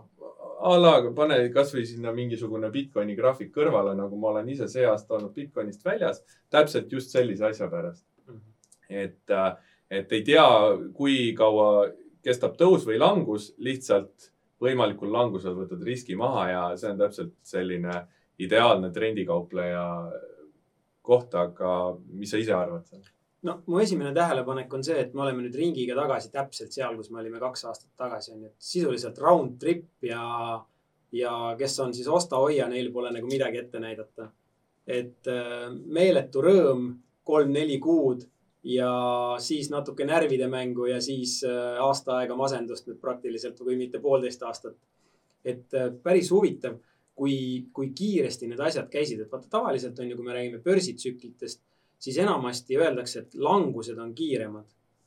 a 0.58 0.74
la 0.80 0.96
pane 1.14 1.38
kasvõi 1.54 1.86
sinna 1.86 2.12
mingisugune 2.12 2.70
Bitcoini 2.70 3.14
graafik 3.14 3.54
kõrvale, 3.54 3.94
nagu 3.94 4.16
ma 4.16 4.32
olen 4.32 4.48
ise 4.48 4.66
see 4.68 4.84
aasta 4.84 5.14
olnud 5.14 5.34
Bitcoinist 5.34 5.84
väljas, 5.84 6.24
täpselt 6.50 6.90
just 6.92 7.14
sellise 7.14 7.46
asja 7.46 7.70
pärast. 7.70 8.04
Mhm. 8.26 8.40
et, 8.88 9.30
äh, 9.30 9.54
et 9.90 10.12
ei 10.12 10.22
tea, 10.26 10.46
kui 10.96 11.32
kaua 11.36 11.88
kestab 12.24 12.56
tõus 12.60 12.86
või 12.88 12.98
langus, 12.98 13.52
lihtsalt 13.58 14.30
võimalikul 14.64 15.12
langusel 15.12 15.56
võtad 15.56 15.82
riski 15.84 16.16
maha 16.16 16.44
ja 16.48 16.62
see 16.80 16.92
on 16.92 17.00
täpselt 17.02 17.34
selline 17.44 17.98
ideaalne 18.40 18.90
trendikaupleja 18.94 19.84
koht, 21.04 21.34
aga 21.36 21.72
mis 22.16 22.32
sa 22.32 22.40
ise 22.40 22.54
arvad 22.56 22.86
seal? 22.88 23.04
no 23.44 23.58
mu 23.68 23.80
esimene 23.82 24.14
tähelepanek 24.16 24.72
on 24.72 24.84
see, 24.86 24.96
et 25.02 25.12
me 25.14 25.24
oleme 25.26 25.44
nüüd 25.44 25.56
ringiga 25.58 25.96
tagasi 25.98 26.30
täpselt 26.32 26.72
seal, 26.72 26.96
kus 26.96 27.10
me 27.12 27.20
olime 27.20 27.40
kaks 27.42 27.66
aastat 27.68 27.90
tagasi, 28.00 28.32
on 28.32 28.46
ju, 28.46 28.52
et 28.52 28.70
sisuliselt 28.72 29.20
round 29.20 29.58
trip 29.60 30.06
ja, 30.08 30.22
ja 31.12 31.34
kes 31.60 31.76
on 31.84 31.92
siis 31.96 32.08
osta-hoia, 32.08 32.70
neil 32.72 32.88
pole 32.94 33.12
nagu 33.12 33.28
midagi 33.28 33.60
ette 33.60 33.82
näidata. 33.84 34.30
et 34.86 35.28
äh, 35.28 35.68
meeletu 35.72 36.42
rõõm, 36.44 36.88
kolm-neli 37.24 37.78
kuud 37.80 38.24
ja 38.64 39.36
siis 39.38 39.68
natuke 39.70 40.06
närvide 40.08 40.48
mängu 40.48 40.86
ja 40.86 41.00
siis 41.00 41.42
äh, 41.44 41.80
aasta 41.84 42.18
aega 42.18 42.36
masendust 42.36 42.88
nüüd 42.88 42.98
praktiliselt, 43.00 43.58
kui 43.60 43.76
mitte 43.76 44.00
poolteist 44.00 44.42
aastat. 44.42 44.76
et 45.44 45.74
äh, 45.74 45.90
päris 46.02 46.30
huvitav, 46.32 46.78
kui, 47.14 47.66
kui 47.72 47.90
kiiresti 47.94 48.48
need 48.48 48.60
asjad 48.60 48.88
käisid, 48.90 49.20
et 49.20 49.32
vaata 49.32 49.50
tavaliselt 49.50 49.98
on 50.00 50.08
ju, 50.10 50.16
kui 50.16 50.24
me 50.24 50.32
räägime 50.32 50.62
börsitsüklitest, 50.64 51.60
siis 51.98 52.16
enamasti 52.18 52.78
öeldakse, 52.80 53.20
et 53.20 53.34
langused 53.34 53.98
on 53.98 54.14
kiiremad, 54.14 54.64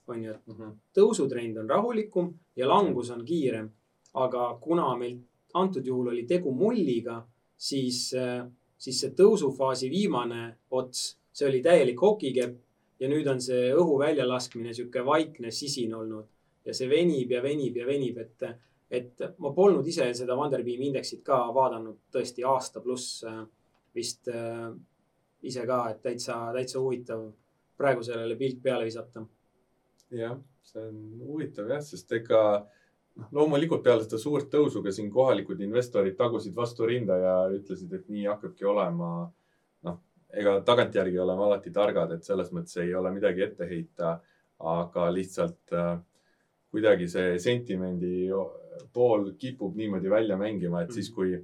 on 0.07 0.23
ju, 0.23 0.31
et 0.31 0.47
mm 0.47 0.53
-hmm. 0.53 0.75
tõusutrend 0.99 1.57
on 1.59 1.69
rahulikum 1.69 2.33
ja 2.55 2.67
langus 2.67 3.09
on 3.09 3.25
kiirem. 3.25 3.69
aga 4.13 4.57
kuna 4.61 4.95
meil 4.97 5.17
antud 5.53 5.85
juhul 5.85 6.07
oli 6.07 6.23
tegu 6.23 6.51
mulliga, 6.51 7.27
siis, 7.57 8.13
äh, 8.13 8.47
siis 8.77 8.99
see 8.99 9.09
tõusufaasi 9.09 9.89
viimane 9.89 10.57
ots, 10.71 11.17
see 11.33 11.47
oli 11.47 11.61
täielik 11.61 12.01
hokikepp 12.01 12.66
ja 12.99 13.09
nüüd 13.11 13.27
on 13.29 13.41
see 13.43 13.71
õhu 13.75 13.97
väljalaskmine 14.01 14.73
sihuke 14.73 15.03
vaikne 15.05 15.51
sisin 15.51 15.93
olnud 15.97 16.27
ja 16.65 16.75
see 16.75 16.89
venib 16.91 17.31
ja 17.31 17.41
venib 17.43 17.77
ja 17.79 17.85
venib, 17.87 18.17
et, 18.19 18.45
et 18.89 19.25
ma 19.43 19.53
polnud 19.55 19.87
ise 19.87 20.09
seda 20.17 20.35
Vanderbeami 20.37 20.91
indeksit 20.91 21.23
ka 21.25 21.39
vaadanud 21.55 22.07
tõesti 22.13 22.45
aasta 22.47 22.83
pluss 22.83 23.23
äh, 23.27 23.43
vist 23.95 24.27
äh, 24.31 24.71
ise 25.47 25.65
ka, 25.69 25.83
et 25.91 26.01
täitsa, 26.03 26.39
täitsa 26.55 26.81
huvitav 26.81 27.27
praegu 27.77 28.03
sellele 28.03 28.35
pilk 28.39 28.61
peale 28.63 28.87
visata. 28.87 29.23
jah, 30.11 30.37
see 30.65 30.81
on 30.81 30.99
huvitav 31.27 31.69
jah, 31.71 31.83
sest 31.83 32.11
ega 32.17 32.41
noh, 32.57 33.29
loomulikult 33.39 33.83
peale 33.85 34.05
seda 34.05 34.19
suurt 34.21 34.49
tõusu 34.51 34.83
ka 34.83 34.93
siin 34.95 35.11
kohalikud 35.13 35.61
investorid 35.63 36.17
tagusid 36.17 36.55
vastu 36.55 36.87
rinda 36.89 37.17
ja 37.21 37.35
ütlesid, 37.53 37.93
et 37.93 38.09
nii 38.11 38.25
hakkabki 38.31 38.65
olema 38.65 39.11
ega 40.33 40.59
tagantjärgi 40.65 41.19
oleme 41.19 41.45
alati 41.47 41.71
targad, 41.71 42.11
et 42.11 42.23
selles 42.27 42.51
mõttes 42.55 42.81
ei 42.83 42.93
ole 42.95 43.11
midagi 43.15 43.45
ette 43.47 43.69
heita. 43.69 44.19
aga 44.57 45.03
lihtsalt 45.13 45.73
äh, 45.77 45.99
kuidagi 46.73 47.05
see 47.07 47.35
sentimendi 47.39 48.31
pool 48.93 49.35
kipub 49.37 49.75
niimoodi 49.77 50.09
välja 50.09 50.37
mängima, 50.37 50.81
et 50.81 50.95
siis, 50.95 51.11
kui 51.13 51.35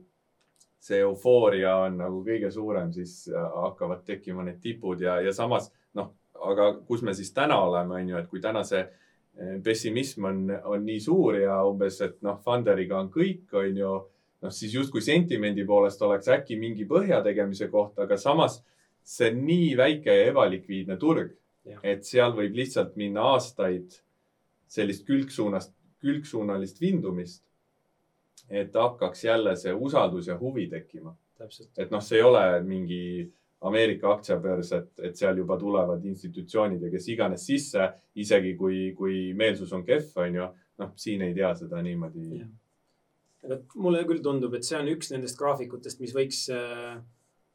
see 0.82 1.00
eufooria 1.06 1.76
on 1.86 2.00
nagu 2.02 2.24
kõige 2.26 2.50
suurem, 2.52 2.92
siis 2.92 3.28
äh, 3.30 3.46
hakkavad 3.66 4.02
tekkima 4.08 4.44
need 4.44 4.60
tipud 4.64 5.02
ja, 5.02 5.20
ja 5.22 5.34
samas 5.34 5.70
noh, 5.94 6.10
aga 6.42 6.74
kus 6.88 7.06
me 7.06 7.14
siis 7.14 7.32
täna 7.34 7.62
oleme, 7.64 8.02
on 8.02 8.10
ju, 8.10 8.18
et 8.18 8.28
kui 8.32 8.42
täna 8.42 8.66
see 8.68 8.82
äh, 8.82 9.56
pessimism 9.64 10.28
on, 10.32 10.44
on 10.74 10.84
nii 10.86 11.00
suur 11.06 11.38
ja 11.40 11.62
umbes, 11.70 12.02
et 12.02 12.20
noh, 12.26 12.42
Funderiga 12.44 13.00
on 13.00 13.14
kõik, 13.14 13.46
on 13.54 13.80
ju, 13.80 13.96
noh, 14.44 14.54
siis 14.54 14.76
justkui 14.76 15.06
sentimendi 15.06 15.66
poolest 15.70 16.02
oleks 16.02 16.34
äkki 16.34 16.58
mingi 16.60 16.90
põhja 16.90 17.22
tegemise 17.24 17.70
koht, 17.72 18.00
aga 18.02 18.18
samas 18.20 18.64
see 19.04 19.32
on 19.32 19.46
nii 19.46 19.74
väike 19.78 20.16
ja 20.16 20.30
ebalikviidne 20.32 20.98
turg, 21.00 21.36
et 21.84 22.04
seal 22.08 22.34
võib 22.36 22.56
lihtsalt 22.58 22.96
minna 23.00 23.28
aastaid 23.34 24.00
sellist 24.72 25.06
külgsuunast, 25.08 25.74
külgsuunalist 26.04 26.82
vindumist. 26.82 27.44
et 28.50 28.74
hakkaks 28.76 29.24
jälle 29.24 29.56
see 29.56 29.72
usaldus 29.74 30.28
ja 30.28 30.38
huvi 30.38 30.68
tekkima. 30.68 31.16
et 31.78 31.92
noh, 31.92 32.02
see 32.02 32.18
ei 32.18 32.24
ole 32.24 32.62
mingi 32.64 33.32
Ameerika 33.64 34.12
aktsiabörs, 34.12 34.72
et, 34.76 34.90
et 35.00 35.16
seal 35.16 35.38
juba 35.38 35.56
tulevad 35.58 36.04
institutsioonid 36.06 36.82
ja 36.84 36.90
kes 36.92 37.08
iganes 37.08 37.46
sisse, 37.48 37.86
isegi 38.16 38.58
kui, 38.60 38.92
kui 38.98 39.32
meelsus 39.34 39.72
on 39.72 39.86
kehv, 39.88 40.10
on 40.20 40.36
ju. 40.36 40.50
noh, 40.84 40.92
siin 40.96 41.22
ei 41.22 41.34
tea 41.34 41.54
seda 41.56 41.82
niimoodi. 41.82 42.42
aga 43.44 43.60
mulle 43.76 44.04
küll 44.10 44.24
tundub, 44.24 44.54
et 44.58 44.68
see 44.68 44.78
on 44.80 44.90
üks 44.92 45.14
nendest 45.14 45.40
graafikutest, 45.40 46.02
mis 46.04 46.16
võiks 46.16 46.48
äh 46.52 47.00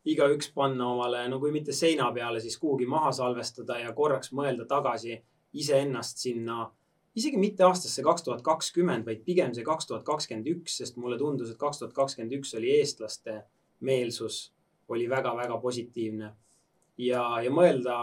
igaüks 0.08 0.50
panna 0.54 0.88
omale, 0.92 1.26
no 1.28 1.38
kui 1.42 1.52
mitte 1.52 1.74
seina 1.76 2.08
peale, 2.14 2.40
siis 2.40 2.56
kuhugi 2.58 2.86
maha 2.88 3.12
salvestada 3.12 3.78
ja 3.82 3.92
korraks 3.96 4.32
mõelda 4.32 4.66
tagasi 4.68 5.18
iseennast 5.58 6.22
sinna, 6.22 6.66
isegi 7.18 7.40
mitte 7.40 7.64
aastasse 7.66 8.04
kaks 8.06 8.24
tuhat 8.26 8.44
kakskümmend, 8.46 9.06
vaid 9.08 9.24
pigem 9.26 9.54
see 9.54 9.66
kaks 9.66 9.88
tuhat 9.90 10.04
kakskümmend 10.06 10.48
üks, 10.54 10.78
sest 10.80 10.96
mulle 11.00 11.18
tundus, 11.20 11.50
et 11.52 11.60
kaks 11.60 11.82
tuhat 11.82 11.96
kakskümmend 11.96 12.38
üks 12.38 12.54
oli 12.58 12.72
eestlaste 12.78 13.42
meelsus 13.80 14.48
oli 14.88 15.08
väga-väga 15.10 15.58
positiivne. 15.60 16.32
ja, 16.98 17.22
ja 17.44 17.50
mõelda, 17.50 17.96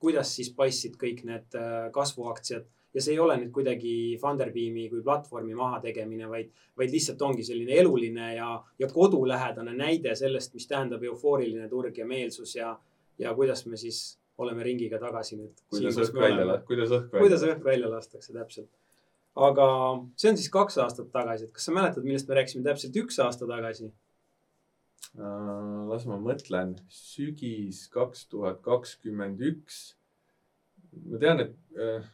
kuidas 0.00 0.30
siis 0.36 0.52
paistsid 0.56 0.96
kõik 1.00 1.24
need 1.28 1.58
äh, 1.58 1.90
kasvuaktsiad 1.92 2.64
ja 2.94 3.02
see 3.02 3.14
ei 3.14 3.20
ole 3.22 3.36
nüüd 3.40 3.52
kuidagi 3.54 3.92
Funderbeami 4.20 4.88
kui 4.92 5.02
platvormi 5.04 5.54
mahategemine, 5.56 6.28
vaid, 6.28 6.50
vaid 6.78 6.92
lihtsalt 6.92 7.22
ongi 7.24 7.44
selline 7.46 7.78
eluline 7.80 8.34
ja, 8.36 8.50
ja 8.78 8.88
kodulähedane 8.90 9.74
näide 9.76 10.14
sellest, 10.18 10.52
mis 10.54 10.68
tähendab 10.68 11.04
eufooriline 11.08 11.68
turg 11.72 11.98
ja 11.98 12.06
meelsus 12.06 12.56
ja, 12.58 12.74
ja 13.18 13.34
kuidas 13.38 13.64
me 13.66 13.80
siis 13.80 14.02
oleme 14.42 14.64
ringiga 14.66 15.00
tagasi 15.00 15.38
nüüd. 15.40 15.64
kuidas 15.72 15.98
õhk 16.04 16.20
välja, 16.20 16.60
kuidas 16.68 16.92
õhk 16.92 17.10
välja. 17.12 17.24
kuidas 17.24 17.48
õhk 17.48 17.66
välja 17.66 17.90
lastakse, 17.92 18.36
täpselt. 18.36 18.70
aga 19.48 19.66
see 20.16 20.32
on 20.32 20.40
siis 20.40 20.52
kaks 20.52 20.78
aastat 20.84 21.12
tagasi, 21.14 21.48
et 21.48 21.56
kas 21.56 21.68
sa 21.68 21.76
mäletad, 21.76 22.06
millest 22.06 22.28
me 22.28 22.40
rääkisime 22.40 22.64
täpselt 22.66 22.96
üks 23.04 23.20
aasta 23.24 23.48
tagasi? 23.48 23.92
Äh, 25.12 25.82
las 25.90 26.06
ma 26.08 26.16
mõtlen, 26.20 26.76
sügis 26.92 27.86
kaks 27.92 28.26
tuhat 28.32 28.62
kakskümmend 28.64 29.40
üks. 29.44 29.82
ma 31.08 31.20
tean, 31.20 31.40
et 31.44 31.56
äh, 31.76 32.04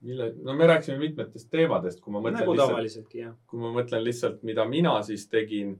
mille, 0.00 0.32
no 0.42 0.54
me 0.54 0.66
rääkisime 0.66 0.98
mitmetest 0.98 1.50
teemadest, 1.50 2.00
kui 2.02 2.14
ma 2.14 2.22
mõtlen 2.22 2.44
nagu 2.44 2.56
tavaliseltki, 2.58 3.22
jah. 3.24 3.36
kui 3.50 3.60
ma 3.62 3.72
mõtlen 3.74 4.02
lihtsalt, 4.04 4.42
mida 4.46 4.66
mina 4.68 4.94
siis 5.06 5.26
tegin, 5.30 5.74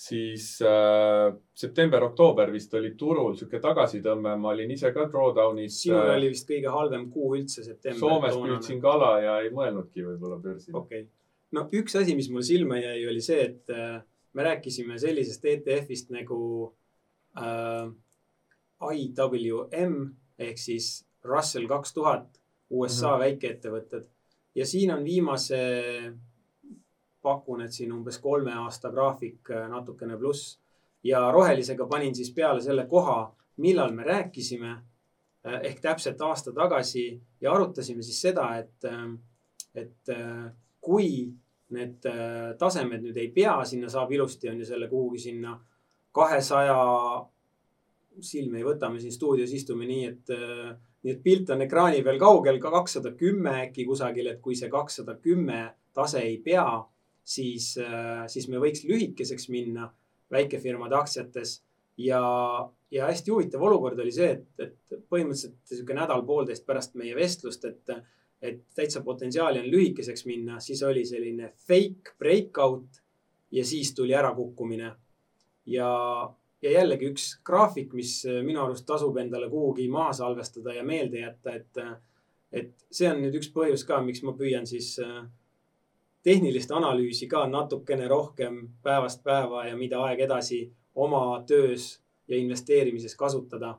siis 0.00 0.52
äh, 0.66 1.30
september-oktoober 1.56 2.52
vist 2.52 2.74
oli 2.78 2.92
turul 2.98 3.34
sihuke 3.38 3.60
tagasitõmme, 3.62 4.36
ma 4.40 4.52
olin 4.52 4.74
ise 4.76 4.92
ka 4.94 5.06
drawdown'is. 5.10 5.80
sinul 5.86 6.04
äh, 6.04 6.18
oli 6.18 6.30
vist 6.34 6.48
kõige 6.50 6.74
halvem 6.74 7.08
kuu 7.12 7.32
üldse 7.38 7.64
september. 7.66 7.98
Soomes 8.02 8.36
püüdsin 8.36 8.82
kala 8.82 9.14
ja 9.24 9.40
ei 9.44 9.50
mõelnudki 9.54 10.04
võib-olla 10.06 10.38
börsil. 10.42 10.76
okei 10.76 11.06
okay., 11.06 11.10
no 11.56 11.66
üks 11.80 11.96
asi, 11.98 12.14
mis 12.18 12.30
mul 12.30 12.46
silma 12.46 12.78
jäi, 12.78 13.00
oli 13.10 13.24
see, 13.24 13.48
et 13.48 13.74
äh, 13.74 13.98
me 14.36 14.46
rääkisime 14.46 15.00
sellisest 15.02 15.44
ETF-ist 15.54 16.12
nagu 16.14 16.42
äh, 17.40 17.88
IWM 18.80 19.96
ehk 20.40 20.60
siis 20.60 21.00
Russell 21.26 21.66
kaks 21.68 21.92
tuhat 21.96 22.39
USA 22.70 23.06
mm 23.06 23.12
-hmm. 23.12 23.20
väikeettevõtted 23.20 24.08
ja 24.54 24.66
siin 24.66 24.94
on 24.94 25.04
viimase, 25.04 25.58
pakun, 27.22 27.62
et 27.62 27.72
siin 27.72 27.92
umbes 27.92 28.18
kolme 28.18 28.52
aasta 28.54 28.90
graafik 28.90 29.50
äh, 29.50 29.68
natukene 29.68 30.16
pluss 30.18 30.58
ja 31.04 31.30
rohelisega 31.32 31.86
panin 31.86 32.14
siis 32.14 32.32
peale 32.34 32.62
selle 32.64 32.86
koha, 32.86 33.34
millal 33.56 33.92
me 33.92 34.04
rääkisime 34.04 34.70
äh, 34.70 35.60
ehk 35.62 35.80
täpselt 35.80 36.20
aasta 36.20 36.52
tagasi 36.52 37.20
ja 37.40 37.52
arutasime 37.52 38.02
siis 38.02 38.20
seda, 38.20 38.48
et, 38.58 38.84
äh, 38.84 39.12
et 39.74 40.14
kui 40.80 41.30
need 41.70 42.06
tasemed 42.58 43.04
nüüd 43.04 43.18
ei 43.20 43.28
pea, 43.30 43.60
sinna 43.64 43.88
saab 43.88 44.10
ilusti, 44.12 44.48
on 44.50 44.58
ju 44.58 44.64
selle 44.66 44.88
kuhugi 44.90 45.20
sinna 45.22 45.52
kahesaja 46.12 46.80
silme 48.26 48.58
ei 48.58 48.64
võta, 48.66 48.88
me 48.90 48.98
siin 48.98 49.12
stuudios 49.14 49.52
istume 49.54 49.86
nii, 49.86 50.08
et 50.08 50.32
nii 51.02 51.14
et 51.14 51.22
pilt 51.24 51.50
on 51.50 51.62
ekraani 51.64 52.02
peal 52.04 52.18
kaugel 52.20 52.58
ka 52.60 52.70
kakssada 52.70 53.12
kümme 53.16 53.54
äkki 53.66 53.86
kusagil, 53.88 54.26
et 54.32 54.40
kui 54.44 54.56
see 54.58 54.68
kakssada 54.72 55.16
kümme 55.22 55.62
tase 55.96 56.20
ei 56.22 56.36
pea, 56.44 56.66
siis, 57.24 57.72
äh, 57.80 58.26
siis 58.28 58.48
me 58.48 58.60
võiks 58.60 58.84
lühikeseks 58.88 59.48
minna 59.48 59.90
väikefirmade 60.30 60.96
aktsiates. 60.96 61.62
ja, 62.00 62.20
ja 62.90 63.06
hästi 63.06 63.30
huvitav 63.30 63.62
olukord 63.62 63.98
oli 64.00 64.12
see, 64.12 64.30
et, 64.32 64.46
et 64.64 65.02
põhimõtteliselt 65.12 65.58
sihuke 65.68 65.96
nädal-poolteist 65.98 66.64
pärast 66.64 66.94
meie 66.96 67.12
vestlust, 67.16 67.64
et, 67.68 67.90
et 68.40 68.62
täitsa 68.74 69.02
potentsiaali 69.04 69.60
on 69.60 69.68
lühikeseks 69.68 70.24
minna, 70.24 70.60
siis 70.64 70.80
oli 70.86 71.04
selline 71.04 71.52
fake 71.66 72.14
breakout 72.18 73.02
ja 73.52 73.64
siis 73.64 73.92
tuli 73.94 74.14
ärakukkumine. 74.14 74.94
ja, 75.66 75.90
ja 76.62 76.70
jällegi 76.70 77.10
üks 77.10 77.26
graafik, 77.46 77.92
mis 77.96 78.20
äh, 78.28 78.40
minu 78.44 78.62
arust 78.64 78.86
tasub 78.88 79.16
endale 79.20 79.48
kuhugi 79.50 79.88
maha 79.92 80.12
salvestada 80.16 80.74
ja 80.76 80.84
meelde 80.84 81.24
jätta, 81.24 81.56
et, 81.56 81.80
äh, 81.80 81.94
et 82.52 82.72
see 82.92 83.08
on 83.10 83.20
nüüd 83.24 83.38
üks 83.40 83.50
põhjus 83.54 83.86
ka, 83.88 84.00
miks 84.04 84.22
ma 84.26 84.34
püüan 84.36 84.68
siis 84.68 84.92
äh, 85.04 85.22
tehnilist 86.26 86.72
analüüsi 86.76 87.28
ka 87.30 87.46
natukene 87.48 88.08
rohkem 88.08 88.62
päevast 88.84 89.24
päeva 89.24 89.66
ja 89.70 89.76
mida 89.76 90.02
aeg 90.04 90.26
edasi 90.26 90.66
oma 90.94 91.42
töös 91.48 91.94
ja 92.28 92.36
investeerimises 92.36 93.16
kasutada. 93.16 93.78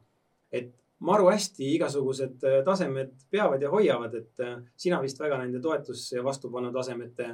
et 0.51 0.73
maru 0.99 1.29
hästi 1.31 1.69
igasugused 1.75 2.41
tasemed 2.65 3.13
peavad 3.31 3.61
ja 3.61 3.69
hoiavad, 3.69 4.15
et 4.15 4.41
sina 4.75 4.99
vist 5.01 5.19
väga 5.19 5.37
nende 5.37 5.59
toetus- 5.59 6.11
ja 6.11 6.23
vastupanutasemete 6.23 7.29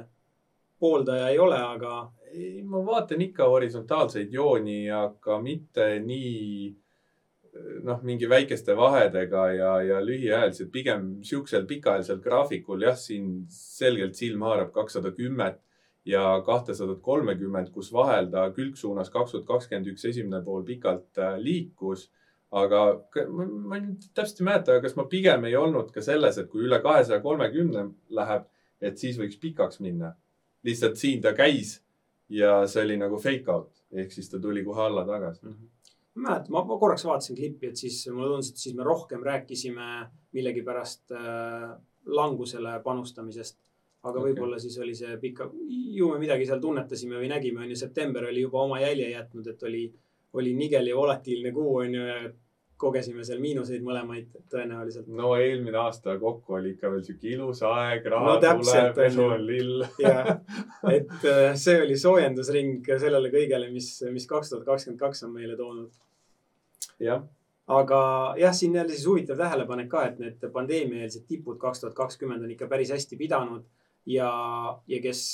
pooldaja 0.78 1.28
ei 1.32 1.38
ole, 1.38 1.58
aga 1.58 1.94
ei, 2.32 2.62
ma 2.62 2.82
vaatan 2.86 3.22
ikka 3.24 3.48
horisontaalseid 3.48 4.32
jooni, 4.32 4.84
aga 4.90 5.40
mitte 5.42 5.88
nii 6.04 6.76
noh, 7.84 8.02
mingi 8.02 8.28
väikeste 8.28 8.76
vahedega 8.76 9.46
ja, 9.52 9.70
ja 9.82 10.00
lühiajaliselt, 10.04 10.70
pigem 10.72 11.08
siuksel 11.26 11.66
pikaajalisel 11.66 12.20
graafikul 12.22 12.84
jah, 12.86 12.96
siin 12.98 13.46
selgelt 13.52 14.18
silm 14.18 14.44
haarab 14.46 14.70
kakssada 14.74 15.12
kümmet 15.16 15.58
ja 16.08 16.42
kahtesadat 16.46 17.00
kolmekümmet, 17.04 17.72
kus 17.72 17.90
vahel 17.92 18.30
ta 18.32 18.48
külgsuunas 18.56 19.10
kaks 19.12 19.34
tuhat 19.34 19.48
kakskümmend 19.48 19.90
üks 19.92 20.06
esimene 20.08 20.40
pool 20.44 20.64
pikalt 20.68 21.20
äh, 21.20 21.36
liikus. 21.42 22.08
aga 22.50 22.78
ma, 23.28 23.44
ma 23.44 23.76
nüüd 23.76 24.06
täpselt 24.16 24.38
ei 24.40 24.44
mäleta, 24.46 24.78
kas 24.80 24.94
ma 24.96 25.04
pigem 25.04 25.42
ei 25.44 25.56
olnud 25.56 25.90
ka 25.92 26.00
selles, 26.00 26.38
et 26.40 26.48
kui 26.48 26.62
üle 26.64 26.78
kahesaja 26.80 27.20
kolmekümne 27.20 27.82
läheb, 28.16 28.46
et 28.80 28.96
siis 28.96 29.18
võiks 29.20 29.36
pikaks 29.42 29.82
minna. 29.84 30.14
Lihtsalt 30.64 30.96
siin 30.96 31.22
ta 31.22 31.32
käis 31.32 31.78
ja 32.28 32.66
see 32.66 32.84
oli 32.84 32.96
nagu 33.00 33.18
fake 33.18 33.52
out 33.52 33.84
ehk 33.92 34.12
siis 34.12 34.30
ta 34.30 34.40
tuli 34.42 34.64
kohe 34.64 34.82
alla 34.82 35.04
tagasi 35.06 35.46
mm. 35.46 35.52
-hmm 35.52 35.74
ma 36.18 36.30
mäletan, 36.30 36.52
ma 36.66 36.78
korraks 36.78 37.04
vaatasin 37.04 37.36
klippi, 37.36 37.70
et 37.70 37.76
siis 37.76 38.08
mulle 38.10 38.28
tundus, 38.32 38.50
et 38.50 38.56
siis 38.56 38.74
me 38.74 38.84
rohkem 38.86 39.22
rääkisime 39.22 39.88
millegipärast 40.36 41.14
äh, 41.14 41.70
langusele 42.06 42.80
panustamisest. 42.84 43.58
aga 43.98 44.20
okay. 44.20 44.30
võib-olla 44.30 44.60
siis 44.62 44.76
oli 44.78 44.92
see 44.94 45.16
pika, 45.18 45.48
ju 45.68 46.08
me 46.12 46.20
midagi 46.22 46.44
seal 46.46 46.60
tunnetasime 46.62 47.16
või 47.18 47.28
nägime, 47.32 47.64
on 47.64 47.72
ju, 47.72 47.76
september 47.76 48.28
oli 48.28 48.44
juba 48.44 48.60
oma 48.62 48.78
jälje 48.78 49.08
jätnud, 49.10 49.46
et 49.50 49.62
oli, 49.66 49.80
oli 50.38 50.52
nigel 50.54 50.86
ja 50.86 50.96
volatiilne 50.96 51.50
kuu, 51.52 51.72
on 51.82 51.96
ju, 51.96 52.04
ja 52.06 52.20
kogesime 52.78 53.24
seal 53.26 53.40
miinuseid 53.42 53.82
mõlemaid 53.84 54.28
tõenäoliselt. 54.52 55.08
no 55.18 55.32
eelmine 55.36 55.80
aasta 55.80 56.14
kokku 56.20 56.58
oli 56.58 56.74
ikka 56.76 56.92
veel 56.92 57.02
sihuke 57.06 57.32
ilus 57.34 57.62
aeg, 57.66 58.06
raha 58.12 58.34
no, 58.34 58.36
tuleb, 58.42 58.92
pesu 58.96 59.24
on 59.24 59.46
lill. 59.46 59.86
jah, 60.02 60.30
et 60.90 61.26
äh, 61.26 61.56
see 61.58 61.80
oli 61.82 61.98
soojendusring 61.98 62.86
sellele 62.88 63.32
kõigele, 63.34 63.72
mis, 63.74 63.90
mis 64.14 64.28
kaks 64.30 64.52
tuhat 64.52 64.68
kakskümmend 64.68 65.02
kaks 65.02 65.26
on 65.26 65.34
meile 65.34 65.56
toonud. 65.58 65.90
jah. 67.02 67.24
aga 67.78 68.00
jah, 68.40 68.54
siin 68.54 68.78
jälle 68.78 68.94
siis 68.94 69.08
huvitav 69.10 69.40
tähelepanek 69.42 69.90
ka, 69.92 70.04
et 70.12 70.22
need 70.22 70.46
pandeemiaeelsed 70.54 71.26
tipud 71.28 71.58
kaks 71.60 71.82
tuhat 71.82 71.98
kakskümmend 71.98 72.46
on 72.46 72.54
ikka 72.54 72.70
päris 72.70 72.94
hästi 72.94 73.18
pidanud 73.18 73.66
ja, 74.06 74.30
ja 74.86 75.00
kes, 75.02 75.24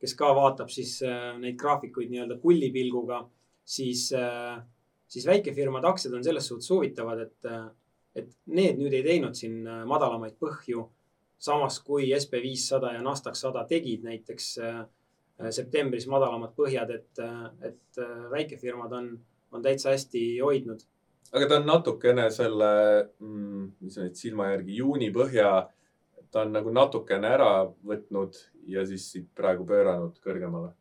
kes 0.00 0.16
ka 0.18 0.32
vaatab 0.36 0.74
siis 0.74 0.98
äh, 1.06 1.36
neid 1.38 1.56
graafikuid 1.60 2.10
nii-öelda 2.10 2.40
kullipilguga, 2.42 3.22
siis 3.68 4.08
äh, 4.16 4.58
siis 5.08 5.26
väikefirmade 5.26 5.88
aktsiad 5.88 6.14
on 6.14 6.24
selles 6.24 6.46
suhtes 6.48 6.70
huvitavad, 6.70 7.24
et, 7.24 7.50
et 8.14 8.30
need 8.46 8.78
nüüd 8.80 8.94
ei 8.94 9.04
teinud 9.06 9.36
siin 9.38 9.60
äh, 9.66 9.82
madalamaid 9.88 10.38
põhju. 10.40 10.88
samas 11.38 11.76
kui 11.86 12.08
SB 12.16 12.40
viissada 12.42 12.88
ja 12.92 13.02
Nasdaq 13.02 13.36
sada 13.38 13.62
tegid 13.64 14.02
näiteks 14.02 14.46
äh, 14.58 14.80
septembris 15.54 16.08
madalamad 16.10 16.50
põhjad, 16.56 16.90
et, 16.90 17.20
et 17.62 18.00
äh, 18.02 18.30
väikefirmad 18.30 18.92
on, 18.92 19.12
on 19.52 19.62
täitsa 19.62 19.94
hästi 19.94 20.40
hoidnud. 20.40 20.82
aga 21.32 21.48
ta 21.48 21.60
on 21.60 21.66
natukene 21.66 22.30
selle 22.30 22.70
mm,, 23.18 23.68
mis 23.80 23.98
on 23.98 24.08
nüüd 24.08 24.18
silma 24.18 24.50
järgi 24.50 24.80
juuni 24.80 25.12
põhja, 25.14 25.52
ta 26.30 26.42
on 26.42 26.52
nagu 26.52 26.72
natukene 26.74 27.30
ära 27.38 27.52
võtnud 27.86 28.36
ja 28.68 28.84
siis 28.86 29.06
siit 29.12 29.30
praegu 29.36 29.64
pööranud 29.68 30.18
kõrgemale 30.24 30.74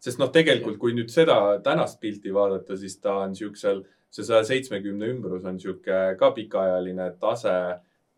sest 0.00 0.20
noh, 0.20 0.30
tegelikult, 0.32 0.78
kui 0.80 0.94
nüüd 0.96 1.10
seda 1.12 1.58
tänast 1.64 2.00
pilti 2.00 2.32
vaadata, 2.34 2.76
siis 2.80 2.96
ta 3.02 3.18
on 3.24 3.34
siuksel, 3.36 3.82
see 4.14 4.24
saja 4.24 4.44
seitsmekümne 4.48 5.10
ümbrus 5.12 5.44
on 5.44 5.58
sihuke 5.60 6.14
ka 6.18 6.30
pikaajaline 6.36 7.10
tase, 7.20 7.54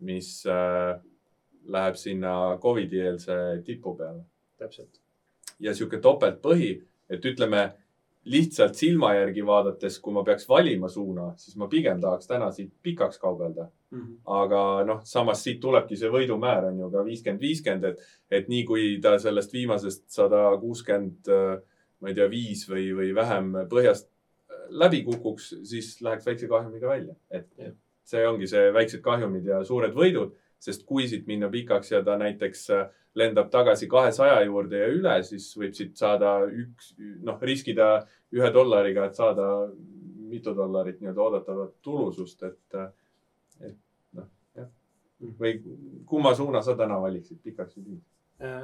mis 0.06 0.30
äh, 0.46 0.94
läheb 1.72 1.96
sinna 1.98 2.58
Covidi 2.62 3.00
eelse 3.00 3.62
tipu 3.64 3.96
peale. 3.96 4.24
täpselt. 4.56 5.00
ja 5.60 5.74
sihuke 5.74 5.98
topeltpõhi, 6.00 6.70
et 7.10 7.24
ütleme 7.24 7.72
lihtsalt 8.26 8.74
silma 8.74 9.12
järgi 9.14 9.44
vaadates, 9.46 9.98
kui 10.02 10.14
ma 10.14 10.24
peaks 10.26 10.48
valima 10.48 10.88
suuna, 10.90 11.28
siis 11.38 11.56
ma 11.60 11.68
pigem 11.70 12.00
tahaks 12.02 12.26
täna 12.26 12.50
siit 12.54 12.72
pikaks 12.82 13.20
kaubelda 13.22 13.68
mm. 13.90 14.00
-hmm. 14.00 14.16
aga 14.40 14.62
noh, 14.88 15.00
samas 15.04 15.44
siit 15.44 15.60
tulebki 15.60 15.96
see 15.96 16.10
võidumäär 16.10 16.68
on 16.72 16.80
ju 16.80 16.90
ka 16.90 17.04
viiskümmend, 17.06 17.40
viiskümmend, 17.40 17.84
et, 17.84 18.02
et 18.30 18.48
nii 18.48 18.64
kui 18.64 18.88
ta 19.02 19.16
sellest 19.22 19.52
viimasest 19.52 20.04
sada 20.18 20.42
kuuskümmend, 20.60 21.32
ma 22.00 22.08
ei 22.08 22.14
tea, 22.14 22.28
viis 22.30 22.66
või, 22.70 22.90
või 22.98 23.14
vähem 23.14 23.52
põhjast 23.70 24.10
läbi 24.68 25.02
kukuks, 25.06 25.54
siis 25.62 26.00
läheks 26.02 26.26
väikse 26.26 26.48
kahjumiga 26.48 26.88
välja, 26.88 27.14
et 27.30 27.46
see 28.06 28.26
ongi 28.26 28.46
see 28.50 28.72
väiksed 28.74 29.02
kahjumid 29.04 29.46
ja 29.46 29.62
suured 29.64 29.94
võidud, 29.94 30.34
sest 30.62 30.86
kui 30.86 31.08
siit 31.08 31.26
minna 31.26 31.48
pikaks 31.52 31.92
ja 31.92 32.02
ta 32.04 32.16
näiteks 32.18 32.70
äh, 32.74 32.86
lendab 33.16 33.50
tagasi 33.50 33.88
kahesaja 33.88 34.40
juurde 34.44 34.80
ja 34.80 34.88
üle, 34.92 35.14
siis 35.24 35.48
võib 35.56 35.74
siit 35.76 35.96
saada 35.96 36.38
üks, 36.46 36.92
noh, 37.24 37.38
riskida 37.40 37.90
ühe 38.36 38.50
dollariga, 38.52 39.06
et 39.06 39.16
saada 39.16 39.46
mitu 40.26 40.52
dollarit 40.56 41.00
nii-öelda 41.00 41.22
oodatavat 41.22 41.72
tulusust, 41.86 42.42
et, 42.44 42.76
et 43.62 43.78
noh, 44.18 44.28
jah. 44.58 44.68
või 45.40 45.54
kumma 46.06 46.34
suuna 46.36 46.62
sa 46.62 46.76
täna 46.76 46.98
valiksid, 47.00 47.40
pikaks 47.44 47.78
või 47.78 47.86
lühikeseks? 47.86 48.12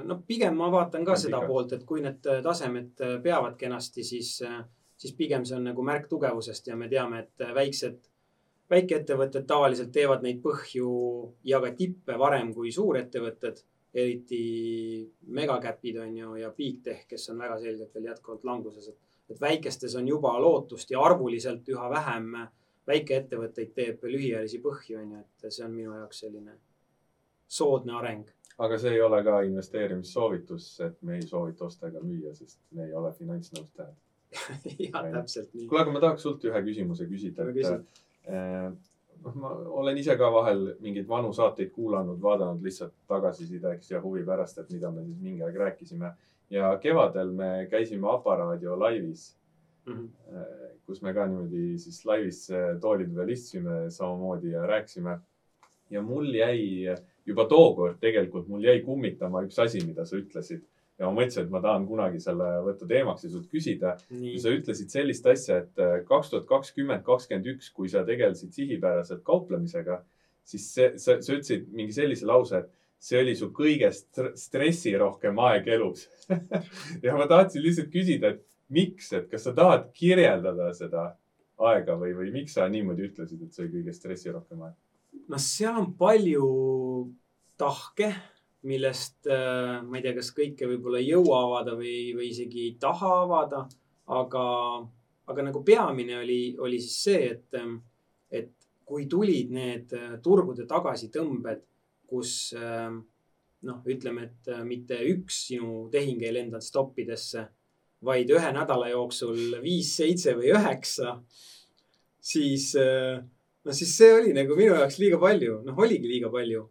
no 0.04 0.18
pigem 0.28 0.58
ma 0.60 0.68
vaatan 0.72 1.06
ka 1.08 1.16
seda 1.16 1.38
pikaks. 1.38 1.48
poolt, 1.48 1.72
et 1.72 1.84
kui 1.88 2.02
need 2.04 2.20
tasemed 2.44 3.04
peavad 3.24 3.56
kenasti, 3.56 4.04
siis, 4.04 4.34
siis 5.00 5.14
pigem 5.16 5.46
see 5.48 5.56
on 5.56 5.70
nagu 5.70 5.86
märk 5.86 6.10
tugevusest 6.10 6.68
ja 6.68 6.76
me 6.76 6.90
teame, 6.92 7.24
et 7.24 7.46
väiksed, 7.56 8.11
väikeettevõtted 8.72 9.46
tavaliselt 9.48 9.92
teevad 9.92 10.24
neid 10.24 10.40
põhju 10.44 10.88
ja 11.44 11.60
ka 11.60 11.72
tippe 11.76 12.16
varem 12.18 12.52
kui 12.56 12.72
suurettevõtted 12.72 13.62
eriti 13.94 14.42
megakäpid 15.36 15.98
on 16.00 16.16
ju 16.16 16.34
ja 16.40 16.50
big 16.56 16.80
tech, 16.84 17.06
kes 17.08 17.28
on 17.30 17.38
väga 17.44 17.58
selgelt 17.60 17.94
veel 17.94 18.08
jätkuvalt 18.08 18.44
languses, 18.48 18.88
et, 18.88 18.98
et 19.30 19.40
väikestes 19.40 19.96
on 20.00 20.08
juba 20.08 20.32
lootust 20.40 20.90
ja 20.90 21.02
arvuliselt 21.04 21.68
üha 21.68 21.88
vähem 21.92 22.30
väikeettevõtteid 22.88 23.74
teeb 23.76 24.04
lühiajalisi 24.08 24.60
põhju, 24.62 25.00
on 25.02 25.10
ju, 25.16 25.24
et 25.24 25.52
see 25.52 25.66
on 25.66 25.74
minu 25.74 25.92
jaoks 25.98 26.22
selline 26.24 26.56
soodne 27.48 27.98
areng. 27.98 28.30
aga 28.58 28.78
see 28.78 28.94
ei 28.96 29.02
ole 29.02 29.20
ka 29.24 29.40
investeerimissoovitus, 29.48 30.70
et 30.86 30.96
me 31.02 31.18
ei 31.18 31.26
soovita 31.26 31.68
osta 31.68 31.88
ega 31.92 32.00
müüa, 32.00 32.34
sest 32.34 32.58
me 32.72 32.86
ei 32.88 32.94
ole 32.94 33.12
finantsnõustajad 33.18 33.94
jah, 34.86 35.04
täpselt 35.12 35.52
nii. 35.52 35.68
kuule, 35.68 35.84
aga 35.84 35.92
ma 35.92 36.00
tahaks 36.00 36.24
sult 36.24 36.44
ühe 36.48 36.64
küsimuse 36.64 37.06
küsida, 37.10 37.48
et 37.52 38.02
noh, 38.28 39.34
ma 39.34 39.52
olen 39.82 39.98
ise 39.98 40.16
ka 40.18 40.30
vahel 40.34 40.64
mingeid 40.82 41.08
vanu 41.08 41.32
saateid 41.36 41.72
kuulanud, 41.74 42.20
vaadanud 42.22 42.62
lihtsalt 42.64 42.94
tagasisideks 43.10 43.90
ja 43.90 44.00
huvi 44.02 44.24
pärast, 44.26 44.58
et 44.58 44.70
mida 44.70 44.90
me 44.90 45.04
siis 45.06 45.20
mingi 45.20 45.44
aeg 45.46 45.56
rääkisime. 45.66 46.12
ja 46.52 46.76
kevadel 46.78 47.30
me 47.32 47.66
käisime 47.70 48.08
Aparaadio 48.10 48.74
laivis 48.78 49.36
mm, 49.86 49.94
-hmm. 49.94 50.44
kus 50.86 51.02
me 51.02 51.14
ka 51.14 51.26
niimoodi 51.26 51.78
siis 51.78 52.04
laivis 52.04 52.48
toolide 52.80 53.14
peal 53.14 53.28
istusime 53.28 53.90
samamoodi 53.90 54.50
ja 54.50 54.66
rääkisime. 54.66 55.18
ja 55.90 56.02
mul 56.02 56.34
jäi 56.34 56.96
juba 57.26 57.44
tookord 57.44 57.98
tegelikult, 58.00 58.48
mul 58.48 58.64
jäi 58.64 58.80
kummitama 58.80 59.42
üks 59.42 59.58
asi, 59.58 59.86
mida 59.86 60.04
sa 60.04 60.16
ütlesid 60.16 60.62
ja 60.98 61.08
ma 61.08 61.16
mõtlesin, 61.16 61.46
et 61.46 61.52
ma 61.52 61.60
tahan 61.64 61.86
kunagi 61.88 62.20
selle 62.22 62.48
võtta 62.66 62.88
teemaks 62.88 63.24
ja 63.26 63.32
sult 63.32 63.48
küsida. 63.52 63.96
sa 64.42 64.52
ütlesid 64.52 64.92
sellist 64.92 65.26
asja, 65.26 65.62
et 65.64 65.82
äh, 65.82 65.96
kaks 66.08 66.30
tuhat 66.32 66.46
kakskümmend, 66.50 67.04
kakskümmend 67.06 67.48
üks, 67.54 67.72
kui 67.72 67.88
sa 67.88 68.04
tegelesid 68.08 68.52
sihipäraselt 68.52 69.24
kauplemisega, 69.26 70.02
siis 70.44 70.68
see, 70.74 70.92
sa, 70.98 71.18
sa 71.22 71.34
ütlesid 71.34 71.68
mingi 71.72 71.96
sellise 71.96 72.28
lause, 72.28 72.62
et 72.62 72.70
see 73.02 73.18
oli 73.18 73.34
su 73.38 73.48
kõige 73.54 73.90
stressirohkem 74.38 75.38
aeg 75.42 75.66
elus 75.74 76.06
ja 77.04 77.16
ma 77.18 77.26
tahtsin 77.30 77.64
lihtsalt 77.64 77.90
küsida, 77.90 78.36
et 78.36 78.44
miks, 78.72 79.10
et 79.16 79.26
kas 79.30 79.48
sa 79.48 79.54
tahad 79.56 79.88
kirjeldada 79.96 80.70
seda 80.76 81.08
aega 81.62 81.96
või, 81.98 82.12
või 82.18 82.30
miks 82.34 82.54
sa 82.56 82.68
niimoodi 82.70 83.08
ütlesid, 83.10 83.42
et 83.42 83.54
see 83.54 83.66
oli 83.66 83.80
kõige 83.80 83.96
stressirohkem 83.96 84.62
aeg? 84.68 84.76
noh, 85.32 85.42
seal 85.42 85.76
on 85.78 85.90
palju 85.98 86.46
tahke, 87.60 88.12
millest 88.68 89.26
äh, 89.26 89.80
ma 89.82 89.98
ei 89.98 90.04
tea, 90.04 90.14
kas 90.18 90.32
kõike 90.36 90.68
võib-olla 90.70 91.00
ei 91.02 91.10
jõua 91.10 91.42
avada 91.46 91.76
või, 91.78 92.12
või 92.16 92.30
isegi 92.30 92.66
ei 92.68 92.74
taha 92.80 93.12
avada. 93.24 93.66
aga, 94.12 94.44
aga 95.30 95.42
nagu 95.46 95.62
peamine 95.64 96.18
oli, 96.18 96.56
oli 96.58 96.80
siis 96.82 96.96
see, 97.04 97.30
et, 97.30 97.54
et 98.30 98.50
kui 98.84 99.06
tulid 99.06 99.50
need 99.54 99.94
äh, 99.96 100.18
turgude 100.22 100.66
tagasitõmbed, 100.68 101.62
kus 102.10 102.52
äh, 102.58 102.90
noh, 103.68 103.82
ütleme, 103.86 104.28
et 104.28 104.52
äh, 104.52 104.62
mitte 104.66 104.98
üks 105.12 105.46
sinu 105.48 105.86
tehing 105.92 106.22
ei 106.22 106.34
lendanud 106.34 106.64
stoppidesse, 106.64 107.46
vaid 108.02 108.30
ühe 108.34 108.50
nädala 108.54 108.90
jooksul 108.90 109.60
viis, 109.62 109.94
seitse 109.96 110.34
või 110.38 110.50
üheksa, 110.54 111.16
siis 112.22 112.72
äh, 112.78 113.22
no 113.64 113.76
siis 113.76 113.94
see 113.96 114.10
oli 114.14 114.34
nagu 114.36 114.56
minu 114.58 114.74
jaoks 114.76 114.98
liiga 115.02 115.20
palju, 115.22 115.60
noh, 115.66 115.78
oligi 115.78 116.10
liiga 116.10 116.30
palju. 116.32 116.66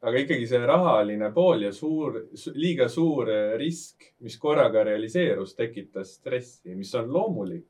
Aga 0.00 0.22
ikkagi 0.22 0.46
see 0.48 0.60
rahaline 0.64 1.28
pool 1.34 1.66
ja 1.66 1.72
suur, 1.76 2.16
liiga 2.56 2.88
suur 2.88 3.28
eh, 3.32 3.56
risk, 3.60 4.06
mis 4.24 4.38
korraga 4.40 4.84
realiseerus, 4.88 5.54
tekitas 5.58 6.14
stressi, 6.16 6.74
mis 6.74 6.92
on 6.96 7.10
loomulik, 7.12 7.66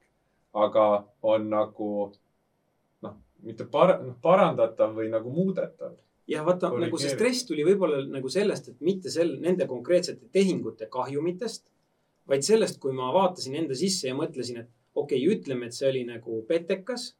aga 0.54 0.86
on 1.26 1.48
nagu 1.50 1.90
noh, 3.06 3.16
mitte 3.46 3.66
par-, 3.70 3.98
noh 4.04 4.14
parandatav 4.22 4.94
või 4.98 5.10
nagu 5.10 5.32
muudetav. 5.34 5.98
ja 6.30 6.44
vaata, 6.46 6.70
nagu 6.78 6.98
see 7.02 7.10
stress 7.10 7.46
tuli 7.48 7.66
võib-olla 7.66 8.04
nagu 8.06 8.30
sellest, 8.30 8.70
et 8.70 8.86
mitte 8.86 9.10
sel, 9.10 9.34
nende 9.42 9.66
konkreetsete 9.66 10.30
tehingute 10.32 10.86
kahjumitest, 10.90 11.66
vaid 12.30 12.46
sellest, 12.46 12.78
kui 12.78 12.94
ma 12.94 13.10
vaatasin 13.14 13.56
enda 13.64 13.74
sisse 13.74 14.06
ja 14.06 14.14
mõtlesin, 14.14 14.62
et 14.62 14.70
okei 14.94 15.18
okay,, 15.18 15.34
ütleme, 15.34 15.66
et 15.66 15.74
see 15.74 15.88
oli 15.90 16.04
nagu 16.06 16.44
petekas. 16.46 17.14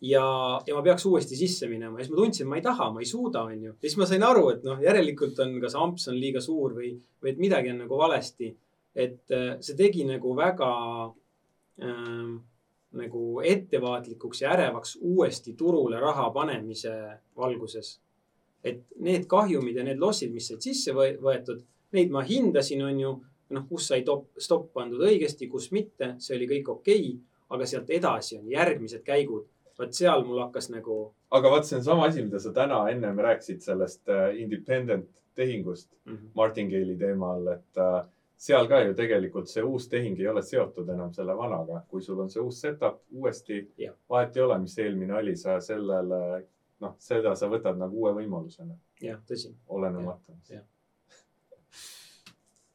ja, 0.00 0.24
ja 0.66 0.74
ma 0.76 0.82
peaks 0.82 1.06
uuesti 1.06 1.36
sisse 1.36 1.68
minema 1.70 1.98
ja 1.98 2.04
siis 2.04 2.14
ma 2.14 2.20
tundsin, 2.22 2.48
ma 2.48 2.56
ei 2.58 2.64
taha, 2.64 2.90
ma 2.92 3.02
ei 3.02 3.08
suuda, 3.08 3.44
onju. 3.50 3.74
ja 3.74 3.88
siis 3.88 3.98
ma 4.00 4.08
sain 4.10 4.24
aru, 4.26 4.48
et 4.54 4.64
noh, 4.66 4.80
järelikult 4.82 5.38
on 5.44 5.58
kas 5.62 5.76
amps 5.80 6.08
on 6.12 6.18
liiga 6.20 6.42
suur 6.44 6.74
või, 6.78 6.94
või 7.22 7.34
et 7.34 7.40
midagi 7.42 7.72
on 7.72 7.84
nagu 7.84 7.98
valesti. 7.98 8.54
et 8.94 9.30
äh, 9.34 9.54
see 9.60 9.76
tegi 9.76 10.04
nagu 10.06 10.36
väga 10.36 10.72
ähm, 11.82 12.36
nagu 12.94 13.40
ettevaatlikuks 13.44 14.42
ja 14.42 14.52
ärevaks 14.54 14.98
uuesti 15.00 15.54
turule 15.58 16.00
raha 16.00 16.30
panemise 16.30 16.94
valguses. 17.36 18.00
et 18.64 18.80
need 18.96 19.26
kahjumid 19.28 19.76
ja 19.76 19.82
need 19.84 19.98
lossid, 20.00 20.30
mis 20.32 20.46
said 20.48 20.62
sisse 20.64 20.92
võe- 20.96 21.18
võetud, 21.20 21.58
neid 21.92 22.10
ma 22.10 22.22
hindasin, 22.24 22.82
on 22.82 23.00
ju. 23.00 23.10
noh, 23.54 23.66
kus 23.68 23.90
sai 23.90 24.02
top, 24.02 24.30
stopp 24.40 24.70
pandud 24.72 25.02
õigesti, 25.04 25.50
kus 25.50 25.68
mitte, 25.70 26.14
see 26.18 26.36
oli 26.36 26.46
kõik 26.48 26.68
okei 26.72 27.00
okay,. 27.10 27.18
aga 27.50 27.66
sealt 27.66 27.90
edasi 27.90 28.38
on 28.38 28.48
järgmised 28.50 29.02
käigud. 29.04 29.44
Vot 29.78 29.94
seal 29.94 30.24
mul 30.26 30.40
hakkas 30.44 30.70
nagu, 30.70 30.98
aga 31.34 31.50
vaat 31.50 31.68
see 31.68 31.78
on 31.80 31.84
sama 31.84 32.08
asi, 32.08 32.22
mida 32.22 32.40
sa 32.40 32.52
täna 32.54 32.80
ennem 32.92 33.18
rääkisid 33.26 33.62
sellest 33.64 34.08
äh, 34.08 34.34
independent 34.40 35.08
tehingust 35.34 35.90
Martingale'i 36.34 36.96
teemal, 36.98 37.46
et 37.56 37.80
äh, 37.82 38.04
seal 38.36 38.68
ka 38.68 38.80
ju 38.84 38.94
tegelikult 38.94 39.48
see 39.50 39.62
uus 39.62 39.88
tehing 39.88 40.18
ei 40.20 40.28
ole 40.30 40.42
seotud 40.42 40.88
enam 40.88 41.12
selle 41.14 41.36
vanaga. 41.36 41.82
kui 41.88 42.02
sul 42.02 42.20
on 42.20 42.30
see 42.30 42.42
uus 42.42 42.60
setup 42.60 43.00
uuesti 43.12 43.62
Jah., 43.78 43.94
vahet 44.10 44.36
ei 44.36 44.42
ole, 44.42 44.58
mis 44.58 44.78
eelmine 44.78 45.14
oli, 45.14 45.36
sa 45.36 45.60
sellele, 45.60 46.20
noh, 46.80 46.94
seda 46.98 47.34
sa 47.34 47.48
võtad 47.50 47.78
nagu 47.80 47.98
uue 48.02 48.14
võimalusena, 48.20 48.76
jah, 49.00 49.20
tõsi. 49.26 49.54
olenemata 49.68 50.38
Jah.. 50.50 50.64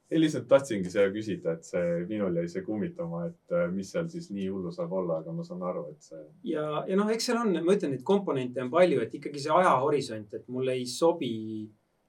ei, 0.09 0.19
lihtsalt 0.19 0.47
tahtsingi 0.49 0.89
seda 0.89 1.11
küsida, 1.13 1.53
et 1.55 1.67
see, 1.67 1.83
minul 2.09 2.37
jäi 2.41 2.49
see 2.49 2.63
kummitama, 2.65 3.25
et 3.29 3.53
äh, 3.55 3.67
mis 3.73 3.91
seal 3.93 4.07
siis 4.09 4.29
nii 4.33 4.47
hullu 4.49 4.71
saab 4.73 4.93
olla, 4.97 5.19
aga 5.21 5.33
ma 5.35 5.45
saan 5.45 5.61
aru, 5.69 5.85
et 5.93 6.07
see 6.09 6.21
ja, 6.53 6.65
ja 6.89 6.97
noh, 6.97 7.11
eks 7.13 7.29
seal 7.29 7.41
on, 7.43 7.53
ma 7.65 7.75
ütlen, 7.75 7.93
neid 7.93 8.05
komponente 8.07 8.63
on 8.63 8.71
palju, 8.73 9.03
et 9.05 9.13
ikkagi 9.19 9.43
see 9.43 9.53
ajahorisont, 9.53 10.33
et 10.39 10.49
mulle 10.53 10.75
ei 10.79 10.87
sobi, 10.89 11.33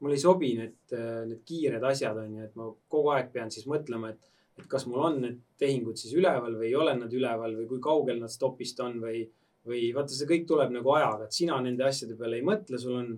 mulle 0.01 0.16
ei 0.16 0.24
sobi 0.24 0.55
need, 0.62 0.78
need 0.94 1.44
kiired 1.48 1.84
asjad 1.90 2.22
on 2.22 2.40
ju, 2.40 2.48
et 2.48 2.57
ma 2.57 2.70
kogu 2.96 3.12
aeg 3.16 3.30
pean 3.34 3.53
siis 3.53 3.68
mõtlema, 3.68 4.14
et, 4.14 4.32
et 4.61 4.68
kas 4.70 4.88
mul 4.88 5.05
on 5.11 5.20
need 5.26 5.44
tehingud 5.61 6.01
siis 6.01 6.16
üleval 6.16 6.57
või 6.57 6.70
ei 6.70 6.78
ole 6.80 6.96
nad 6.96 7.12
üleval 7.12 7.59
või 7.59 7.68
kui 7.68 7.84
kaugel 7.84 8.20
nad 8.22 8.32
stopist 8.32 8.80
on 8.80 8.96
või, 9.05 9.26
või 9.68 9.90
vaata, 9.96 10.16
see 10.16 10.28
kõik 10.28 10.48
tuleb 10.48 10.72
nagu 10.72 10.96
ajaga, 10.96 11.28
et 11.28 11.36
sina 11.36 11.61
nende 11.61 11.84
asjade 11.84 12.16
peale 12.16 12.40
ei 12.40 12.48
mõtle, 12.48 12.80
sul 12.80 12.96
on 12.96 13.14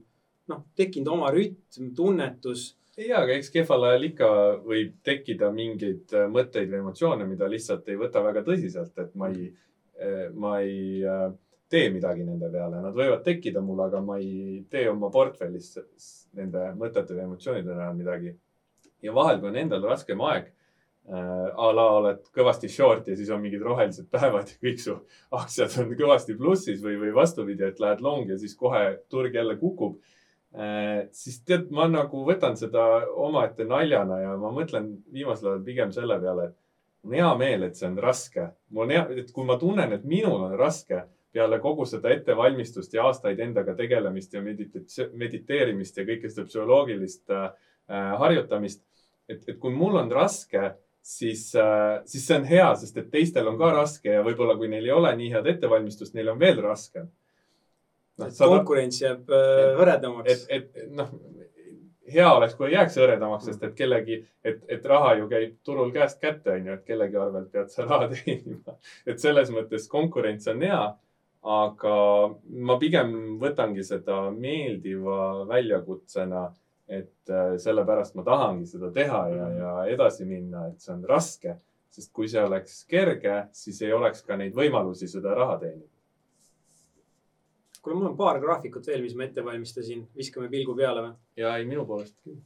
noh, 0.50 0.66
tekkinud 0.74 1.14
oma 1.14 1.30
rütm, 1.30 1.92
tunnetus 1.94 2.72
ei 2.98 3.12
aga 3.16 3.36
eks 3.38 3.50
kehval 3.52 3.86
ajal 3.88 4.08
ikka 4.10 4.30
võib 4.66 4.96
tekkida 5.06 5.48
mingeid 5.54 6.12
äh, 6.16 6.26
mõtteid 6.32 6.70
või 6.72 6.82
emotsioone, 6.82 7.26
mida 7.28 7.48
lihtsalt 7.48 7.88
ei 7.88 8.00
võta 8.00 8.22
väga 8.24 8.44
tõsiselt, 8.46 8.92
et 9.00 9.14
ma 9.16 9.30
ei, 9.32 9.48
ma 10.36 10.58
ei 10.60 11.00
äh, 11.08 11.28
tee 11.72 11.88
midagi 11.92 12.26
nende 12.26 12.50
peale, 12.52 12.82
nad 12.84 12.96
võivad 12.96 13.22
tekkida 13.24 13.62
mul, 13.64 13.80
aga 13.86 14.02
ma 14.04 14.18
ei 14.20 14.64
tee 14.70 14.88
oma 14.90 15.08
portfellis 15.12 15.72
nende 16.36 16.72
mõtete 16.76 17.16
või 17.16 17.28
emotsioonide 17.30 17.76
näol 17.78 17.96
midagi. 17.96 18.34
ja 19.02 19.14
vahel, 19.14 19.40
kui 19.40 19.48
on 19.48 19.56
endal 19.56 19.88
raskem 19.88 20.20
aeg 20.28 20.50
äh,, 21.08 21.48
a 21.56 21.72
la 21.72 21.86
oled 21.96 22.28
kõvasti 22.36 22.68
short 22.68 23.08
ja 23.08 23.16
siis 23.16 23.30
on 23.32 23.40
mingid 23.40 23.64
rohelised 23.64 24.10
päevad 24.12 24.52
ja 24.52 24.58
kõik 24.60 24.84
su 24.84 24.98
aktsiad 25.40 25.78
on 25.80 25.96
kõvasti 25.96 26.36
plussis 26.36 26.84
või, 26.84 26.98
või 27.00 27.14
vastupidi, 27.16 27.64
et 27.64 27.80
lähed 27.80 28.04
long 28.04 28.28
ja 28.28 28.36
siis 28.38 28.54
kohe 28.58 28.84
turg 29.08 29.34
jälle 29.40 29.56
kukub 29.56 29.96
Äh, 29.96 30.20
siis 31.16 31.38
tead, 31.48 31.70
ma 31.72 31.86
nagu 31.88 32.26
võtan 32.28 32.58
seda 32.60 32.82
omaette 33.16 33.64
naljana 33.64 34.18
ja 34.20 34.32
ma 34.36 34.50
mõtlen 34.52 34.90
viimasel 35.12 35.48
ajal 35.48 35.62
pigem 35.64 35.94
selle 35.94 36.18
peale, 36.20 36.50
et 36.50 36.56
mul 37.02 37.14
on 37.14 37.16
hea 37.16 37.30
meel, 37.40 37.64
et 37.66 37.78
see 37.78 37.88
on 37.88 37.96
raske. 37.98 38.50
mul 38.68 38.84
on 38.84 38.92
hea, 38.92 39.06
et 39.22 39.32
kui 39.32 39.48
ma 39.48 39.56
tunnen, 39.58 39.92
et 39.92 40.04
minul 40.04 40.44
on 40.50 40.56
raske 40.58 41.00
peale 41.32 41.58
kogu 41.60 41.86
seda 41.88 42.12
ettevalmistust 42.12 42.94
ja 42.94 43.06
aastaid 43.08 43.40
endaga 43.40 43.74
tegelemist 43.74 44.34
ja 44.34 44.42
mediteerimist 44.44 45.96
ja 45.96 46.04
kõike 46.06 46.30
seda 46.30 46.46
psühholoogilist 46.48 47.32
äh, 47.32 47.46
äh, 47.88 48.12
harjutamist, 48.20 48.82
et, 49.28 49.42
et 49.48 49.58
kui 49.58 49.72
mul 49.74 49.96
on 50.02 50.12
raske, 50.12 50.74
siis 51.02 51.48
äh,, 51.58 52.02
siis 52.06 52.26
see 52.28 52.38
on 52.38 52.46
hea, 52.46 52.68
sest 52.78 53.00
et 53.00 53.10
teistel 53.10 53.48
on 53.48 53.58
ka 53.58 53.72
raske 53.74 54.12
ja 54.12 54.22
võib-olla 54.26 54.58
kui 54.60 54.68
neil 54.70 54.86
ei 54.86 54.94
ole 54.94 55.14
nii 55.18 55.32
head 55.32 55.48
ettevalmistust, 55.56 56.14
neil 56.14 56.30
on 56.34 56.40
veel 56.42 56.60
raskem. 56.62 57.08
Noh, 58.20 58.28
et 58.28 58.38
konkurents 58.38 58.98
jääb 59.00 59.30
äh, 59.32 59.70
hõredamaks 59.78 60.42
et, 60.52 60.66
et 60.76 60.90
noh, 60.92 61.08
hea 62.12 62.32
oleks, 62.32 62.54
kui 62.56 62.68
ei 62.68 62.76
jääks 62.76 62.96
hõredamaks, 63.00 63.46
sest 63.48 63.62
et 63.66 63.74
kellegi, 63.78 64.18
et, 64.44 64.62
et 64.70 64.84
raha 64.88 65.14
ju 65.20 65.28
käib 65.30 65.54
turul 65.66 65.92
käest 65.94 66.20
kätte, 66.22 66.56
onju, 66.56 66.76
et 66.76 66.84
kellegi 66.88 67.18
arvelt 67.18 67.52
pead 67.52 67.70
sa 67.72 67.86
raha 67.86 68.08
teenima. 68.12 68.76
et 69.06 69.22
selles 69.22 69.52
mõttes 69.54 69.88
konkurents 69.90 70.48
on 70.52 70.64
hea, 70.66 70.82
aga 71.42 71.94
ma 72.68 72.78
pigem 72.78 73.14
võtangi 73.42 73.84
seda 73.86 74.24
meeldiva 74.30 75.46
väljakutsena, 75.50 76.46
et 76.92 77.32
äh, 77.32 77.54
sellepärast 77.62 78.16
ma 78.18 78.26
tahangi 78.26 78.66
seda 78.68 78.92
teha 78.94 79.22
ja, 79.32 79.48
ja 79.58 79.74
edasi 79.94 80.26
minna, 80.28 80.68
et 80.70 80.82
see 80.82 80.94
on 80.94 81.06
raske, 81.08 81.56
sest 81.92 82.12
kui 82.12 82.28
see 82.28 82.42
oleks 82.42 82.82
kerge, 82.90 83.46
siis 83.56 83.80
ei 83.84 83.92
oleks 83.94 84.24
ka 84.26 84.36
neid 84.40 84.54
võimalusi 84.56 85.08
seda 85.10 85.34
raha 85.38 85.58
teenida. 85.62 85.91
kuule, 87.82 87.98
mul 87.98 88.10
on 88.12 88.16
paar 88.16 88.38
graafikut 88.42 88.86
veel, 88.86 89.02
mis 89.02 89.14
ma 89.18 89.26
ette 89.26 89.44
valmistasin, 89.44 90.06
viskame 90.16 90.48
pilgu 90.52 90.74
peale 90.78 91.02
või? 91.08 91.14
ja 91.42 91.56
ei, 91.58 91.66
minu 91.68 91.84
poolest 91.88 92.16
küll. 92.22 92.38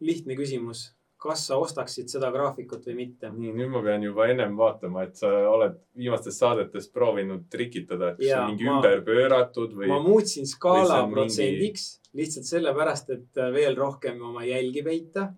lihtne 0.00 0.36
küsimus, 0.38 0.90
kas 1.20 1.42
sa 1.50 1.58
ostaksid 1.60 2.08
seda 2.08 2.30
graafikut 2.32 2.86
või 2.88 2.96
mitte? 3.02 3.30
nii, 3.34 3.52
nüüd 3.56 3.72
ma 3.72 3.82
pean 3.84 4.04
juba 4.04 4.28
ennem 4.32 4.56
vaatama, 4.56 5.04
et 5.08 5.20
sa 5.20 5.30
oled 5.50 5.76
viimastes 5.96 6.38
saadetes 6.40 6.88
proovinud 6.92 7.46
trikitada, 7.52 8.12
et 8.14 8.20
kas 8.20 8.24
see 8.24 8.32
Jaa, 8.32 8.44
on 8.46 8.54
mingi 8.54 8.68
ma- 8.68 8.78
ümber 8.78 9.02
pööratud 9.08 9.74
või 9.76 9.90
ma? 9.92 10.00
muutsin 10.04 10.48
skaala 10.48 11.02
on 11.02 11.10
mingi- 11.10 11.18
protsendiks 11.18 11.88
lihtsalt 12.16 12.48
sellepärast, 12.48 13.12
et 13.16 13.38
äh, 13.38 13.52
veel 13.54 13.76
rohkem 13.78 14.22
oma 14.26 14.42
jälgi 14.48 14.82
peita. 14.82 15.28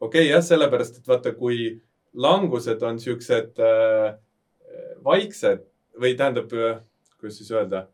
okei 0.00 0.26
okay, 0.26 0.30
jah, 0.32 0.42
sellepärast, 0.44 0.98
et 1.00 1.08
vaata, 1.08 1.32
kui 1.38 1.80
langused 2.12 2.82
on 2.82 2.98
siuksed 3.00 3.62
äh, 3.62 4.16
vaiksed 5.04 5.62
või 6.00 6.14
tähendab, 6.16 6.52
kuidas 7.18 7.38
siis 7.40 7.50
öelda. 7.50 7.88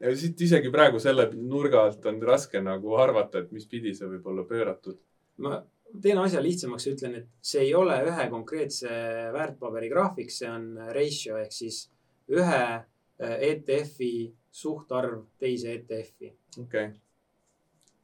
ja 0.00 0.14
siit 0.16 0.40
isegi 0.40 0.70
praegu 0.72 1.00
selle 1.00 1.26
nurga 1.36 1.84
alt 1.84 2.06
on 2.08 2.22
raske 2.24 2.62
nagu 2.64 2.94
arvata, 2.96 3.42
et 3.42 3.52
mis 3.52 3.66
pidi 3.68 3.92
see 3.94 4.08
võib 4.08 4.26
olla 4.32 4.46
pööratud. 4.48 4.96
ma 5.44 5.60
teen 6.02 6.18
asja 6.18 6.42
lihtsamaks 6.42 6.86
ja 6.86 6.94
ütlen, 6.94 7.16
et 7.20 7.28
see 7.42 7.66
ei 7.66 7.74
ole 7.74 7.96
ühe 8.06 8.26
konkreetse 8.30 8.90
väärtpaberi 9.34 9.90
graafik, 9.90 10.30
see 10.32 10.48
on 10.50 10.72
ratio 10.94 11.38
ehk 11.40 11.52
siis 11.52 11.82
ühe 12.30 12.62
äh, 12.62 13.36
ETF-i 13.50 14.30
suhtarv 14.50 15.24
teise 15.38 15.74
ETF-i. 15.74 16.32
okei 16.58 16.64
okay.. 16.64 16.90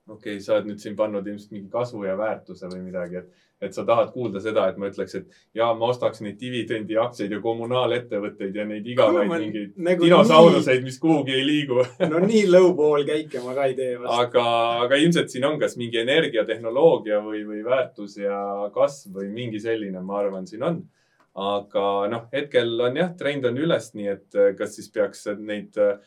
Okei 0.08 0.36
okay,, 0.36 0.42
sa 0.42 0.54
oled 0.54 0.70
nüüd 0.70 0.82
siin 0.82 0.94
pannud 0.98 1.26
ilmselt 1.26 1.52
mingi 1.54 1.68
kasvu 1.70 2.04
ja 2.06 2.14
väärtuse 2.18 2.68
või 2.70 2.84
midagi, 2.84 3.20
et, 3.20 3.44
et 3.66 3.74
sa 3.74 3.82
tahad 3.88 4.12
kuulda 4.14 4.40
seda, 4.42 4.68
et 4.70 4.78
ma 4.78 4.90
ütleks, 4.90 5.14
et 5.18 5.38
ja 5.58 5.72
ma 5.74 5.88
ostaks 5.90 6.20
neid 6.22 6.36
dividendiaktsiaid 6.38 7.32
ja 7.34 7.40
kommunaalettevõtteid 7.42 8.58
ja 8.60 8.66
neid 8.68 8.86
igavaid 8.92 9.30
ma 9.30 9.40
mingeid 9.42 9.78
nagu 9.88 10.06
dinosauruseid, 10.06 10.84
mis 10.86 10.98
kuhugi 11.02 11.34
ei 11.34 11.46
liigu 11.46 11.82
no 12.12 12.20
nii 12.22 12.44
low-ball 12.52 13.06
käike 13.08 13.42
ma 13.44 13.54
ka 13.56 13.68
ei 13.70 13.78
tee 13.78 13.96
vast. 14.02 14.20
aga, 14.26 14.44
aga 14.84 15.00
ilmselt 15.02 15.32
siin 15.32 15.48
on 15.48 15.58
kas 15.62 15.74
mingi 15.80 15.98
energiatehnoloogia 16.04 17.22
või, 17.24 17.42
või 17.48 17.64
väärtus 17.66 18.18
ja 18.22 18.38
kasv 18.74 19.18
või 19.18 19.32
mingi 19.34 19.62
selline, 19.62 20.04
ma 20.06 20.20
arvan, 20.20 20.46
siin 20.46 20.62
on. 20.68 20.84
aga 21.46 21.88
noh, 22.12 22.28
hetkel 22.32 22.78
on 22.90 23.02
jah, 23.02 23.10
trend 23.18 23.48
on 23.50 23.58
üles, 23.58 23.90
nii 23.98 24.12
et 24.12 24.38
äh, 24.38 24.54
kas 24.58 24.78
siis 24.78 24.86
peaks 24.94 25.26
neid 25.40 25.74
äh, 25.82 25.98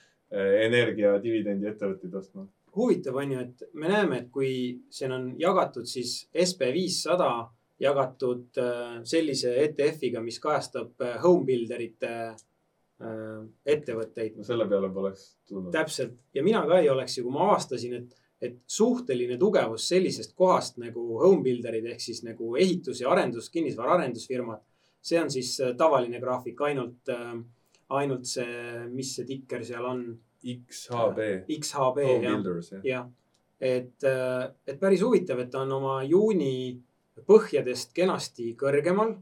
energia 0.63 1.17
dividendi 1.19 1.67
ettevõtteid 1.67 2.15
ostma? 2.15 2.47
Huvitav 2.79 3.15
on 3.19 3.31
ju, 3.35 3.45
et 3.45 3.63
me 3.73 3.91
näeme, 3.91 4.23
et 4.23 4.29
kui 4.33 4.51
siin 4.89 5.11
on 5.11 5.31
jagatud 5.39 5.87
siis 5.89 6.21
SB 6.33 6.71
viissada 6.73 7.31
jagatud 7.79 8.59
äh, 8.59 9.01
sellise 9.07 9.55
ETF-iga, 9.63 10.21
mis 10.23 10.39
kajastab 10.43 11.03
äh, 11.05 11.17
home 11.23 11.45
builderite 11.47 12.13
äh, 12.29 13.43
ettevõtteid. 13.65 14.37
no 14.37 14.47
selle 14.47 14.67
peale 14.69 14.91
poleks 14.93 15.29
tulnud. 15.47 15.71
täpselt 15.73 16.17
ja 16.35 16.43
mina 16.43 16.65
ka 16.67 16.81
ei 16.81 16.89
oleks 16.91 17.17
ju, 17.17 17.25
kui 17.27 17.35
ma 17.35 17.47
avastasin, 17.49 17.95
et, 18.01 18.17
et 18.41 18.57
suhteline 18.67 19.37
tugevus 19.39 19.87
sellisest 19.93 20.35
kohast 20.39 20.79
nagu 20.83 21.05
home 21.23 21.43
builder'id 21.45 21.87
ehk 21.93 22.03
siis 22.03 22.23
nagu 22.27 22.55
ehitus 22.59 23.03
ja 23.03 23.13
arendus, 23.13 23.49
kinnisvara 23.53 23.95
arendusfirmad. 23.99 24.65
see 25.01 25.19
on 25.21 25.31
siis 25.31 25.55
tavaline 25.77 26.19
graafik, 26.19 26.59
ainult, 26.67 27.07
ainult 27.95 28.25
see, 28.27 28.87
mis 28.91 29.13
see 29.15 29.25
tikker 29.25 29.63
seal 29.63 29.85
on, 29.87 30.01
XHB, 30.39 31.25
XHB 31.59 32.03
jah. 32.23 32.83
Jah. 32.85 33.07
et, 33.59 34.05
et 34.05 34.79
päris 34.79 35.01
huvitav, 35.03 35.41
et 35.43 35.49
ta 35.51 35.65
on 35.65 35.73
oma 35.79 35.97
juuni 36.07 36.79
põhjadest 37.27 37.91
kenasti 37.95 38.53
kõrgemal 38.59 39.17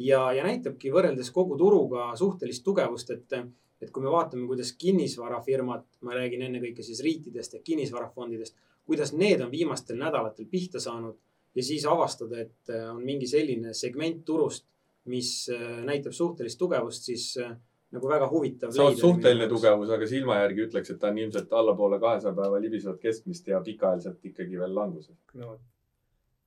ja, 0.00 0.22
ja 0.32 0.46
näitabki 0.46 0.92
võrreldes 0.94 1.30
kogu 1.34 1.58
turuga 1.60 2.08
suhtelist 2.16 2.64
tugevust, 2.64 3.12
et, 3.12 3.36
et 3.82 3.92
kui 3.92 4.04
me 4.04 4.12
vaatame, 4.12 4.46
kuidas 4.48 4.72
kinnisvarafirmad, 4.80 5.84
ma 6.08 6.16
räägin 6.16 6.46
ennekõike 6.48 6.84
siis 6.86 7.02
riitidest 7.04 7.58
ja 7.58 7.62
kinnisvarafondidest, 7.64 8.56
kuidas 8.86 9.12
need 9.12 9.42
on 9.44 9.52
viimastel 9.52 9.98
nädalatel 10.00 10.48
pihta 10.50 10.80
saanud 10.80 11.18
ja 11.56 11.64
siis 11.64 11.86
avastada, 11.88 12.40
et 12.44 12.72
on 12.90 13.02
mingi 13.04 13.28
selline 13.28 13.74
segment 13.74 14.24
turust, 14.24 14.66
mis 15.06 15.48
äh, 15.52 15.80
näitab 15.86 16.14
suhtelist 16.16 16.58
tugevust, 16.58 17.06
siis 17.06 17.30
äh, 17.40 17.54
nagu 17.94 18.08
väga 18.10 18.28
huvitav. 18.30 18.72
see 18.72 18.84
on 18.84 18.96
suhteline. 18.96 19.48
tugevus, 19.48 19.90
aga 19.96 20.08
silma 20.10 20.40
järgi 20.40 20.66
ütleks, 20.66 20.90
et 20.92 21.00
ta 21.00 21.12
on 21.12 21.18
ilmselt 21.22 21.52
allapoole 21.60 22.00
kahesaja 22.02 22.34
päeva 22.34 22.60
libisevat 22.60 23.00
keskmist 23.00 23.48
ja 23.52 23.60
pikaajaliselt 23.68 24.24
ikkagi 24.32 24.58
veel 24.58 24.74
languses. 24.74 25.16
no 25.34 25.52
vot. 25.52 25.60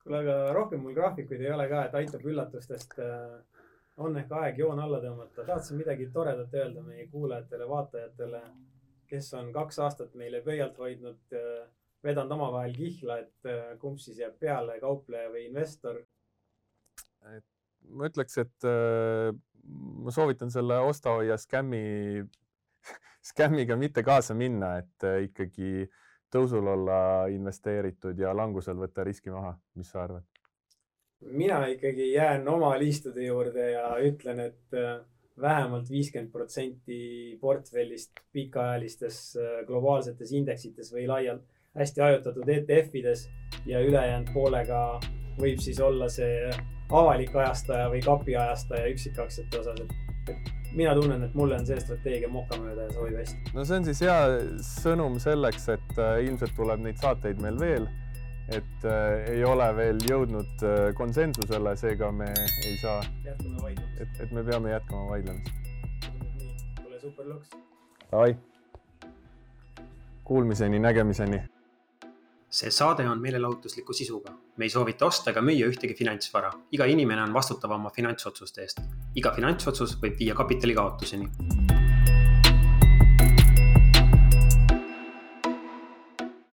kuule, 0.04 0.22
aga 0.24 0.38
rohkem 0.56 0.84
mul 0.84 0.96
graafikuid 0.96 1.46
ei 1.46 1.52
ole 1.56 1.68
ka, 1.72 1.84
et 1.88 1.98
aitab 2.02 2.26
üllatustest. 2.32 2.98
on 3.96 4.16
ehk 4.16 4.32
aeg 4.42 4.58
joon 4.58 4.80
alla 4.80 5.00
tõmmata. 5.04 5.46
tahtsin 5.46 5.80
midagi 5.80 6.10
toredat 6.12 6.54
öelda 6.54 6.82
meie 6.82 7.08
kuulajatele, 7.08 7.68
vaatajatele, 7.68 8.42
kes 9.10 9.34
on 9.34 9.52
kaks 9.52 9.78
aastat 9.78 10.14
meile 10.14 10.40
pöialt 10.46 10.78
hoidnud, 10.78 11.36
vedanud 12.04 12.32
omavahel 12.36 12.74
kihla, 12.76 13.18
et 13.24 13.48
äh, 13.48 13.76
kumb 13.80 14.00
siis 14.00 14.20
jääb 14.20 14.38
peale, 14.40 14.78
kaupleja 14.80 15.30
või 15.32 15.46
investor. 15.48 16.00
ma 17.90 18.08
ütleks, 18.08 18.38
et 18.38 18.68
äh, 18.68 19.34
ma 20.04 20.10
soovitan 20.14 20.50
selle 20.50 20.78
osta-hoia 20.78 21.36
skämmi, 21.36 22.24
skämmiga 23.32 23.76
mitte 23.76 24.02
kaasa 24.02 24.34
minna, 24.34 24.76
et 24.78 25.06
äh, 25.06 25.22
ikkagi 25.28 25.88
tõusul 26.30 26.66
olla 26.72 27.26
investeeritud 27.30 28.18
ja 28.18 28.34
langusel 28.36 28.78
võtta 28.78 29.04
riski 29.04 29.30
maha. 29.34 29.56
mis 29.74 29.90
sa 29.90 30.04
arvad? 30.04 30.26
mina 31.20 31.66
ikkagi 31.66 32.12
jään 32.12 32.48
oma 32.48 32.78
liistude 32.78 33.26
juurde 33.26 33.70
ja 33.70 33.96
ütlen, 34.00 34.40
et 34.40 34.74
äh, 34.74 35.00
vähemalt 35.40 35.90
viiskümmend 35.90 36.32
protsenti 36.32 37.36
portfellist 37.40 38.22
pikaajalistes 38.32 39.36
äh, 39.36 39.66
globaalsetes 39.66 40.32
indeksites 40.32 40.92
või 40.92 41.06
laialt 41.08 41.44
hästi 41.76 42.00
hajutatud 42.00 42.48
ETF-ides 42.48 43.28
ja 43.66 43.80
ülejäänud 43.84 44.32
poolega 44.34 45.00
võib 45.38 45.60
siis 45.62 45.80
olla 45.80 46.08
see 46.08 46.50
avalik 46.90 47.34
ajastaja 47.36 47.90
või 47.92 48.00
kapi 48.04 48.36
ajastaja 48.36 48.88
üksikaktsiate 48.92 49.60
osas, 49.60 49.80
et, 49.84 50.34
et 50.34 50.50
mina 50.74 50.94
tunnen, 50.94 51.22
et 51.26 51.34
mulle 51.38 51.58
on 51.58 51.66
see 51.66 51.78
strateegia 51.82 52.30
mokamööda 52.30 52.88
ja 52.88 52.94
sobib 52.94 53.18
hästi. 53.20 53.54
no 53.54 53.64
see 53.66 53.80
on 53.80 53.88
siis 53.88 54.02
hea 54.06 54.18
sõnum 54.66 55.18
selleks, 55.22 55.68
et 55.76 55.98
äh, 55.98 56.20
ilmselt 56.26 56.54
tuleb 56.58 56.82
neid 56.86 57.00
saateid 57.02 57.42
meil 57.42 57.58
veel. 57.60 57.88
et 58.50 58.84
äh, 58.88 59.30
ei 59.30 59.44
ole 59.46 59.68
veel 59.76 60.00
jõudnud 60.08 60.66
äh, 60.66 60.90
konsensusele, 60.98 61.76
seega 61.78 62.10
me 62.12 62.30
ei 62.66 62.76
saa, 62.82 62.98
jätkame 63.24 63.62
vaidlemist. 63.62 64.02
et, 64.02 64.20
et 64.26 64.32
me 64.34 64.44
peame 64.44 64.74
jätkama 64.74 65.06
vaidlemist. 65.10 65.54
nii, 66.38 66.52
kuule 66.82 67.00
super 67.00 67.32
luks. 67.34 67.56
Davai. 68.10 68.36
Kuulmiseni, 70.24 70.78
nägemiseni 70.78 71.40
see 72.50 72.70
saade 72.70 73.08
on 73.08 73.20
meelelahutusliku 73.22 73.92
sisuga. 73.92 74.32
Me 74.60 74.68
ei 74.68 74.72
soovita 74.72 75.08
osta 75.08 75.32
ega 75.32 75.40
müüa 75.40 75.70
ühtegi 75.72 75.96
finantsvara. 75.96 76.52
iga 76.76 76.84
inimene 76.94 77.22
on 77.24 77.32
vastutav 77.32 77.72
oma 77.78 77.90
finantsotsuste 77.96 78.66
eest. 78.66 78.84
iga 79.16 79.32
finantsotsus 79.40 79.96
võib 80.04 80.20
viia 80.20 80.36
kapitali 80.44 80.76
kaotuseni 80.76 81.69